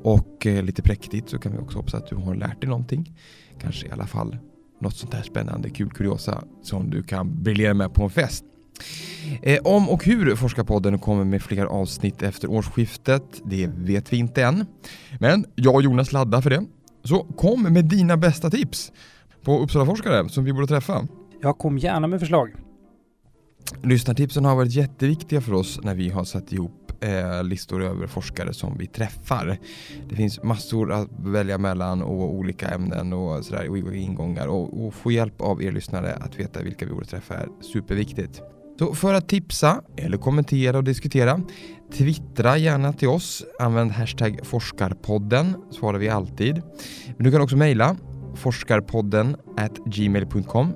Och 0.04 0.48
eh, 0.48 0.64
lite 0.64 0.82
präktigt 0.82 1.30
så 1.30 1.40
kan 1.40 1.52
vi 1.52 1.58
också 1.58 1.78
hoppas 1.78 1.94
att 1.94 2.08
du 2.08 2.16
har 2.16 2.36
lärt 2.36 2.62
dig 2.62 2.70
någonting. 2.70 3.12
Kanske 3.62 3.88
i 3.88 3.92
alla 3.92 4.08
fall 4.08 4.38
något 4.82 4.96
sånt 4.96 5.14
här 5.14 5.24
spännande, 5.24 5.70
kul 5.70 5.90
kuriosa 5.90 6.44
som 6.62 6.90
du 6.90 7.04
kan 7.04 7.44
briljera 7.44 7.74
med 7.74 7.94
på 7.94 8.04
en 8.04 8.10
fest. 8.10 8.46
Eh, 9.42 9.60
om 9.64 9.90
och 9.90 10.06
hur 10.06 10.36
Forskarpodden 10.36 11.00
kommer 11.00 11.24
med 11.24 11.42
fler 11.42 11.66
avsnitt 11.66 12.22
efter 12.22 12.52
årsskiftet, 12.52 13.42
det 13.46 13.68
vet 13.68 14.14
vi 14.14 14.18
inte 14.18 14.44
än. 14.44 14.66
Men 15.20 15.46
jag 15.56 15.76
och 15.76 15.82
Jonas 15.82 16.12
laddar 16.12 16.42
för 16.42 16.50
det. 16.50 16.66
Så 17.04 17.24
kom 17.24 17.64
med 17.64 17.86
dina 17.86 18.18
bästa 18.18 18.50
tips 18.50 18.92
på 19.44 19.60
Uppsala-forskare 19.60 20.30
som 20.30 20.44
vi 20.44 20.54
borde 20.54 20.68
träffa. 20.68 21.08
Jag 21.42 21.58
kom 21.58 21.78
gärna 21.78 22.08
med 22.08 22.20
förslag. 22.20 22.52
Lyssnartipsen 23.84 24.46
har 24.46 24.56
varit 24.56 24.72
jätteviktiga 24.72 25.42
för 25.42 25.54
oss 25.54 25.80
när 25.84 25.96
vi 25.96 26.10
har 26.10 26.24
satt 26.24 26.54
ihop 26.54 27.04
eh, 27.04 27.44
listor 27.44 27.84
över 27.84 28.08
forskare 28.08 28.54
som 28.54 28.78
vi 28.78 28.88
träffar. 28.88 29.58
Det 30.10 30.16
finns 30.16 30.44
massor 30.44 30.92
att 30.92 31.08
välja 31.20 31.58
mellan 31.58 32.02
och 32.02 32.34
olika 32.34 32.68
ämnen 32.68 33.14
och, 33.14 33.46
sådär, 33.46 33.70
och 33.70 33.96
ingångar 33.96 34.48
och, 34.48 34.86
och 34.86 34.94
få 34.94 35.12
hjälp 35.12 35.42
av 35.42 35.64
er 35.64 35.72
lyssnare 35.72 36.14
att 36.14 36.40
veta 36.40 36.62
vilka 36.62 36.86
vi 36.86 36.92
borde 36.92 37.06
träffa 37.06 37.36
är 37.36 37.48
superviktigt. 37.62 38.42
Så 38.80 38.96
för 38.96 39.14
att 39.14 39.30
tipsa 39.30 39.82
eller 39.98 40.18
kommentera 40.18 40.78
och 40.78 40.84
diskutera, 40.84 41.42
twittra 41.94 42.58
gärna 42.58 42.94
till 42.94 43.08
oss. 43.08 43.46
Använd 43.60 43.92
hashtag 43.92 44.40
forskarpodden, 44.44 45.56
svarar 45.72 46.00
vi 46.00 46.10
alltid. 46.10 46.62
Men 47.18 47.24
du 47.24 47.32
kan 47.32 47.42
också 47.42 47.58
mejla 47.58 47.98
forskarpodden 48.36 49.36
at 49.58 49.78
gmail.com 49.86 50.74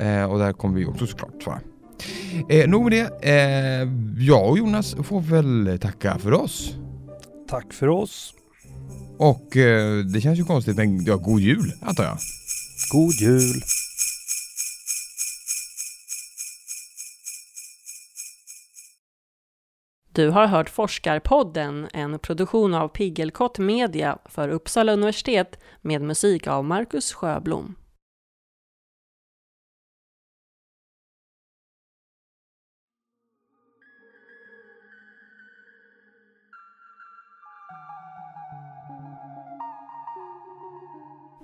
eh, 0.00 0.24
och 0.24 0.38
där 0.38 0.52
kommer 0.52 0.74
vi 0.74 0.86
också 0.86 1.06
såklart 1.06 1.42
svara. 1.42 1.60
Eh, 2.48 2.68
nog 2.68 2.82
med 2.82 2.92
det. 2.92 3.28
Eh, 3.28 3.88
jag 4.18 4.50
och 4.50 4.58
Jonas 4.58 4.96
får 5.04 5.20
väl 5.20 5.78
tacka 5.80 6.18
för 6.18 6.32
oss. 6.32 6.74
Tack 7.48 7.72
för 7.72 7.88
oss. 7.88 8.34
Och 9.18 9.56
eh, 9.56 9.98
det 9.98 10.20
känns 10.20 10.38
ju 10.38 10.44
konstigt 10.44 10.76
men 10.76 11.04
ja, 11.04 11.16
god 11.16 11.40
jul 11.40 11.72
antar 11.80 12.04
jag. 12.04 12.18
God 12.92 13.14
jul. 13.14 13.62
Du 20.14 20.30
har 20.30 20.46
hört 20.46 20.70
Forskarpodden, 20.70 21.88
en 21.92 22.18
produktion 22.18 22.74
av 22.74 22.88
Piggelkott 22.88 23.58
Media 23.58 24.18
för 24.24 24.48
Uppsala 24.48 24.92
universitet 24.92 25.58
med 25.80 26.02
musik 26.02 26.46
av 26.46 26.64
Marcus 26.64 27.12
Sjöblom. 27.12 27.74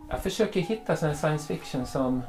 Jag 0.09 0.23
försöker 0.23 0.61
hitta 0.61 0.97
science 0.97 1.55
fiction 1.55 1.87
som 1.87 2.23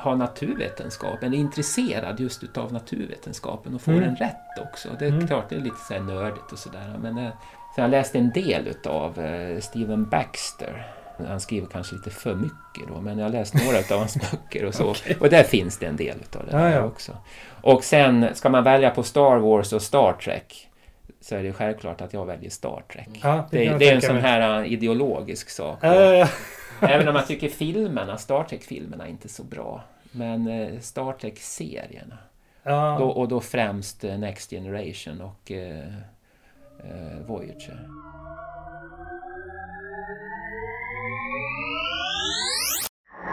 har 0.00 0.16
naturvetenskapen, 0.16 1.34
är 1.34 1.38
intresserad 1.38 2.20
just 2.20 2.44
utav 2.44 2.72
naturvetenskapen 2.72 3.74
och 3.74 3.80
får 3.80 3.92
mm. 3.92 4.04
den 4.04 4.16
rätt 4.16 4.58
också. 4.70 4.88
Det 4.98 5.04
är 5.04 5.10
mm. 5.10 5.26
klart, 5.26 5.48
det 5.48 5.54
är 5.54 5.60
lite 5.60 5.80
så 5.88 5.94
här 5.94 6.00
nördigt 6.00 6.52
och 6.52 6.58
sådär. 6.58 6.98
Men 7.02 7.18
eh, 7.18 7.30
så 7.74 7.80
jag 7.80 7.90
läste 7.90 8.18
en 8.18 8.30
del 8.30 8.66
utav 8.66 9.20
eh, 9.20 9.60
Steven 9.60 10.08
Baxter. 10.08 10.86
Han 11.28 11.40
skriver 11.40 11.66
kanske 11.66 11.94
lite 11.94 12.10
för 12.10 12.34
mycket 12.34 12.88
då, 12.88 13.00
men 13.00 13.18
jag 13.18 13.24
har 13.24 13.32
läst 13.32 13.54
några 13.54 13.78
av 13.78 13.98
hans 13.98 14.16
böcker 14.30 14.64
och 14.64 14.74
så. 14.74 14.90
okay. 14.90 15.16
Och 15.20 15.28
där 15.28 15.42
finns 15.42 15.78
det 15.78 15.86
en 15.86 15.96
del 15.96 16.16
utav 16.20 16.46
det 16.46 16.52
ja, 16.52 16.70
ja. 16.70 16.82
också. 16.82 17.16
Och 17.62 17.84
sen 17.84 18.26
ska 18.34 18.48
man 18.48 18.64
välja 18.64 18.90
på 18.90 19.02
Star 19.02 19.36
Wars 19.36 19.72
och 19.72 19.82
Star 19.82 20.12
Trek 20.12 20.70
så 21.20 21.36
är 21.36 21.42
det 21.42 21.52
självklart 21.52 22.00
att 22.00 22.12
jag 22.12 22.26
väljer 22.26 22.50
Star 22.50 22.82
Trek. 22.92 23.08
Ja, 23.22 23.48
det, 23.50 23.58
det, 23.58 23.78
det 23.78 23.88
är 23.88 23.94
en 23.94 24.02
sån 24.02 24.16
här 24.16 24.60
uh, 24.60 24.72
ideologisk 24.72 25.50
sak. 25.50 25.78
Ja, 25.80 26.28
Även 26.80 27.08
om 27.08 27.16
jag 27.16 27.26
tycker 27.26 27.48
filmerna, 27.48 28.18
Star 28.18 28.44
Trek-filmerna 28.44 29.06
är 29.06 29.10
inte 29.10 29.28
så 29.28 29.44
bra. 29.44 29.82
Men 30.12 30.48
uh, 30.48 30.80
Star 30.80 31.12
Trek-serierna. 31.12 32.18
Då, 32.98 33.10
och 33.10 33.28
då 33.28 33.40
främst 33.40 34.04
uh, 34.04 34.18
Next 34.18 34.50
Generation 34.50 35.20
och 35.20 35.52
Voyager. 37.26 37.88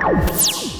you 0.09 0.76